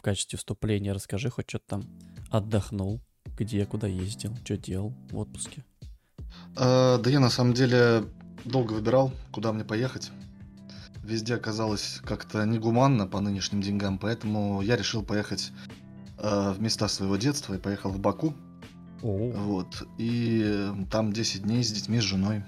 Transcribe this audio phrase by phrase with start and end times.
[0.00, 1.84] в качестве вступления расскажи хоть что-то там
[2.30, 3.02] отдохнул,
[3.36, 5.62] где, куда ездил, что делал в отпуске.
[6.56, 8.04] А, да я на самом деле
[8.46, 10.10] долго выбирал, куда мне поехать.
[11.04, 15.52] Везде оказалось как-то негуманно по нынешним деньгам, поэтому я решил поехать
[16.16, 18.32] э, в места своего детства и поехал в Баку.
[19.02, 19.86] О, Вот.
[19.98, 22.42] И там 10 дней с детьми, с женой.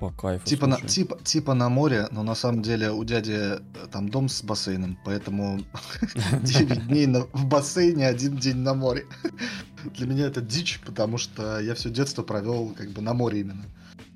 [0.00, 0.44] По кайфу.
[0.46, 3.58] Типа на, типа, типа на море, но на самом деле у дяди э,
[3.92, 5.60] там дом с бассейном, поэтому
[6.42, 9.06] 9 дней на- в бассейне, один день на море.
[9.96, 13.64] Для меня это дичь, потому что я все детство провел как бы на море именно.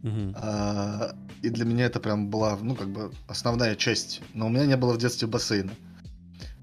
[0.03, 0.35] Мгм.
[0.37, 4.23] А, И для меня это прям была, ну, как бы основная часть.
[4.35, 5.73] Но у меня не было в детстве бассейна.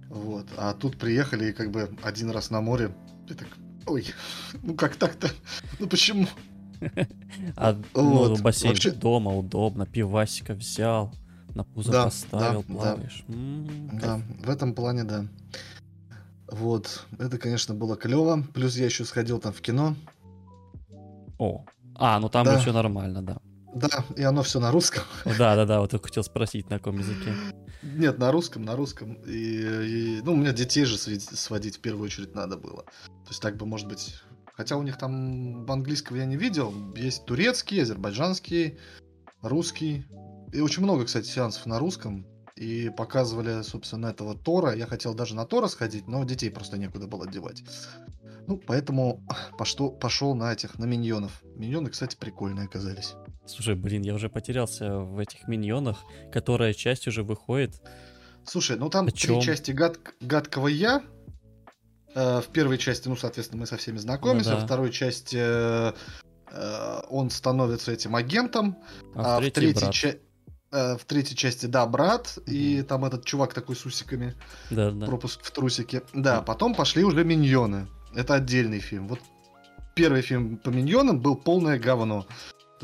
[0.10, 0.48] Вот.
[0.58, 2.96] А тут приехали и как бы один раз на море.
[3.30, 3.48] И так,
[3.86, 4.06] ой,
[4.64, 5.30] ну как так-то?
[5.80, 6.28] Ну почему?
[7.56, 11.14] А ну, бассейн вообще- дома удобно, пивасика взял,
[11.54, 12.74] на пузо Да, поставил, да, да.
[12.74, 13.24] плаваешь.
[13.28, 14.24] Да, кайф.
[14.46, 15.26] в этом плане, да.
[16.50, 18.44] Вот, это, конечно, было клево.
[18.54, 19.96] Плюс я еще сходил там в кино.
[21.38, 22.58] О, а, ну там Да.
[22.60, 23.38] все нормально, да.
[23.74, 25.04] Да, и оно все на русском.
[25.38, 27.34] Да, да, да, вот только хотел спросить, на каком языке.
[27.84, 29.14] Нет, на русском, на русском.
[29.26, 32.84] И, и, ну, у меня детей же сводить в первую очередь надо было.
[32.84, 34.16] То есть так бы, может быть...
[34.56, 36.74] Хотя у них там английского я не видел.
[36.96, 38.78] Есть турецкий, азербайджанский,
[39.42, 40.06] русский.
[40.54, 42.26] И очень много, кстати, сеансов на русском.
[42.56, 44.74] И показывали, собственно, этого Тора.
[44.74, 47.64] Я хотел даже на Тора сходить, но детей просто некуда было девать.
[48.48, 49.22] Ну, поэтому
[49.58, 51.44] пошел, пошел на этих, на миньонов.
[51.56, 53.14] Миньоны, кстати, прикольные оказались.
[53.46, 57.82] Слушай, блин, я уже потерялся в этих миньонах, которая часть уже выходит.
[58.46, 60.00] Слушай, ну там О три части гад...
[60.22, 61.04] гадкого я.
[62.16, 64.50] Э, в первой части, ну, соответственно, мы со всеми знакомимся.
[64.52, 64.62] Ну да.
[64.62, 65.92] Во второй части э,
[67.10, 68.78] он становится этим агентом.
[69.16, 69.94] А, А, в третьей третьей брат.
[69.94, 70.16] ча-
[70.72, 72.38] э, в третьей части, да, брат.
[72.48, 74.34] И там этот чувак такой с усиками.
[74.70, 75.06] Да, да.
[75.06, 76.02] Пропуск в трусике.
[76.14, 77.88] Да, потом пошли уже миньоны.
[78.16, 79.08] Это отдельный фильм.
[79.10, 79.20] Вот
[79.94, 82.26] первый фильм по миньонам был полное говно.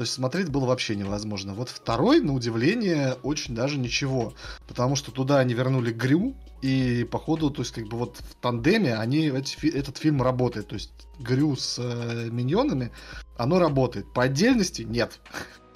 [0.01, 1.53] То есть смотреть было вообще невозможно.
[1.53, 4.33] Вот второй, на удивление, очень даже ничего.
[4.67, 8.95] Потому что туда они вернули Грю, и походу, то есть как бы вот в тандеме
[8.95, 10.69] они, эти этот фильм работает.
[10.69, 12.91] То есть Грю с э, миньонами,
[13.37, 14.11] оно работает.
[14.11, 15.19] По отдельности нет.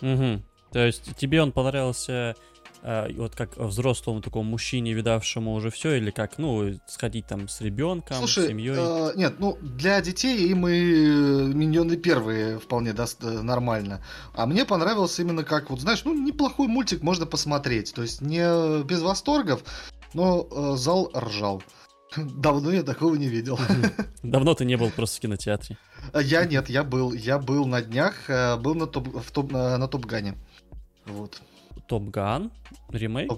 [0.01, 0.43] Мгм.
[0.71, 2.35] То есть тебе он понравился
[3.17, 8.27] вот как взрослому такому мужчине, видавшему уже все, или как, ну, сходить там с ребенком,
[8.27, 8.75] с семьей?
[8.77, 14.03] э, нет, ну для детей им и э, миньоны первые вполне даст э, нормально.
[14.35, 17.91] А мне понравился именно как, вот знаешь, ну неплохой мультик можно посмотреть.
[17.93, 19.63] То есть не без восторгов,
[20.13, 21.63] но э, зал ржал.
[22.15, 23.59] Давно я такого не видел.
[24.23, 25.77] Давно ты не был просто в кинотеатре.
[26.13, 29.87] Я нет, я был, я был на днях, э, был на топ, в топ, на
[29.87, 30.35] Top Gun е.
[31.07, 31.41] Вот.
[31.87, 32.51] Top Gun,
[32.89, 33.31] ремейк?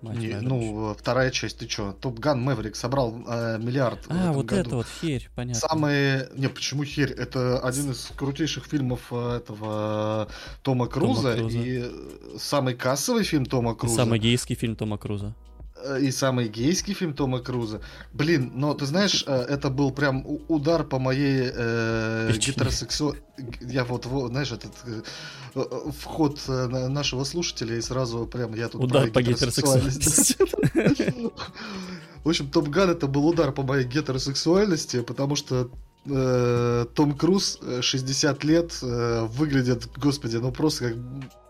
[0.00, 1.92] Не, моя, ну, э, вторая часть, ты чё?
[1.92, 4.06] Top Gun Maverick собрал э, миллиард.
[4.08, 4.60] А, вот году.
[4.60, 5.68] это вот херь, понятно.
[5.68, 6.28] Самые...
[6.36, 7.10] Не, почему херь?
[7.10, 11.34] Это один из крутейших фильмов э, этого э, Тома Круза.
[11.34, 11.58] Круза.
[11.58, 11.84] И
[12.38, 13.96] самый кассовый фильм Тома И Круза.
[13.96, 15.34] Самый гейский фильм Тома Круза.
[15.96, 17.80] Э, И самый гейский фильм Тома Круза.
[18.12, 23.16] Блин, но ты знаешь, э, это был прям удар по моей э, гетеросексу...
[23.60, 25.02] Я вот, вот, знаешь, этот э,
[25.98, 30.36] вход на- нашего слушателя, и сразу прям я тут Удар по гетеросексуальности.
[32.24, 35.70] В общем, Топ Ган это был удар по моей гетеросексуальности, потому что
[36.06, 40.96] э, Том Круз э, 60 лет э, выглядит, господи, ну просто как,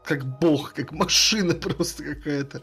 [0.05, 2.63] как бог, как машина просто какая-то.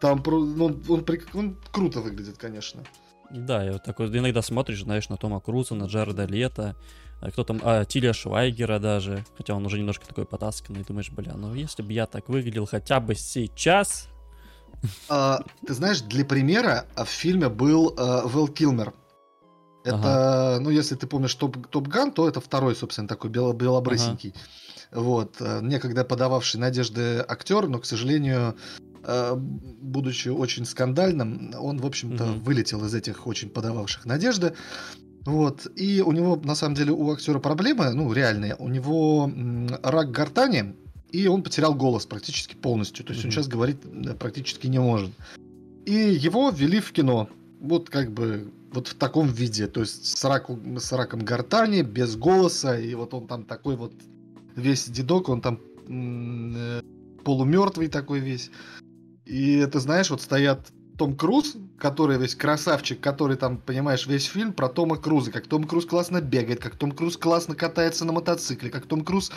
[0.00, 2.82] Там ну, он, прик- он круто выглядит, конечно.
[3.30, 6.74] Да, и вот такой иногда смотришь, знаешь, на Тома Круза, на Джареда Лето,
[7.20, 11.34] а кто там, а, Тиля Швайгера даже, хотя он уже немножко такой потасканный, думаешь, бля,
[11.34, 14.08] ну если бы я так выглядел хотя бы сейчас,
[15.08, 18.94] А, ты знаешь, для примера а, в фильме был э, Вэл Килмер.
[19.84, 24.34] Это, ну, если ты помнишь Топ, Топ Ган, то это второй, собственно, такой бело, белобрысенький.
[24.92, 25.36] Вот.
[25.40, 28.56] э, Некогда подававший надежды актер, но, к сожалению,
[29.04, 32.40] э, будучи очень скандальным, он, в общем-то, Мгм.
[32.40, 34.52] вылетел из этих очень подававших надежды.
[35.24, 35.66] Вот.
[35.76, 38.56] И у него, на самом деле, у актера проблемы, ну, реальные.
[38.58, 39.30] У него
[39.82, 40.74] рак гортани,
[41.12, 43.04] и он потерял голос практически полностью.
[43.04, 43.34] То есть он Мгм.
[43.36, 45.10] сейчас говорить э, практически не может.
[45.86, 47.28] И его ввели в кино.
[47.60, 49.66] Вот как бы вот в таком виде.
[49.66, 52.78] То есть с, раку- с раком гортани, без голоса.
[52.78, 53.92] И вот он там такой вот
[54.56, 56.82] весь дедок, он там э,
[57.24, 58.50] полумертвый такой весь.
[59.26, 64.52] И ты знаешь, вот стоят Том Круз, который весь красавчик, который там, понимаешь, весь фильм
[64.52, 68.70] про Тома Круза, как Том Круз классно бегает, как Том Круз классно катается на мотоцикле,
[68.70, 69.32] как Том Круз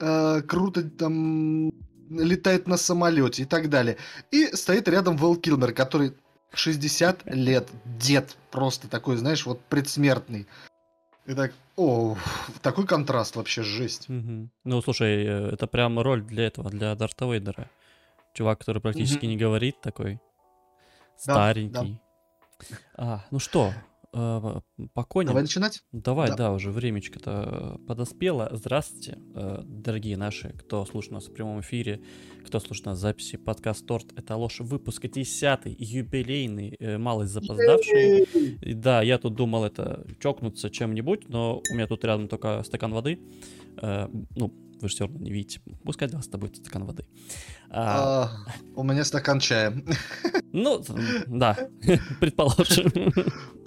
[0.00, 1.70] э, круто там
[2.10, 3.96] летает на самолете и так далее.
[4.30, 6.12] И стоит рядом Вэл Килмер, который
[6.54, 10.46] 60 лет, дед просто такой, знаешь, вот предсмертный.
[11.26, 12.16] И так, о,
[12.62, 14.08] такой контраст вообще, жесть.
[14.08, 14.50] Мгм.
[14.64, 17.70] Ну, слушай, э, это прям роль для этого, для Дарта Вейдера.
[18.34, 19.30] Чувак, который практически Мгм.
[19.32, 20.20] не говорит, такой
[21.26, 22.00] Да, старенький.
[22.96, 23.74] А, ну что,
[24.14, 25.28] э, по коням?
[25.28, 25.82] Давай начинать?
[25.92, 26.36] Давай, Да.
[26.36, 28.48] да, уже времечко-то подоспело.
[28.52, 32.00] Здравствуйте, э, дорогие наши, кто слушает нас в прямом эфире,
[32.46, 33.36] кто слушает нас в записи.
[33.36, 38.22] Подкаст Торт— это ложь выпуска 10 юбилейный, э, малость запоздавший.
[38.62, 42.92] И да, я тут думал это чокнуться чем-нибудь, но у меня тут рядом только стакан
[42.92, 43.18] воды.
[43.82, 45.60] Э, ну, вы же все равно не видите.
[45.84, 47.06] Пускай для вас это будет стакан воды.
[47.06, 48.30] А, А,
[48.76, 49.82] у меня стакан чая.
[50.52, 50.82] ну,
[51.26, 51.56] да,
[52.20, 52.92] предположим.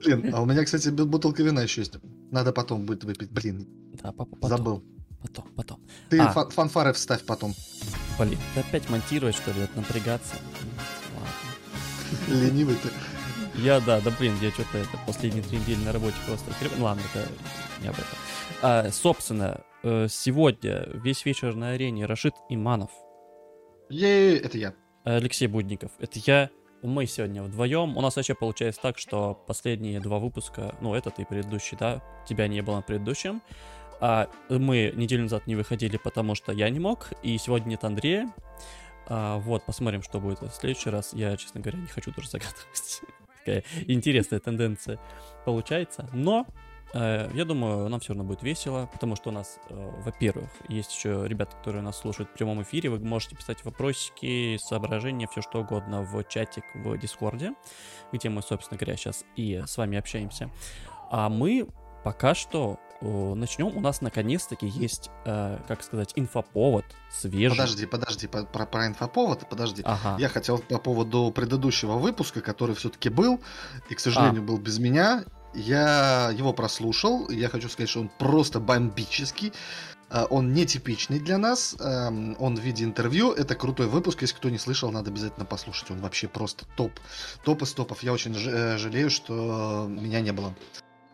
[0.04, 1.96] Блин, а у меня, кстати, бу- бутылка вина еще есть.
[2.32, 3.30] Надо потом будет выпить.
[3.32, 3.68] Блин,
[4.02, 4.84] Да, потом, забыл.
[5.22, 5.80] потом, потом.
[6.10, 6.32] Ты А.
[6.32, 7.54] фан- фанфары вставь потом.
[8.18, 10.36] Блин, ты опять монтировать, что ли, напрягаться?
[11.16, 12.42] Ладно.
[12.46, 12.90] Ленивый ты.
[13.62, 16.52] Я, да, да, блин, я что-то это последние три недели на работе просто...
[16.78, 17.28] Ну, ладно, это
[17.82, 18.06] не об этом.
[18.62, 22.92] А, собственно, э, сегодня весь вечер на арене Рашид Иманов,
[23.90, 24.74] Ей, это я.
[25.04, 25.92] Алексей Будников.
[26.00, 26.50] Это я.
[26.84, 27.98] Мы сегодня вдвоем.
[27.98, 32.48] У нас вообще получается так, что последние два выпуска, ну, этот и предыдущий, да, тебя
[32.48, 33.42] не было на предыдущем.
[34.00, 38.32] А мы неделю назад не выходили, потому что я не мог, и сегодня нет Андрея.
[39.08, 41.14] А, вот, посмотрим, что будет в следующий раз.
[41.14, 43.02] Я, честно говоря, не хочу тоже загадывать.
[43.40, 45.00] Такая интересная тенденция
[45.46, 46.10] получается.
[46.14, 46.46] Но
[46.94, 51.28] я думаю, нам все равно будет весело, потому что у нас, э, во-первых, есть еще
[51.28, 52.90] ребята, которые нас слушают в прямом эфире.
[52.90, 57.54] Вы можете писать вопросики, соображения, все что угодно в чатик в Дискорде,
[58.12, 60.50] где мы, собственно говоря, сейчас и с вами общаемся.
[61.12, 61.68] А мы
[62.04, 63.76] пока что э, начнем.
[63.76, 67.58] У нас наконец-таки есть, э, как сказать, инфоповод свежий.
[67.58, 69.82] Подожди, подожди, по- про, про инфоповод, подожди.
[69.86, 70.16] Ага.
[70.20, 73.42] Я хотел по поводу предыдущего выпуска, который все-таки был,
[73.90, 75.26] и, к сожалению, был без меня.
[75.54, 79.54] Я его прослушал, я хочу сказать, что он просто бомбический.
[80.10, 83.34] А, Он нетипичный для нас, эм, он в виде интервью.
[83.34, 85.92] Это крутой выпуск, если кто не слышал, надо обязательно послушать.
[85.92, 86.92] Он вообще просто топ.
[87.44, 88.04] Топ из топов.
[88.04, 90.56] Я очень э, жалею, что меня не было.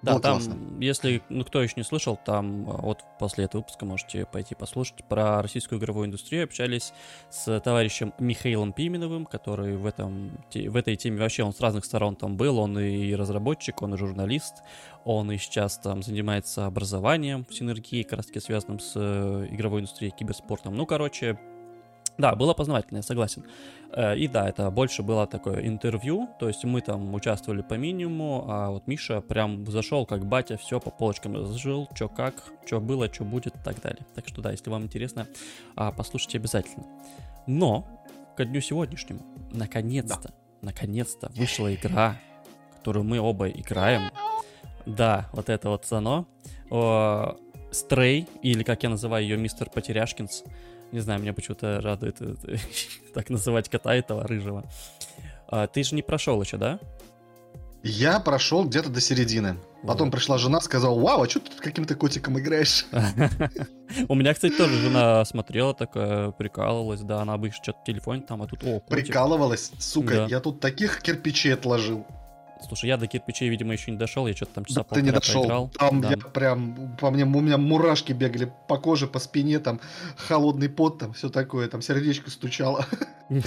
[0.03, 0.57] Да, Было там, классно.
[0.81, 5.05] если ну, кто еще не слышал, там э, вот после этого выпуска можете пойти послушать.
[5.05, 6.93] Про российскую игровую индустрию общались
[7.29, 12.17] с товарищем Михаилом Пименовым, который в, этом, в этой теме вообще он с разных сторон
[12.17, 12.59] там был.
[12.59, 14.55] Он и разработчик, он и журналист,
[15.05, 19.79] он и сейчас там занимается образованием в синергии, как раз таки связанным с э, игровой
[19.79, 20.75] индустрией, киберспортом.
[20.75, 21.39] Ну, короче,
[22.17, 23.43] да, было познавательно, я согласен.
[23.91, 28.45] Э, И да, это больше было такое интервью, то есть мы там участвовали по минимуму,
[28.47, 33.11] а вот Миша прям зашел как батя, все по полочкам разжил, что как, что было,
[33.11, 34.05] что будет и так далее.
[34.15, 35.27] Так что да, если вам интересно,
[35.75, 36.85] а, послушайте обязательно.
[37.47, 37.85] Но
[38.37, 39.21] ко дню сегодняшнему,
[39.51, 42.15] наконец-то, наконец-то вышла игра,
[42.77, 44.11] которую мы оба играем.
[44.85, 46.25] Да, вот это вот оно.
[47.71, 50.43] Стрей, или как я называю ее, мистер Потеряшкинс.
[50.93, 52.35] Не знаю, меня почему-то радует э,
[53.15, 54.63] так называть кота этого рыжего.
[55.47, 56.79] А, ты же не прошел еще, да?
[57.81, 59.57] Я прошел где-то до середины.
[59.81, 60.11] Потом Вот.
[60.15, 62.85] пришла жена, сказала, вау, а что ты тут каким-то котиком играешь?
[64.07, 68.43] У меня, кстати, тоже жена смотрела такая, прикалывалась, да, она обычно что-то в телефоне там,
[68.43, 68.79] а тут, о.
[68.81, 69.71] Прикалывалась.
[69.79, 72.05] Сука, я тут таких кирпичей отложил.
[72.67, 75.11] Слушай, я до кирпичей, видимо, еще не дошел, я что-то там часа Да ты не
[75.11, 75.41] полтора дошел.
[75.41, 75.69] поиграл.
[75.77, 76.09] Там Да.
[76.11, 79.79] я прям, по мне, у меня мурашки бегали по коже, по спине, там
[80.17, 82.85] холодный пот, там все такое, там сердечко стучало.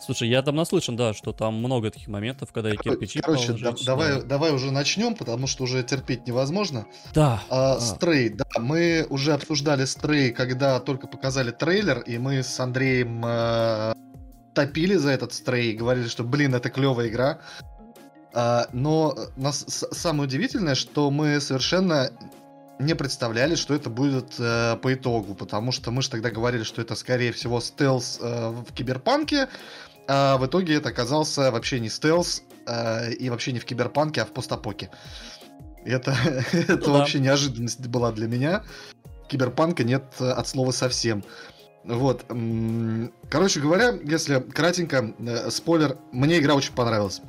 [0.00, 3.74] Слушай, я там наслышан, да, что там много таких моментов, когда и кирпичи Короче, да-
[3.84, 4.22] давай, да.
[4.22, 6.86] давай уже начнем, потому что уже терпеть невозможно.
[7.14, 7.42] Да.
[7.50, 12.58] А, а, Стрей, да, мы уже обсуждали Стрей, когда только показали трейлер, и мы с
[12.60, 13.94] Андреем э,
[14.54, 17.40] топили за этот Стрей, говорили, что, блин, это клевая игра.
[18.32, 22.10] А, но нас, с- самое удивительное, что мы совершенно
[22.78, 26.80] не представляли, что это будет э, по итогу, потому что мы же тогда говорили, что
[26.80, 29.48] это, скорее всего, стелс э, в киберпанке,
[30.08, 34.24] а в итоге это оказался вообще не стелс, э, и вообще не в киберпанке, а
[34.24, 34.90] в постапоке.
[35.84, 36.16] Это,
[36.52, 36.90] это да.
[36.90, 38.64] вообще неожиданность была для меня.
[39.28, 41.22] Киберпанка нет э, от слова совсем.
[41.84, 42.24] Вот.
[43.30, 47.20] Короче говоря, если кратенько, э, спойлер, мне игра очень понравилась.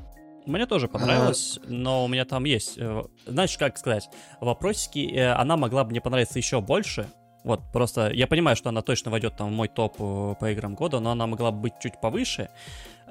[0.46, 5.56] Мне тоже понравилось, но у меня там есть, э, знаешь, как сказать, вопросики, э, она
[5.56, 7.08] могла бы мне понравиться еще больше.
[7.44, 10.76] Вот, просто я понимаю, что она точно войдет там в мой топ э, по играм
[10.76, 12.50] года, но она могла бы быть чуть повыше.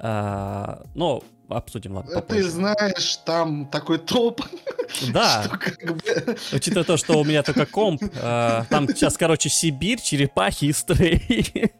[0.03, 2.49] А, Но обсудим, ладно, Э, Ты попозже.
[2.49, 4.41] знаешь, там такой топ,
[5.13, 6.37] Да, что как бы...
[6.53, 11.71] учитывая то, что у меня только комп, там сейчас, короче, Сибирь, черепахи и стрей.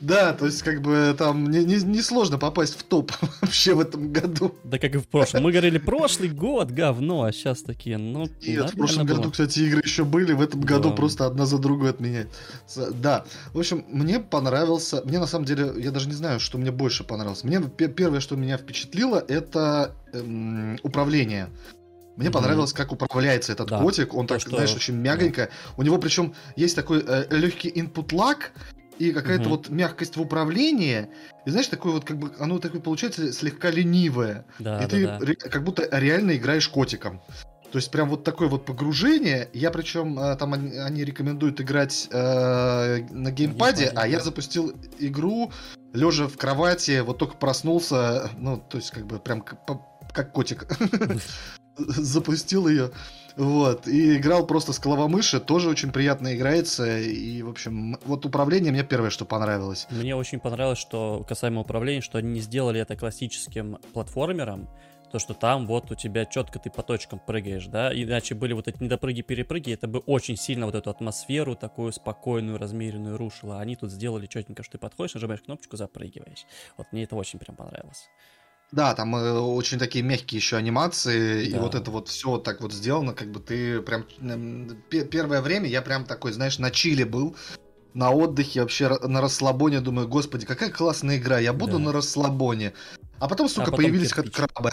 [0.00, 4.12] Да, то есть как бы там не, не, не попасть в топ вообще в этом
[4.12, 4.54] году.
[4.64, 5.42] Да как и в прошлом.
[5.42, 8.28] Мы говорили, прошлый год говно, а сейчас такие, ну...
[8.42, 9.16] Нет, в прошлом было.
[9.16, 10.96] году, кстати, игры еще были, в этом году да.
[10.96, 12.90] просто одна за другой отменяется.
[12.92, 16.70] Да, в общем, мне понравился, мне на самом деле, я даже не знаю, что мне
[16.70, 17.44] больше понравилось.
[17.44, 21.48] Мне первое, что меня впечатлило, это эм, управление.
[22.16, 22.32] Мне mm-hmm.
[22.32, 23.80] понравилось, как управляется этот да.
[23.80, 24.14] котик.
[24.14, 24.50] Он так, что...
[24.50, 25.46] знаешь, очень мягонько.
[25.46, 25.74] Да.
[25.76, 28.36] У него причем есть такой э, легкий input lag
[29.00, 29.48] и какая-то mm-hmm.
[29.48, 31.08] вот мягкость в управлении.
[31.46, 34.44] И знаешь, такой вот, как бы, оно такое получается слегка ленивое.
[34.58, 35.18] Да, и да, ты да.
[35.18, 37.22] Ре- как будто реально играешь котиком.
[37.72, 39.48] То есть прям вот такое вот погружение.
[39.54, 45.50] Я причем э, там они, они рекомендуют играть э, на геймпаде, а я запустил игру
[45.94, 49.64] лежа в кровати, вот только проснулся, ну то есть как бы прям как,
[50.12, 50.66] как котик.
[51.78, 52.90] запустил ее.
[53.36, 53.86] Вот.
[53.88, 55.40] И играл просто с клавомыши.
[55.40, 56.98] Тоже очень приятно играется.
[56.98, 59.86] И, в общем, вот управление мне первое, что понравилось.
[59.90, 64.68] Мне очень понравилось, что касаемо управления, что они не сделали это классическим платформером.
[65.10, 68.68] То, что там вот у тебя четко ты по точкам прыгаешь, да, иначе были вот
[68.68, 73.58] эти недопрыги-перепрыги, это бы очень сильно вот эту атмосферу такую спокойную, размеренную рушило.
[73.58, 76.46] Они тут сделали четенько, что ты подходишь, нажимаешь кнопочку, запрыгиваешь.
[76.76, 78.08] Вот мне это очень прям понравилось.
[78.72, 81.56] Да, там э, очень такие мягкие еще анимации, да.
[81.56, 84.04] и вот это вот все так вот сделано, как бы ты прям
[84.88, 87.36] первое время я прям такой, знаешь, на чили был,
[87.94, 91.84] на отдыхе, вообще на расслабоне, думаю, господи, какая классная игра, я буду да.
[91.84, 92.72] на расслабоне.
[93.18, 94.70] А потом, сука, а потом появились как крабы.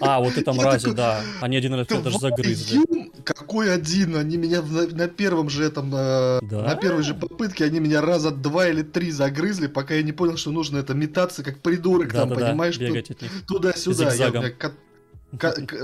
[0.00, 1.22] А, вот это мрази, да.
[1.40, 2.80] Они один раз даже загрызли.
[3.54, 4.16] Какой один?
[4.16, 6.62] Они меня на, на первом же этом, э, да?
[6.62, 10.36] на первой же попытке, они меня раза два или три загрызли, пока я не понял,
[10.36, 12.76] что нужно это метаться как придурок да, там, да, понимаешь?
[12.78, 13.12] Да, бегать.
[13.46, 14.12] Туда-сюда.
[14.12, 14.72] Я, у, меня кот,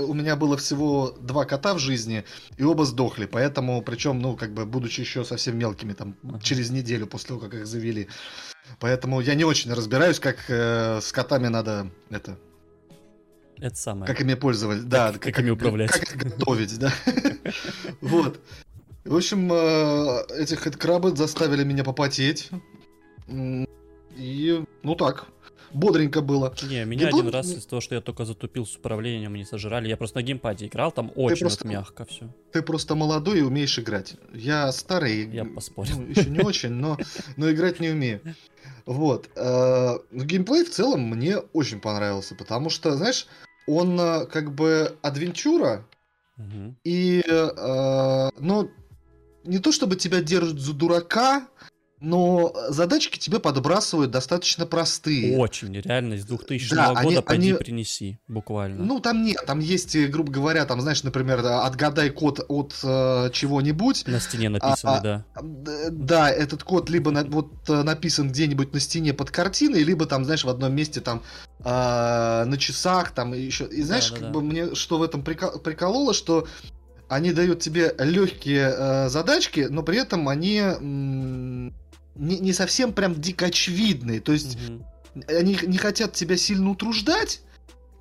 [0.01, 2.25] у меня было всего два кота в жизни,
[2.57, 7.07] и оба сдохли, поэтому, причем, ну, как бы, будучи еще совсем мелкими, там, через неделю
[7.07, 8.09] после того, как их завели.
[8.81, 12.37] Поэтому я не очень разбираюсь, как э, с котами надо это
[13.61, 14.07] это самое.
[14.07, 15.11] Как ими пользоваться, да.
[15.13, 15.91] Как, как ими управлять.
[15.91, 16.91] Как готовить, да.
[18.01, 18.39] Вот.
[19.03, 22.49] В общем, э, этих крабы заставили меня попотеть.
[24.17, 25.27] И, ну так,
[25.73, 26.53] бодренько было.
[26.63, 29.87] Не, меня один раз из-за того, что я только затупил с управлением, не сожрали.
[29.87, 32.29] Я просто на геймпаде играл, там очень просто, мягко все.
[32.51, 34.15] Ты просто молодой и умеешь играть.
[34.33, 35.29] Я старый.
[35.29, 35.99] Я поспорил.
[35.99, 36.97] Ну, еще не очень, но,
[37.37, 38.21] но играть не умею.
[38.85, 39.29] Вот.
[39.35, 43.27] Э, геймплей в целом мне очень понравился, потому что, знаешь,
[43.67, 45.85] он э, как бы адвенчура,
[46.37, 46.75] угу.
[46.83, 48.71] и, э, ну,
[49.43, 51.47] не то чтобы тебя держат за дурака,
[52.01, 55.37] но задачки тебе подбрасывают достаточно простые.
[55.37, 57.57] Очень, реально, из 2000 да, года они, пойди они...
[57.59, 58.83] принеси, буквально.
[58.83, 63.29] Ну, там нет, там есть, э, грубо говоря, там, знаешь, например, отгадай код от э,
[63.31, 64.07] чего-нибудь.
[64.07, 65.25] На стене написано, а, да.
[65.35, 65.41] А,
[65.91, 70.25] да, этот код либо на, вот э, написан где-нибудь на стене под картиной, либо там,
[70.25, 71.21] знаешь, в одном месте там
[71.59, 73.65] э, на часах, там еще.
[73.65, 74.33] И знаешь, да, да, как да.
[74.33, 76.47] бы мне что в этом прикол, прикололо, что
[77.09, 80.61] они дают тебе легкие э, задачки, но при этом они
[82.15, 84.19] не, не совсем прям дико очевидные.
[84.21, 84.85] То есть угу.
[85.27, 87.41] они не хотят тебя сильно утруждать,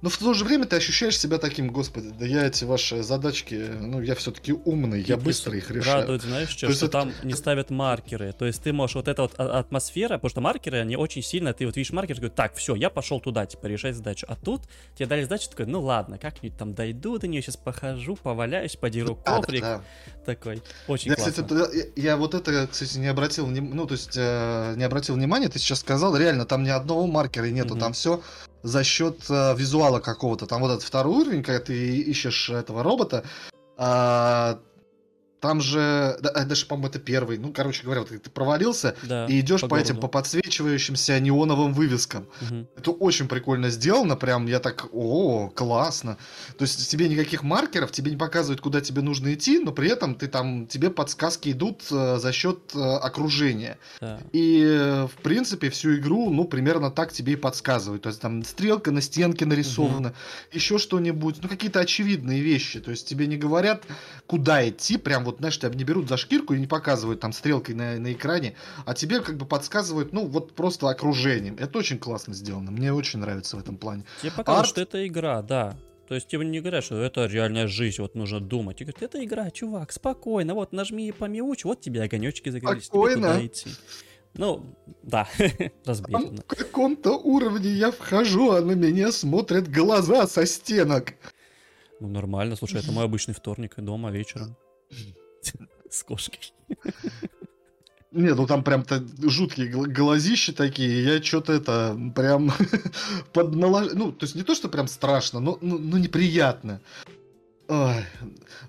[0.02, 3.71] но в то же время ты ощущаешь себя таким, господи, да я эти ваши задачки,
[3.80, 6.02] ну я все-таки умный, я быстро их решаю.
[6.02, 6.92] Радует, знаешь, что, что это...
[6.92, 8.33] там не ставят маркеры.
[8.33, 11.52] То есть ты можешь вот эта вот а, атмосфера, потому что маркеры, они очень сильно,
[11.52, 14.26] ты вот видишь маркер, говоришь, так, все, я пошел туда, типа, решать задачу.
[14.28, 14.62] А тут
[14.95, 19.16] тебе дали задачу, такой, ну ладно, как-нибудь там дойду до нее, сейчас похожу, поваляюсь, подеру
[19.16, 19.61] коврик.
[19.61, 19.83] Да, да,
[20.16, 20.25] да.
[20.25, 21.45] Такой, очень я, классно.
[21.45, 25.49] Кстати, я, я вот это, кстати, не обратил, ну, то есть, э, не обратил внимания,
[25.49, 27.80] ты сейчас сказал, реально, там ни одного маркера нету, угу.
[27.80, 28.23] там все
[28.62, 30.47] за счет э, визуала какого-то.
[30.47, 33.25] Там вот этот второй уровень, когда ты ищешь этого робота,
[33.79, 34.57] э,
[35.41, 37.39] там же, да, э, даже, по-моему, это первый.
[37.39, 41.73] Ну, короче говоря, вот ты провалился да, и идешь по, по этим по подсвечивающимся неоновым
[41.73, 42.27] вывескам.
[42.43, 42.67] Угу.
[42.77, 46.19] Это очень прикольно сделано, прям я так, о, классно.
[46.59, 50.15] То есть тебе никаких маркеров, тебе не показывают, куда тебе нужно идти, но при этом
[50.15, 53.79] ты там тебе подсказки идут э, за счет э, окружения.
[54.01, 54.21] Да.
[54.33, 58.03] И э, в принципе всю игру, ну примерно так тебе и подсказывают.
[58.03, 60.17] То есть там стрелка на стенке нарисована, угу.
[60.53, 62.81] еще что-нибудь, ну какие-то очевидные вещи.
[62.81, 63.85] То есть тебе не говорят,
[64.27, 67.75] куда идти, прям вот, знаешь, тебя не берут за шкирку и не показывают там стрелкой
[67.75, 68.55] на, на экране,
[68.87, 71.57] а тебе как бы подсказывают, ну, вот просто окружением.
[71.59, 72.71] Это очень классно сделано.
[72.71, 74.05] Мне очень нравится в этом плане.
[74.21, 74.69] Тебе показывают, Арт...
[74.69, 75.77] что это игра, да.
[76.11, 78.81] То есть тебе не говорят, что это реальная жизнь, вот нужно думать.
[78.81, 83.37] И говорят, это игра, чувак, спокойно, вот нажми помяучь, вот тебе огонечки загорелись, спокойно.
[83.37, 83.71] тебе идти.
[84.35, 85.29] Ну, да,
[85.85, 86.37] разберем.
[86.37, 91.15] В каком-то уровне я вхожу, а на меня смотрят глаза со стенок.
[92.01, 94.57] Ну, нормально, слушай, это мой обычный вторник дома вечером.
[95.91, 96.53] С кошкой.
[98.13, 102.53] Не, ну там прям -то жуткие глазища такие, я что-то это прям
[103.33, 103.93] под налож...
[103.95, 106.81] Ну, то есть не то, что прям страшно, но, но, но неприятно.
[107.69, 108.05] Ой.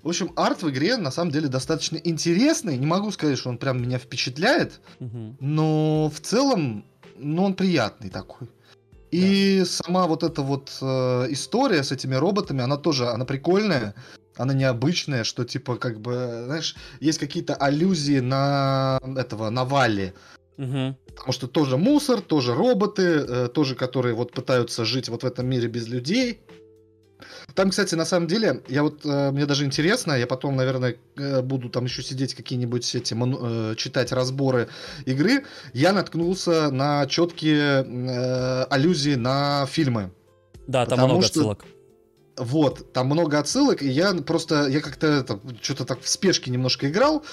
[0.04, 2.78] В общем, арт в игре на самом деле достаточно интересный.
[2.78, 5.36] Не могу сказать, что он прям меня впечатляет, угу.
[5.40, 6.84] но в целом,
[7.18, 8.48] ну, он приятный такой.
[9.10, 9.66] И да.
[9.66, 13.94] сама вот эта вот э, история с этими роботами, она тоже, она прикольная
[14.36, 20.14] она необычная, что типа как бы, знаешь, есть какие-то аллюзии на этого, на Валли.
[20.58, 20.96] Угу.
[21.14, 25.46] Потому что тоже мусор, тоже роботы, э, тоже которые вот пытаются жить вот в этом
[25.46, 26.40] мире без людей.
[27.54, 31.40] Там, кстати, на самом деле, я вот, э, мне даже интересно, я потом, наверное, э,
[31.42, 34.68] буду там еще сидеть какие-нибудь эти, э, читать разборы
[35.06, 40.12] игры, я наткнулся на четкие э, аллюзии на фильмы.
[40.66, 41.40] Да, там много что...
[41.40, 41.64] отсылок.
[42.36, 47.24] Вот, там много отсылок, и я просто, я как-то что-то так в спешке немножко играл,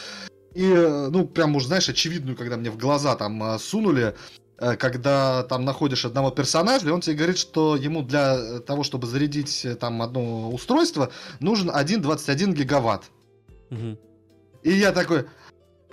[0.54, 4.16] и, ну, прям уж, знаешь, очевидную, когда мне в глаза там а, сунули,
[4.58, 9.06] э, когда там находишь одного персонажа, и он тебе говорит, что ему для того, чтобы
[9.08, 13.12] зарядить э, там одно устройство, нужен 1.21 гигаватт.
[13.70, 13.98] Угу.
[14.64, 15.26] И я такой...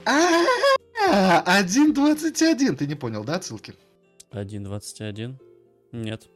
[0.05, 2.77] 1.21!
[2.77, 3.75] Ты не понял, да, отсылки?
[4.33, 5.35] 1.21?
[5.93, 6.29] Нет.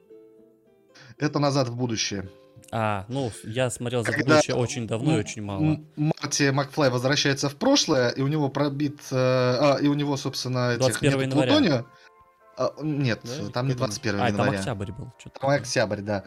[1.18, 2.28] Это назад в будущее.
[2.72, 5.80] А, ну, я смотрел за будущее очень давно и очень мало.
[5.96, 9.00] Марти Макфлай возвращается в прошлое, и у него пробит...
[9.10, 11.52] Э, а, и у него, собственно, этих 21 января.
[11.52, 11.84] Плутония.
[12.56, 13.50] А, нет, да?
[13.50, 14.42] там не 21 а, января.
[14.42, 15.12] А, там октябрь был.
[15.40, 16.24] Там октябрь, да.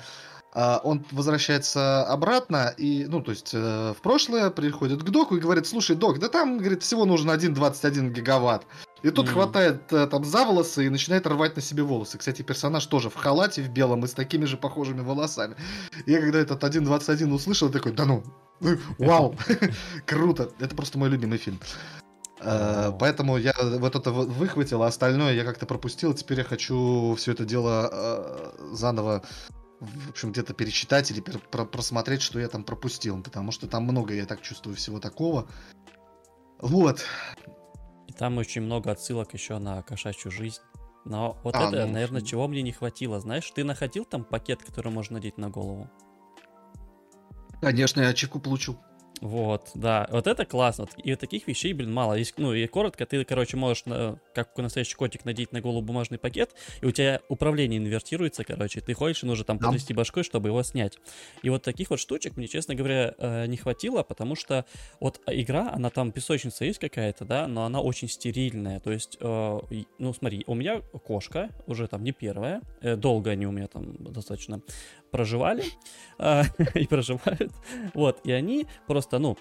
[0.56, 5.40] А, он возвращается обратно, и, ну, то есть, э, в прошлое приходит к доку и
[5.40, 8.68] говорит, слушай, док, да там, говорит, всего нужен 1.21 гигаватт.
[9.02, 9.32] И тут mm.
[9.32, 12.20] хватает э, там за волосы и начинает рвать на себе волосы.
[12.20, 15.56] Кстати, персонаж тоже в халате, в белом и с такими же похожими волосами.
[16.06, 18.24] Я когда этот 1.21 услышал, такой, да ну,
[18.60, 19.36] ну вау,
[20.06, 20.52] круто.
[20.60, 21.60] Это просто мой любимый фильм.
[22.40, 26.14] Uh, поэтому я вот это выхватил, а остальное я как-то пропустил.
[26.14, 29.24] Теперь я хочу все это дело заново,
[29.84, 33.22] в общем, где-то перечитать или пер- просмотреть, что я там пропустил.
[33.22, 35.48] Потому что там много, я так чувствую, всего такого.
[36.60, 37.06] Вот.
[38.08, 40.62] И там очень много отсылок еще на кошачью жизнь.
[41.06, 41.94] Но вот а, это, ну...
[41.94, 43.20] наверное, чего мне не хватило.
[43.20, 45.90] Знаешь, ты находил там пакет, который можно надеть на голову?
[47.62, 48.78] Конечно, я ачивку получил.
[49.24, 50.86] Вот, да, вот это классно.
[51.02, 52.16] И вот таких вещей, блин, мало.
[52.16, 53.86] Есть, ну, и коротко, ты, короче, можешь,
[54.34, 58.94] как настоящий котик, надеть на голову бумажный пакет, и у тебя управление инвертируется, короче, ты
[58.94, 60.98] ходишь и нужно там потрясти башкой, чтобы его снять.
[61.42, 64.66] И вот таких вот штучек мне, честно говоря, э, не хватило, потому что
[65.00, 68.82] вот игра, она там, песочница есть какая-то, да, но она очень стерильная.
[68.82, 69.60] То есть, э,
[70.00, 73.96] ну, смотри, у меня кошка, уже там не первая, э, долго они у меня там
[74.04, 74.62] достаточно
[75.14, 75.64] проживали
[76.18, 77.54] э, и проживают.
[77.94, 79.38] Вот, и они просто, ну,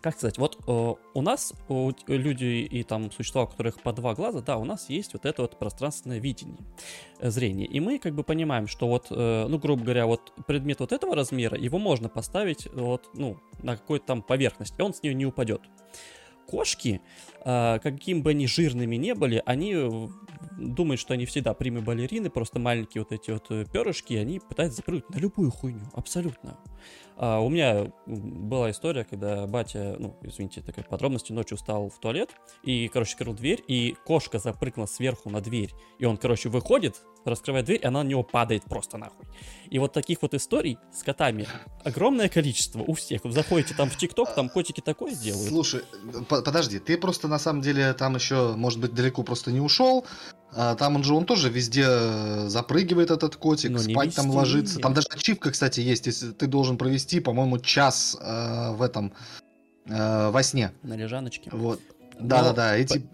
[0.00, 4.14] как сказать, вот э, у нас у, люди и там существа, у которых по два
[4.14, 6.58] глаза, да, у нас есть вот это вот пространственное видение,
[7.20, 7.66] э, зрение.
[7.66, 11.14] И мы как бы понимаем, что вот, э, ну, грубо говоря, вот предмет вот этого
[11.14, 15.26] размера, его можно поставить вот, ну, на какой-то там поверхность, и он с нее не
[15.26, 15.62] упадет.
[16.46, 17.00] Кошки,
[17.44, 20.10] э, каким бы они жирными не были, они
[20.56, 24.78] думают, что они всегда примы балерины, просто маленькие вот эти вот э, перышки, они пытаются
[24.78, 26.58] запрыгнуть на любую хуйню, абсолютно.
[27.16, 32.30] А, у меня была история, когда батя, ну, извините, такая подробности, ночью встал в туалет
[32.62, 35.70] и, короче, открыл дверь, и кошка запрыгнула сверху на дверь.
[35.98, 39.26] И он, короче, выходит, раскрывает дверь, и она на него падает просто нахуй.
[39.70, 41.46] И вот таких вот историй с котами
[41.84, 43.24] огромное количество у всех.
[43.24, 45.48] Вы заходите там в ТикТок, там котики такое делают.
[45.48, 45.82] Слушай,
[46.28, 50.04] подожди, ты просто на самом деле там еще, может быть, далеко просто не ушел.
[50.56, 54.22] А, там он же, он тоже везде э, запрыгивает этот котик, Но спать везде.
[54.22, 54.78] там ложится.
[54.78, 59.12] Там даже ачивка, кстати, есть, если ты должен провести, по-моему, час э, в этом
[59.86, 60.72] э, во сне.
[60.82, 61.50] На лежаночке.
[61.52, 61.80] Вот.
[62.18, 63.06] Да, да, да, эти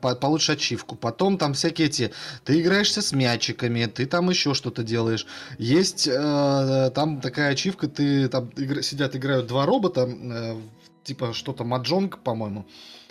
[0.00, 0.14] по...
[0.14, 0.96] получишь ачивку.
[0.96, 2.12] Потом там всякие эти.
[2.44, 5.26] Ты играешься с мячиками, ты там еще что-то делаешь.
[5.58, 8.82] Есть э, там такая ачивка, ты там игр...
[8.82, 10.56] сидят, играют два робота, э,
[11.04, 12.66] типа что-то маджонг, по-моему.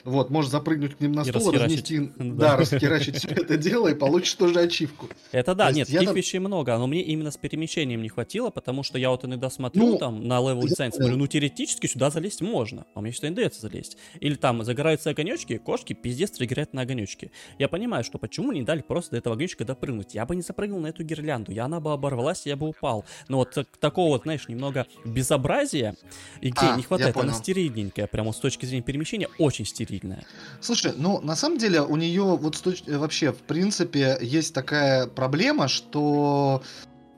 [0.05, 3.95] Вот, можешь запрыгнуть к ним на и стол, разнести, да, расхерачить все это дело и
[3.95, 5.09] получишь тоже ачивку.
[5.31, 8.99] Это да, нет, таких вещей много, но мне именно с перемещением не хватило, потому что
[8.99, 12.85] я вот иногда смотрю ну, там на level design, смотрю, ну теоретически сюда залезть можно,
[12.93, 13.97] а мне что-то не дается залезть.
[14.19, 17.31] Или там загораются огонечки, кошки пиздец играют на огонечки.
[17.57, 20.13] Я понимаю, что почему не дали просто до этого огонечка допрыгнуть.
[20.13, 23.05] Я бы не запрыгнул на эту гирлянду, я она бы оборвалась, я бы упал.
[23.27, 25.95] Но вот такого вот, знаешь, немного безобразия
[26.41, 30.23] и где а, не хватает, она стерильненькая, прямо с точки зрения перемещения, очень стерильная стерильная.
[30.61, 32.83] Слушай, ну на самом деле у нее вот сточ...
[32.87, 36.63] вообще в принципе есть такая проблема, что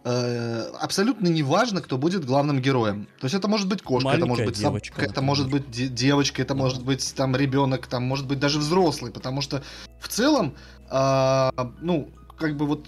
[0.04, 3.08] э, абсолютно не важно, кто будет главным героем.
[3.20, 5.72] То есть это может быть кошка, Маленькая это может быть девочка, собака, это может быть
[5.72, 9.64] де- девочка, это может быть там ребенок, там может быть даже взрослый, потому что
[10.00, 10.56] в целом,
[10.90, 12.88] а, ну, как бы вот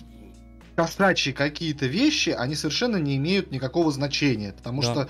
[0.76, 4.92] кошачьи какие-то вещи, они совершенно не имеют никакого значения, потому Да.
[4.92, 5.08] что э,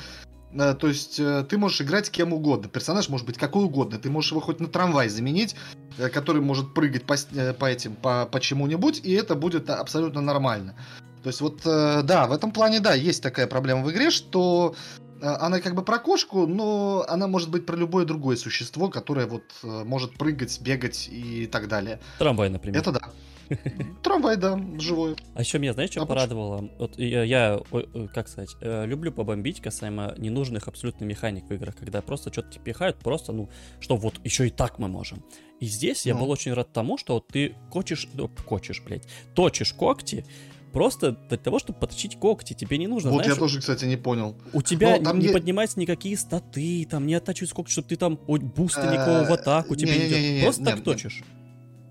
[0.56, 2.70] то есть э, ты можешь играть кем угодно.
[2.70, 4.00] Персонаж может быть какой угодно.
[4.00, 5.56] Ты можешь его хоть на трамвай заменить,
[5.98, 10.22] э, который может прыгать по, э, по этим, по, по чему-нибудь, и это будет абсолютно
[10.22, 10.76] нормально.
[11.24, 14.76] То есть вот, э, да, в этом плане, да, есть такая проблема в игре, что
[15.22, 19.28] э, она как бы про кошку, но она может быть про любое другое существо, которое
[19.28, 22.00] вот э, может прыгать, бегать и так далее.
[22.18, 22.80] Трамвай, например.
[22.80, 23.02] Это да.
[24.04, 25.16] Трамвай, да, живой.
[25.34, 26.16] А еще меня, знаешь, что А почему?
[26.16, 26.70] порадовало?
[26.80, 31.54] Вот я, я, ой, ой, как сказать, э, люблю побомбить касаемо ненужных абсолютно механик в
[31.54, 35.24] играх, когда просто что-то тебе пихают, просто, ну, что вот еще и так мы можем.
[35.60, 36.22] И здесь я Ну.
[36.22, 40.26] был очень рад тому, что ты кочешь, ну, кочешь, блядь, точишь когти,
[40.72, 43.98] просто для того, чтобы поточить когти, тебе не нужно, Вот знаешь, я тоже, кстати, не
[43.98, 44.36] понял.
[44.54, 48.20] у тебя там не е- поднимаются никакие статы, там не оттачиваются когти, чтобы ты там
[48.28, 50.44] Э, никакого в атаку тебе не идет.
[50.44, 51.24] Просто так точишь.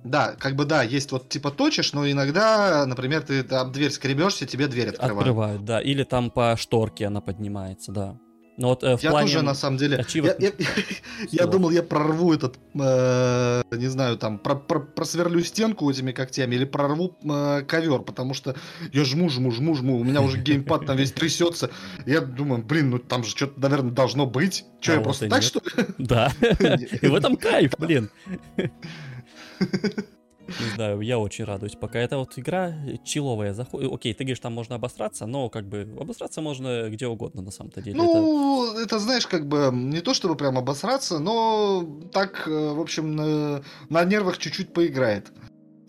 [0.08, 4.46] Да, как бы да, есть вот типа точишь, но иногда, например, ты об дверь скребешься,
[4.46, 5.18] тебе дверь открывают.
[5.20, 5.80] Открывают, да.
[5.80, 8.16] Или там по шторке она поднимается, да.
[8.60, 9.28] Но вот э, в Я плане...
[9.28, 10.52] тоже, на самом деле, я, я-
[11.30, 16.56] я думал, я прорву этот, э, не знаю, там, про- про- просверлю стенку этими когтями
[16.56, 18.56] или прорву э, ковер, потому что
[18.92, 21.70] я жму, жму, жму, жму, у меня уже геймпад там весь трясется.
[22.04, 24.64] Я думаю, блин, ну там же что-то, наверное, должно быть.
[24.80, 25.44] Че, А я вот просто так, нет.
[25.44, 25.86] что ли?
[25.98, 26.32] Да.
[27.02, 28.10] И в этом кайф, блин.
[29.60, 31.74] Не знаю, я очень радуюсь.
[31.76, 33.92] Пока эта вот игра чиловая заходит.
[33.92, 37.82] Окей, ты говоришь, там можно обосраться, но как бы обосраться можно где угодно на самом-то
[37.82, 37.96] деле.
[38.02, 42.80] Это- Ну, это, знаешь, как бы не то чтобы прям обосраться, но так, э, в
[42.80, 45.30] общем, на, на нервах чуть-чуть поиграет.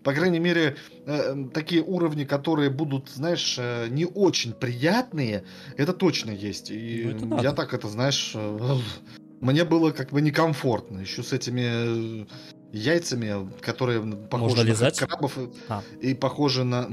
[0.03, 5.45] По крайней мере, э, такие уровни, которые будут, знаешь, э, не очень приятные,
[5.77, 6.69] это точно есть.
[6.69, 8.59] И Ну, это я так это, знаешь, э,
[9.41, 10.99] мне было как бы некомфортно.
[10.99, 12.25] Еще с этими э,
[12.71, 14.97] яйцами, которые похожи Можно на лизать?
[14.99, 15.81] крабов и, А.
[16.01, 16.89] и похожи на...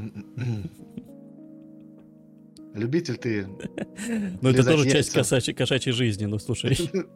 [2.74, 3.46] Любитель ты
[4.42, 6.76] Ну, это тоже часть кошачьей, жизни, ну слушай.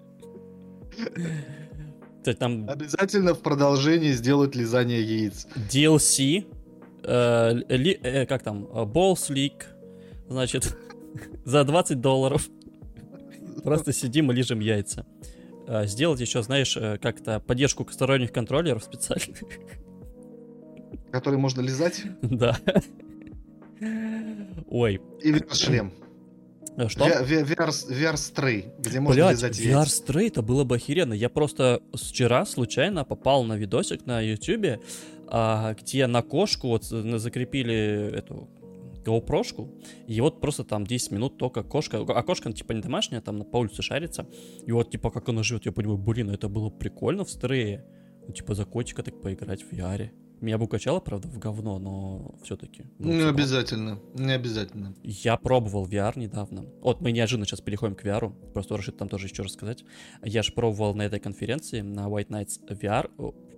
[2.18, 5.46] Кстати, там Обязательно в продолжении сделать лизание яиц.
[5.72, 6.44] DLC,
[7.02, 9.64] э, ли- э, как там, э, Balls League,
[10.28, 10.76] значит,
[11.44, 12.48] за 20 долларов.
[13.64, 15.06] Просто сидим и лижем яйца.
[15.72, 19.38] Э, Сделать еще, знаешь, э, как-то поддержку сторонних контроллеров специальных.
[21.12, 22.02] Который можно лизать.
[22.22, 22.58] Да.
[24.68, 25.92] Ой, И VR-шлем.
[26.76, 27.04] э, что?
[27.06, 30.02] VR-стрей, где можно Блять, лизать VR яйца.
[30.04, 31.14] Stray это было бы охеренно.
[31.14, 34.80] Я просто вчера случайно попал на видосик на YouTube,
[35.28, 38.48] а, где на кошку вот за- закрепили эту
[39.04, 39.68] GoPro-шку,
[40.06, 43.44] и вот просто там 10 минут только кошка, а кошка типа не домашняя, там на-
[43.44, 44.26] по улице шарится,
[44.66, 47.84] и вот типа как она живет, я понимаю, блин, это было прикольно в стрее,
[48.26, 50.10] ну типа за котика так поиграть в VR.
[50.40, 52.84] Меня бы укачало, правда, в говно, но все-таки.
[52.98, 54.94] Не обязательно, не обязательно.
[55.02, 56.64] Я пробовал VR недавно.
[56.80, 58.32] Вот мы неожиданно сейчас переходим к VR.
[58.54, 59.84] Просто решит там тоже еще рассказать.
[60.24, 63.10] Я же пробовал на этой конференции, на White Nights VR,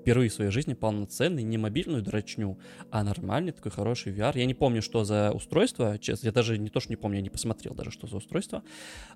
[0.03, 2.59] впервые в своей жизни полноценный, не мобильную дрочню,
[2.91, 4.37] а нормальный такой хороший VR.
[4.37, 7.23] Я не помню, что за устройство, честно, я даже не то, что не помню, я
[7.23, 8.65] не посмотрел даже, что за устройство.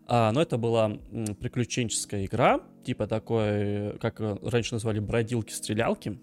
[0.07, 0.96] А, но это была
[1.40, 6.20] приключенческая игра, типа такой, как э, раньше называли бродилки-стрелялки.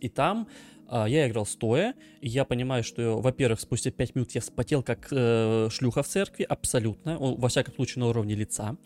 [0.00, 0.48] И там
[0.86, 5.08] а, я играл стоя, и я понимаю, что, во-первых, спустя 5 минут я вспотел как
[5.10, 8.76] э, шлюха в церкви, абсолютно, во всяком случае на уровне лица.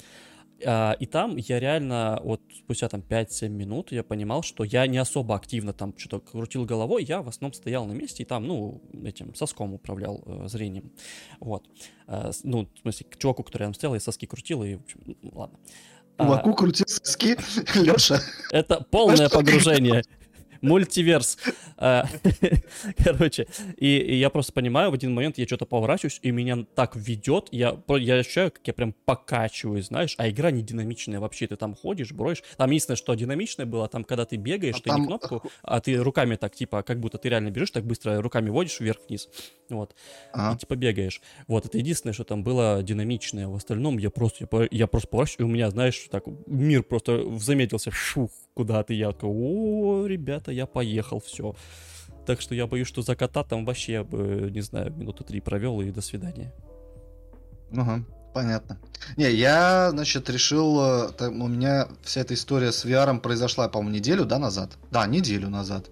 [0.67, 4.99] А, и там я реально, вот спустя там 5-7 минут я понимал, что я не
[4.99, 8.83] особо активно там что-то крутил головой, я в основном стоял на месте и там, ну,
[9.05, 10.91] этим соском управлял э, зрением.
[11.41, 11.65] Вот.
[12.07, 14.83] А, с- ну, в смысле, к чуваку, который рядом стоял, я соски крутил, и, в
[14.83, 15.59] общем, ну, ладно.
[16.17, 17.37] А, Чуваку крутил соски,
[17.79, 18.21] Леша.
[18.51, 20.03] это полное погружение.
[20.61, 21.39] Мультиверс.
[21.77, 22.07] А,
[23.05, 27.49] Короче, и, я просто понимаю, в один момент я что-то поворачиваюсь, и меня так ведет,
[27.51, 31.75] я, я ощущаю, как я прям покачиваюсь, знаешь, а игра не динамичная вообще, ты там
[31.75, 32.43] ходишь, бродишь.
[32.57, 35.81] Там единственное, что динамичное было, там, когда ты бегаешь, А ты не там- кнопку, а
[35.81, 39.29] ты руками так, типа, как будто ты реально бежишь, так быстро руками водишь вверх-вниз,
[39.69, 39.95] вот,
[40.35, 41.21] и типа бегаешь.
[41.47, 43.49] Вот, это единственное, что там было динамичное.
[43.49, 47.91] В остальном я просто, я, просто поворачиваюсь, и у меня, знаешь, так мир просто замедлился,
[47.91, 48.93] шух, куда-то.
[48.93, 51.55] Я такой, о, ребята, я поехал, все.
[52.27, 55.41] Так что я боюсь, что за кота там вообще, я бы, не знаю, минуту три
[55.41, 56.53] провел и до свидания.
[57.73, 58.79] Ага, понятно.
[59.17, 63.97] Не, я, значит, решил, э, там, у меня вся эта история с VR произошла, по-моему,
[63.97, 64.73] неделю, да, назад?
[64.91, 65.91] Да, неделю назад.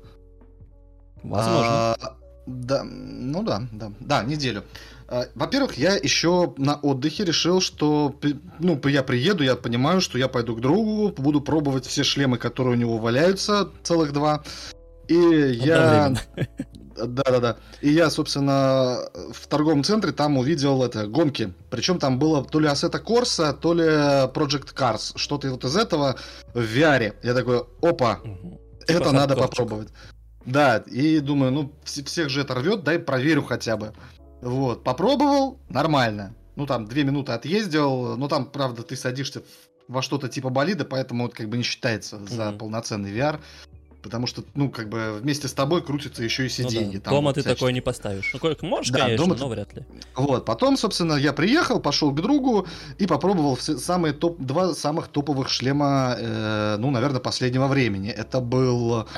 [1.22, 1.94] Возможно.
[1.94, 2.16] А,
[2.46, 4.64] да, ну да, да, да, неделю.
[5.08, 8.14] А, во-первых, я еще на отдыхе решил, что
[8.58, 12.74] ну, я приеду, я понимаю, что я пойду к другу, буду пробовать все шлемы, которые
[12.74, 14.42] у него валяются, целых два.
[15.08, 16.14] И я...
[16.96, 17.58] Да-да-да.
[17.82, 21.52] И я, собственно, в торговом центре там увидел это гонки.
[21.68, 25.12] Причем там было то ли Assetto Corsa, то ли Project Cars.
[25.14, 26.16] Что-то вот из этого
[26.54, 27.14] в VR.
[27.22, 28.60] Я такой, опа, угу.
[28.86, 29.88] это типа надо попробовать.
[30.46, 33.92] Да, и думаю, ну, всех же это рвет, дай проверю хотя бы.
[34.42, 36.34] Вот, попробовал, нормально.
[36.56, 39.42] Ну, там, две минуты отъездил, ну, там, правда, ты садишься
[39.88, 42.58] во что-то типа болида, поэтому это как бы не считается за mm-hmm.
[42.58, 43.40] полноценный VR.
[44.02, 46.86] Потому что, ну, как бы вместе с тобой крутятся еще и сиденья.
[46.86, 47.00] Ну, да.
[47.00, 47.58] Там дома вот ты всячески.
[47.58, 48.30] такое не поставишь.
[48.32, 49.50] Ну, как можешь, да, конечно, дома но ты...
[49.50, 49.84] вряд ли.
[50.14, 52.68] Вот, потом, собственно, я приехал, пошел к другу
[52.98, 58.10] и попробовал все самые топ, два самых топовых шлема, э, ну, наверное, последнего времени.
[58.10, 59.08] Это был,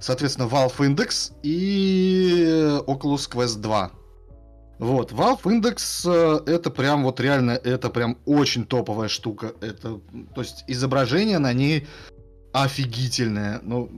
[0.00, 2.44] соответственно, Valve Index и
[2.86, 3.90] Oculus Quest 2.
[4.80, 9.52] Вот, Valve Index э, это прям вот реально, это прям очень топовая штука.
[9.60, 10.00] Это,
[10.34, 11.86] то есть изображение на ней
[12.54, 13.60] офигительное.
[13.62, 13.90] Ну,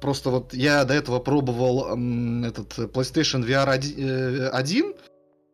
[0.00, 4.94] просто вот я до этого пробовал м, этот PlayStation VR 1, 1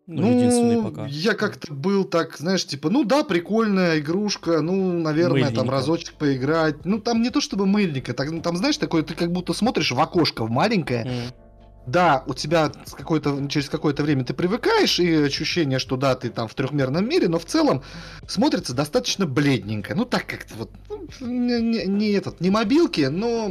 [0.08, 1.06] ну, ну, единственный пока.
[1.06, 5.54] Я как-то был так, знаешь, типа, ну да, прикольная игрушка, ну, наверное, Мыльника.
[5.54, 6.84] там разочек поиграть.
[6.84, 9.98] Ну, там не то чтобы мыльника, так, там, знаешь, такое, ты как будто смотришь в
[9.98, 11.45] окошко в маленькое, mm
[11.86, 16.48] да, у тебя какое-то, через какое-то время ты привыкаешь, и ощущение, что да, ты там
[16.48, 17.82] в трехмерном мире, но в целом
[18.26, 19.94] смотрится достаточно бледненько.
[19.94, 23.50] Ну, так как-то вот, ну, не, не этот, не мобилки, но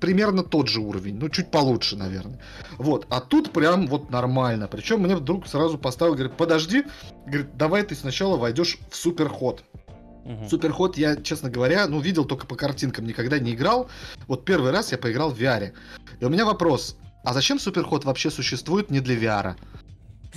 [0.00, 2.40] примерно тот же уровень, ну, чуть получше, наверное.
[2.78, 4.68] Вот, а тут прям вот нормально.
[4.68, 6.84] Причем мне вдруг сразу поставил, говорит, подожди,
[7.26, 9.64] говорит, давай ты сначала войдешь в суперход.
[10.24, 10.48] Угу.
[10.48, 13.88] Суперход я, честно говоря, ну, видел только по картинкам, никогда не играл.
[14.28, 15.72] Вот первый раз я поиграл в VR.
[16.20, 16.96] И у меня вопрос,
[17.26, 19.56] а зачем Суперход вообще существует не для VR?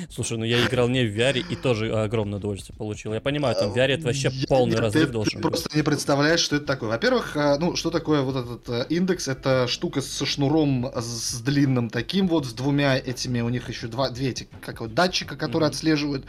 [0.10, 3.14] Слушай, ну я играл не в VR и тоже огромное удовольствие получил.
[3.14, 5.44] Я понимаю, там в VR это вообще я, полный я, разрыв ты, должен ты быть.
[5.44, 6.90] просто не представляешь, что это такое.
[6.90, 9.28] Во-первых, э, ну, что такое вот этот э, индекс?
[9.28, 14.10] Это штука со шнуром с длинным таким вот, с двумя этими, у них еще два,
[14.10, 15.74] две эти, как вот, датчика, которые mm-hmm.
[15.74, 16.26] отслеживают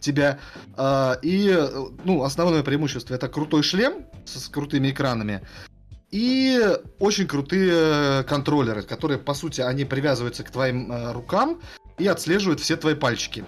[0.00, 0.38] тебя.
[0.78, 1.54] Э, и,
[2.04, 5.42] ну, основное преимущество это крутой шлем с крутыми экранами.
[6.10, 6.58] И
[6.98, 11.60] очень крутые контроллеры, которые, по сути, они привязываются к твоим э, рукам
[11.98, 13.44] и отслеживают все твои пальчики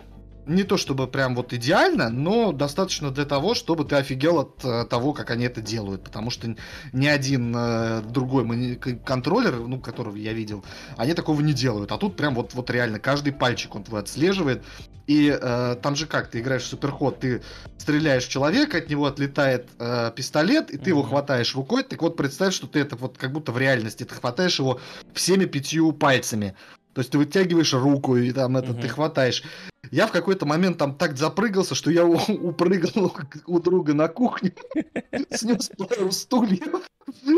[0.51, 4.85] не то чтобы прям вот идеально, но достаточно для того, чтобы ты офигел от э,
[4.85, 6.05] того, как они это делают.
[6.05, 6.55] Потому что
[6.93, 10.65] ни один э, другой контроллер, ну, которого я видел,
[10.97, 11.93] они такого не делают.
[11.93, 14.63] А тут прям вот, вот реально каждый пальчик он твой отслеживает.
[15.07, 17.43] И э, там же как, ты играешь в суперход, ты
[17.79, 20.89] стреляешь в человека, от него отлетает э, пистолет, и ты mm-hmm.
[20.89, 21.83] его хватаешь рукой.
[21.83, 24.81] Так вот, представь, что ты это вот как будто в реальности, ты хватаешь его
[25.13, 26.55] всеми пятью пальцами.
[26.95, 28.81] То есть ты вытягиваешь руку и там это угу.
[28.81, 29.45] ты хватаешь.
[29.91, 33.13] Я в какой-то момент там так запрыгался, что я упрыгнул
[33.47, 34.53] у друга на кухню,
[35.31, 36.83] снес пару стульев.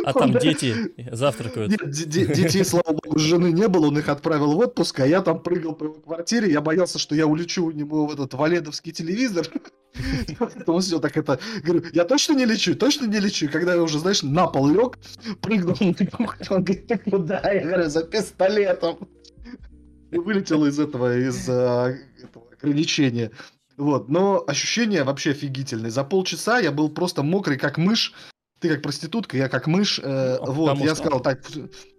[0.04, 1.70] А там дети завтракают.
[1.70, 5.40] Нет, детей, слава богу, жены не было, он их отправил в отпуск, а я там
[5.40, 9.46] прыгал по его квартире, я боялся, что я улечу у него в этот валедовский телевизор.
[10.38, 11.38] Поэтому все так это...
[11.62, 13.48] Говорю, я точно не лечу, точно не лечу.
[13.50, 14.98] когда я уже, знаешь, на пол лег,
[15.40, 17.40] прыгнул на кухню, он говорит, ты куда?
[17.50, 19.08] Я говорю, за пистолетом
[20.18, 21.90] вылетел из этого, из а,
[22.22, 23.30] этого ограничения.
[23.76, 25.90] Вот, но ощущение вообще офигительное.
[25.90, 28.14] За полчаса я был просто мокрый, как мышь.
[28.60, 29.98] Ты как проститутка, я как мышь.
[29.98, 30.96] Э, а вот, я что...
[30.96, 31.40] сказал, так,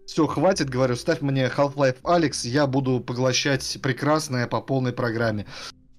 [0.05, 5.45] все, хватит, говорю, ставь мне Half-Life Alex, я буду поглощать прекрасное по полной программе.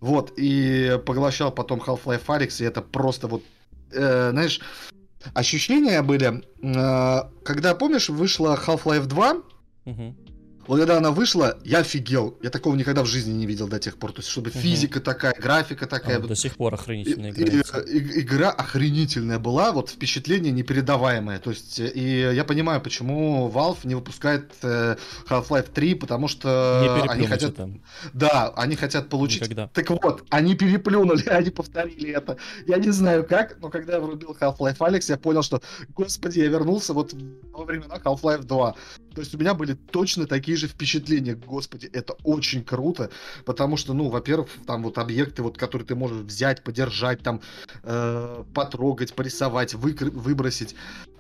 [0.01, 3.43] Вот, и поглощал потом Half-Life Alex, и это просто вот,
[3.93, 4.61] э, знаешь,
[5.33, 9.33] ощущения были, э, когда, помнишь, вышла Half-Life 2,
[9.87, 10.17] угу.
[10.67, 12.37] Вот когда она вышла, я офигел.
[12.43, 14.13] Я такого никогда в жизни не видел до тех пор.
[14.13, 14.59] То есть, чтобы угу.
[14.59, 16.19] физика такая, графика такая.
[16.19, 17.81] А, до сих пор охренительная игра.
[17.81, 21.39] И, и, игра охренительная была, вот впечатление непередаваемое.
[21.39, 24.97] То есть, и я понимаю, почему Valve не выпускает э,
[25.29, 27.57] Half-Life 3, потому что они хотят...
[27.57, 27.83] Там.
[28.13, 29.43] Да, они хотят получить...
[29.43, 29.69] Никогда.
[29.69, 32.37] Так вот, они переплюнули, они повторили это.
[32.67, 35.63] Я не знаю как, но когда я врубил Half-Life Alex, я понял, что,
[35.95, 37.15] господи, я вернулся вот
[37.53, 38.75] во времена Half-Life 2.
[39.15, 41.35] То есть у меня были точно такие же впечатления.
[41.35, 43.11] Господи, это очень круто,
[43.45, 47.41] потому что, ну, во-первых, там вот объекты, вот, которые ты можешь взять, подержать, там,
[47.83, 50.75] э, потрогать, порисовать, выкр- выбросить.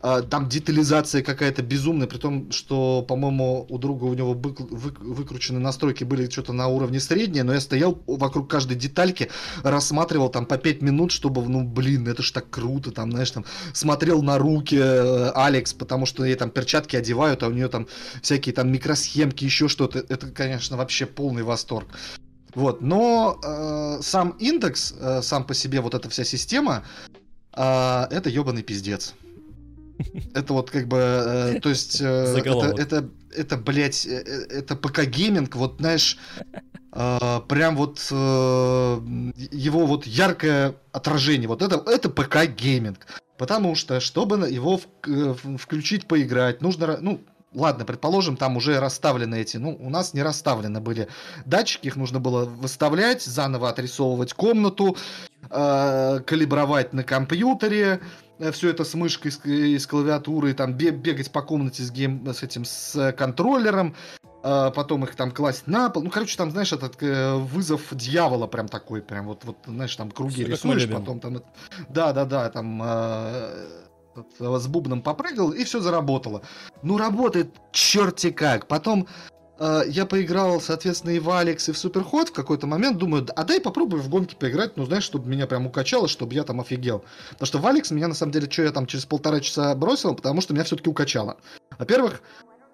[0.05, 5.15] Э, там детализация какая-то безумная, при том, что, по-моему, у друга у него вы- вы-
[5.15, 9.31] выкрученные настройки были что-то на уровне среднее, но я стоял вокруг каждой детальки,
[9.63, 13.47] рассматривал там по 5 минут, чтобы, ну, блин, это ж так круто, там, знаешь, там,
[13.73, 17.87] смотрел на руки э, Алекс, потому что ей там перчатки одевают, а у нее там
[18.21, 20.01] всякие там микросхемки, еще что-то.
[20.01, 21.89] Это, конечно, вообще полный восторг.
[22.55, 26.85] Вот, но э, сам индекс, э, сам по себе вот эта вся система,
[27.57, 29.15] э, это ебаный пиздец.
[30.35, 34.75] Это вот как бы, э, то есть, э, это, это, это, блядь, э, э, это
[34.77, 36.19] ПК-гейминг, вот, знаешь,
[36.93, 42.99] э, прям вот э, его вот яркое отражение, вот это, это ПК-гейминг.
[43.37, 47.21] Потому что, чтобы его в, э, включить, поиграть, нужно, ну,
[47.53, 51.09] ладно, предположим, там уже расставлены эти, ну, у нас не расставлены были
[51.45, 54.97] датчики, их нужно было выставлять, заново отрисовывать комнату,
[55.51, 58.01] э, калибровать на компьютере, э,
[58.53, 62.43] все это с мышкой, с, э, с клавиатурой, там бегать по комнате с, гейм, с
[62.43, 63.95] этим, с контроллером,
[64.43, 66.03] э, потом их там класть на пол.
[66.03, 70.11] Ну, короче, там, знаешь, этот э, вызов дьявола прям такой, прям вот, вот знаешь, там
[70.11, 71.43] круги все рисуешь, потом там...
[71.89, 72.83] Да-да-да, там...
[72.83, 73.67] Э,
[74.39, 76.43] с бубном попрыгал, и все заработало.
[76.83, 78.69] Ну, работает черти как.
[78.69, 79.09] Потом
[79.59, 82.99] э, я поиграл, соответственно, и в Алекс, и в Суперход в какой-то момент.
[82.99, 86.45] Думаю, а дай попробую в гонке поиграть, ну, знаешь, чтобы меня прям укачало, чтобы я
[86.45, 87.05] там офигел.
[87.31, 90.15] Потому что в Алекс меня, на самом деле, что я там через полтора часа бросил,
[90.15, 91.37] потому что меня все-таки укачало.
[91.79, 92.23] Во-первых,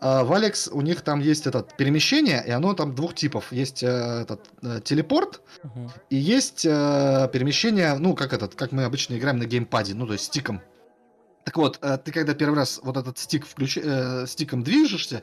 [0.01, 3.53] э, в Алекс у них там есть этот перемещение, и оно там двух типов.
[3.53, 3.87] Есть э,
[4.23, 5.91] этот э, телепорт, uh-huh.
[6.11, 10.15] и есть э, перемещение, ну, как этот, как мы обычно играем на геймпаде, ну, то
[10.15, 10.61] есть стиком.
[11.45, 13.77] Так вот, э, ты когда первый раз вот этот стик включ...
[13.77, 15.23] э, стиком движешься,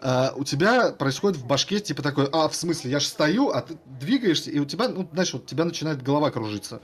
[0.00, 3.62] э, у тебя происходит в башке типа такой, а, в смысле, я же стою, а
[3.62, 6.80] ты двигаешься, и у тебя, ну, знаешь, вот у тебя начинает голова кружиться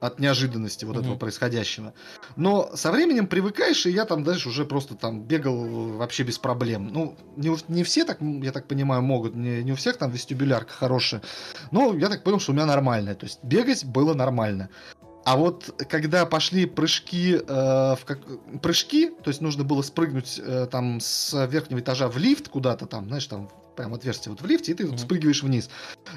[0.00, 1.00] от неожиданности вот mm-hmm.
[1.00, 1.94] этого происходящего.
[2.36, 5.56] Но со временем привыкаешь, и я там дальше уже просто там бегал
[5.96, 6.88] вообще без проблем.
[6.92, 10.72] Ну, не, не все так, я так понимаю, могут, не, не у всех там вестибулярка
[10.72, 11.22] хорошая.
[11.70, 13.14] Но я так понял, что у меня нормальная.
[13.14, 14.68] То есть бегать было нормально.
[15.24, 18.20] А вот когда пошли прыжки, э, в как...
[18.60, 23.06] прыжки, то есть нужно было спрыгнуть э, там с верхнего этажа в лифт куда-то там,
[23.06, 24.98] знаешь, там прям отверстие вот в лифте, и ты mm-hmm.
[24.98, 25.70] спрыгиваешь вниз.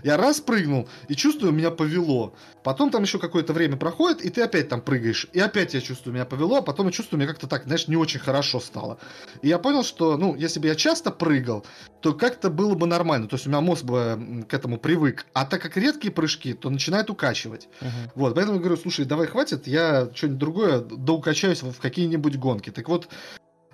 [0.04, 2.34] Я раз прыгнул, и чувствую, меня повело.
[2.64, 5.28] Потом там еще какое-то время проходит, и ты опять там прыгаешь.
[5.34, 7.96] И опять я чувствую, меня повело, а потом я чувствую, мне как-то так, знаешь, не
[7.96, 8.98] очень хорошо стало.
[9.42, 11.66] И я понял, что, ну, если бы я часто прыгал,
[12.02, 13.28] то как-то было бы нормально.
[13.28, 15.26] То есть у меня мозг бы к этому привык.
[15.34, 17.68] А так как редкие прыжки, то начинает укачивать.
[17.82, 18.12] Uh-huh.
[18.16, 22.70] Вот, поэтому я говорю, слушай, давай хватит, я что-нибудь другое доукачаюсь в какие-нибудь гонки.
[22.70, 23.08] Так вот,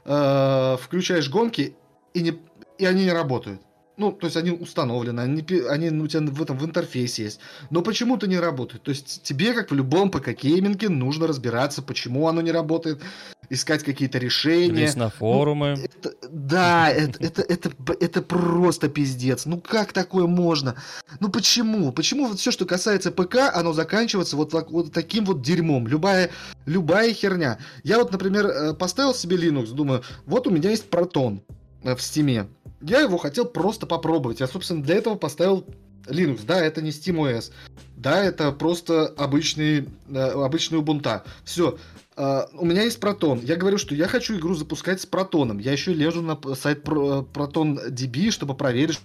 [0.05, 1.75] э, включаешь гонки,
[2.13, 2.39] и, не,
[2.77, 3.61] и они не работают.
[3.95, 7.39] Ну, то есть они установлены, они, они у тебя в этом в интерфейсе есть.
[7.69, 8.83] Но почему-то не работают.
[8.83, 13.01] То есть тебе, как в любом ПК-гейминге, нужно разбираться, почему оно не работает,
[13.49, 14.81] искать какие-то решения.
[14.81, 15.75] Лезть на форумы.
[15.77, 19.45] Ну, это, да, это, это, это, это просто пиздец.
[19.45, 20.75] Ну как такое можно?
[21.19, 21.91] Ну почему?
[21.91, 25.87] Почему вот все, что касается ПК, оно заканчивается вот, вот таким вот дерьмом?
[25.87, 26.31] Любая,
[26.65, 27.59] любая херня.
[27.83, 31.41] Я вот, например, э, поставил себе Linux, думаю, вот у меня есть Proton
[31.83, 32.47] э, в Steam
[32.83, 34.39] я его хотел просто попробовать.
[34.39, 35.65] Я, собственно, для этого поставил
[36.05, 36.41] Linux.
[36.45, 37.51] Да, это не SteamOS.
[37.95, 41.21] Да, это просто обычный, э, обычный Ubuntu.
[41.43, 41.77] Все.
[42.15, 43.39] Uh, у меня есть протон.
[43.41, 45.57] Я говорю, что я хочу игру запускать с протоном.
[45.57, 48.99] Я еще лежу на сайт ProtonDB, чтобы проверить,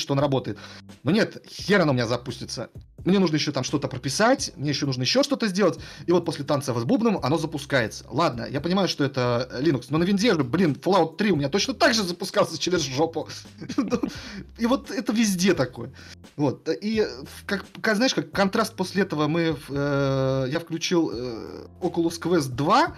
[0.00, 0.58] что он работает.
[1.02, 2.70] Но нет, хер оно у меня запустится.
[3.04, 5.78] Мне нужно еще там что-то прописать, мне еще нужно еще что-то сделать.
[6.06, 8.04] И вот после танца с бубном оно запускается.
[8.10, 11.48] Ладно, я понимаю, что это Linux, но на винде же, блин, Fallout 3 у меня
[11.48, 13.28] точно так же запускался через жопу.
[14.58, 15.92] И вот это везде такое.
[16.36, 16.68] Вот.
[16.68, 17.06] И
[17.46, 22.96] как, знаешь, как контраст после этого мы, э, я включил э, Oculus Quest 2,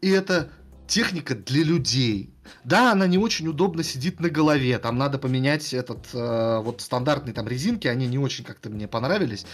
[0.00, 0.50] и это
[0.86, 2.35] техника для людей.
[2.64, 4.78] Да, она не очень удобно сидит на голове.
[4.78, 9.46] Там надо поменять этот э, вот стандартные там резинки, они не очень как-то мне понравились.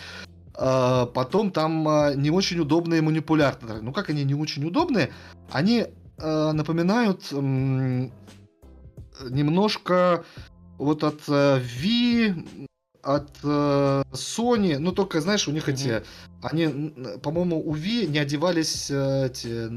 [0.56, 3.80] Э, потом там э, не очень удобные манипуляторы.
[3.80, 5.10] Ну как они не очень удобные?
[5.50, 5.86] Они
[6.18, 7.36] э, напоминают э,
[9.30, 10.24] немножко
[10.78, 12.44] вот от э, V
[13.02, 15.72] от э, Sony, ну только знаешь, у них mm-hmm.
[15.72, 16.04] эти,
[16.40, 19.68] они, по-моему, у V не одевались э, эти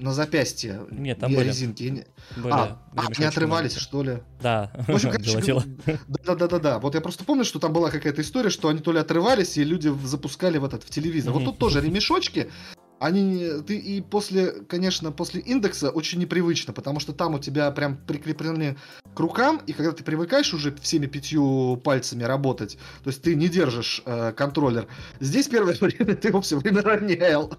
[0.00, 0.86] на запястье.
[0.90, 1.48] Нет, там были.
[1.48, 2.06] резинки.
[2.36, 3.80] Были, а, были а не отрывались, маленькие.
[3.80, 4.18] что ли?
[4.42, 5.64] Да, в общем, короче,
[6.08, 6.78] да, да, да, да.
[6.78, 9.64] Вот я просто помню, что там была какая-то история, что они то ли отрывались, и
[9.64, 11.32] люди запускали в этот в телевизор.
[11.32, 12.50] Вот тут тоже ремешочки.
[12.98, 17.96] Они, ты и после, конечно, после индекса очень непривычно, потому что там у тебя прям
[17.96, 18.76] прикреплены
[19.14, 23.48] к рукам, и когда ты привыкаешь уже всеми пятью пальцами работать, то есть ты не
[23.48, 24.86] держишь э, контроллер,
[25.18, 27.50] здесь первое время ты его все время ронял.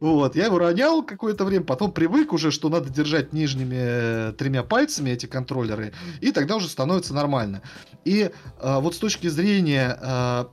[0.00, 4.62] Вот, я его ронял какое-то время, потом привык уже, что надо держать нижними э, тремя
[4.62, 7.62] пальцами эти контроллеры, и тогда уже становится нормально.
[8.04, 8.30] И
[8.60, 10.44] э, вот с точки зрения э,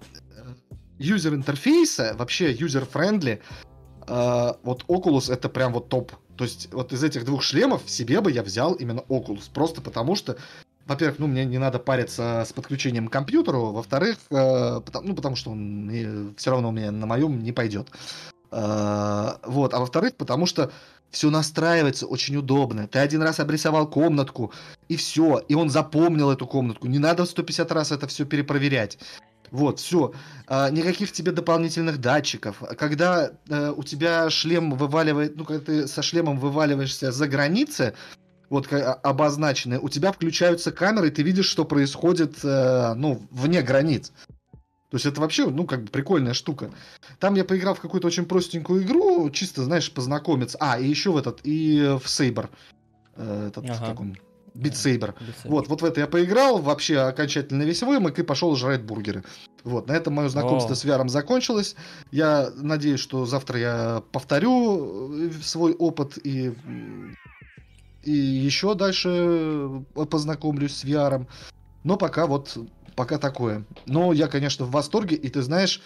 [0.99, 3.41] user -интерфейса, вообще user-friendly,
[4.07, 6.11] э, вот Oculus это прям вот топ.
[6.37, 10.15] То есть вот из этих двух шлемов себе бы я взял именно Oculus, просто потому
[10.15, 10.37] что
[10.85, 15.35] во-первых, ну, мне не надо париться с подключением к компьютеру, во-вторых, э, потому, ну, потому
[15.35, 17.89] что он э, все равно у меня на моем не пойдет.
[18.54, 20.72] Э, вот, а во-вторых, потому что
[21.10, 22.88] все настраивается очень удобно.
[22.88, 24.51] Ты один раз обрисовал комнатку,
[24.89, 26.88] и все, и он запомнил эту комнатку.
[26.88, 28.99] Не надо 150 раз это все перепроверять.
[29.51, 30.14] Вот, все.
[30.47, 32.62] А, никаких тебе дополнительных датчиков.
[32.78, 37.93] Когда а, у тебя шлем вываливает, ну, когда ты со шлемом вываливаешься за границы,
[38.49, 44.12] вот обозначенные, у тебя включаются камеры, и ты видишь, что происходит, э, ну, вне границ.
[44.93, 46.69] То есть это вообще, ну, как бы прикольная штука.
[47.17, 50.55] Там я поиграл в какую-то очень простенькую игру, чисто, знаешь, познакомиться.
[50.61, 52.51] А, и еще в этот, и в Сейбр.
[53.15, 53.87] Э, этот, ага.
[53.87, 54.15] как он,
[54.53, 55.15] Битсейбер.
[55.45, 59.23] Вот, вот в это я поиграл, вообще окончательно весь вымок и пошел жрать бургеры.
[59.63, 60.75] Вот, на этом мое знакомство О.
[60.75, 61.75] с VR закончилось.
[62.11, 66.53] Я надеюсь, что завтра я повторю э, свой опыт и,
[68.03, 71.25] и еще дальше познакомлюсь с VR.
[71.83, 72.59] Но пока вот,
[72.95, 73.65] пока такое.
[73.85, 75.81] Но я, конечно, в восторге, и ты знаешь,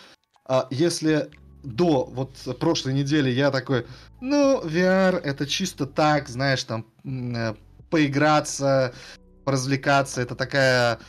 [0.45, 1.29] а если
[1.63, 3.85] до вот прошлой недели я такой,
[4.21, 7.55] ну, VR это чисто так, знаешь, там э,
[7.89, 8.93] поиграться,
[9.45, 10.99] развлекаться, это такая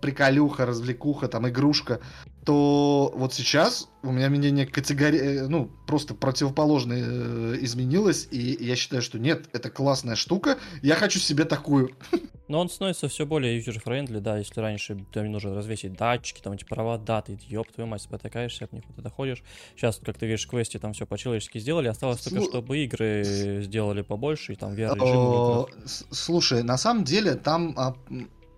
[0.00, 2.00] приколюха, развлекуха, там, игрушка,
[2.46, 8.76] то вот сейчас у меня мнение категории, э, ну, просто противоположное э, изменилось, и я
[8.76, 11.90] считаю, что нет, это классная штука, я хочу себе такую.
[12.48, 16.64] Но он становится все более user-friendly, да, если раньше там нужно развесить датчики, там эти
[16.64, 19.42] провода, ты, ёб твою мать, спотыкаешься от них, вот ты доходишь.
[19.74, 22.30] Сейчас, как ты видишь, в квесте там все по-человечески сделали, осталось Слу...
[22.30, 25.66] только, чтобы игры сделали побольше, и там VR-режим.
[26.12, 27.96] Слушай, на самом деле там а,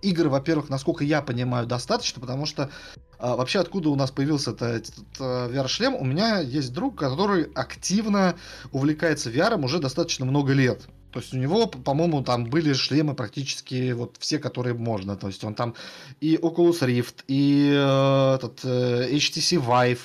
[0.03, 2.71] игр, во-первых, насколько я понимаю, достаточно, потому что
[3.19, 5.95] а, вообще откуда у нас появился этот, этот VR-шлем?
[5.95, 8.37] У меня есть друг, который активно
[8.73, 10.89] увлекается VR уже достаточно много лет.
[11.13, 15.17] То есть у него, по-моему, там были шлемы практически вот все, которые можно.
[15.17, 15.75] То есть он там
[16.21, 20.01] и Oculus Rift, и э, этот э, HTC Vive,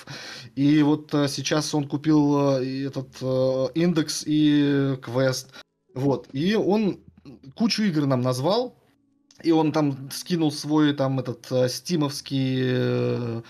[0.55, 3.25] и вот э, сейчас он купил э, этот э,
[3.75, 5.47] Index и Quest.
[5.93, 6.29] Вот.
[6.31, 6.99] И он
[7.55, 8.75] кучу игр нам назвал,
[9.41, 13.41] и он там скинул свой там этот э, стимовский э,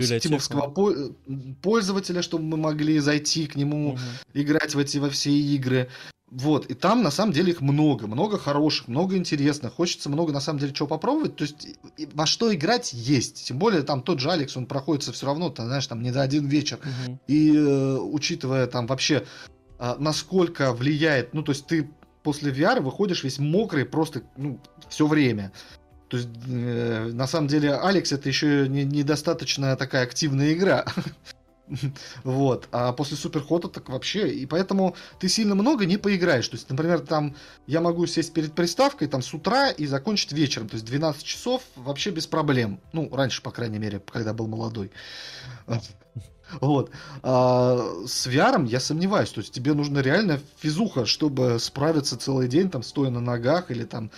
[0.00, 0.94] стимовского по
[1.62, 4.00] пользователя, чтобы мы могли зайти к нему, угу.
[4.34, 5.88] играть в эти во все игры.
[6.30, 10.40] Вот, и там на самом деле их много, много хороших, много интересных, хочется много на
[10.40, 11.76] самом деле чего попробовать, то есть
[12.14, 15.62] во что играть есть, тем более там тот же Алекс, он проходится все равно, ты
[15.62, 17.18] знаешь, там не за один вечер, угу.
[17.26, 19.26] и э, учитывая там вообще
[19.78, 21.90] э, насколько влияет, ну то есть ты
[22.22, 25.52] после VR выходишь весь мокрый просто ну, все время.
[26.08, 30.84] То есть, э, на самом деле, Алекс это еще не, недостаточно такая активная игра.
[32.24, 32.68] Вот.
[32.72, 34.32] А после Суперхота так вообще.
[34.32, 36.48] И поэтому ты сильно много не поиграешь.
[36.48, 37.34] То есть, например, там
[37.66, 40.68] я могу сесть перед приставкой там с утра и закончить вечером.
[40.68, 42.80] То есть 12 часов вообще без проблем.
[42.92, 44.90] Ну, раньше, по крайней мере, когда был молодой.
[46.60, 46.90] Вот.
[47.22, 49.30] А с VR я сомневаюсь.
[49.30, 53.84] То есть тебе нужно реально физуха, чтобы справиться целый день, там, стоя на ногах или
[53.84, 54.10] там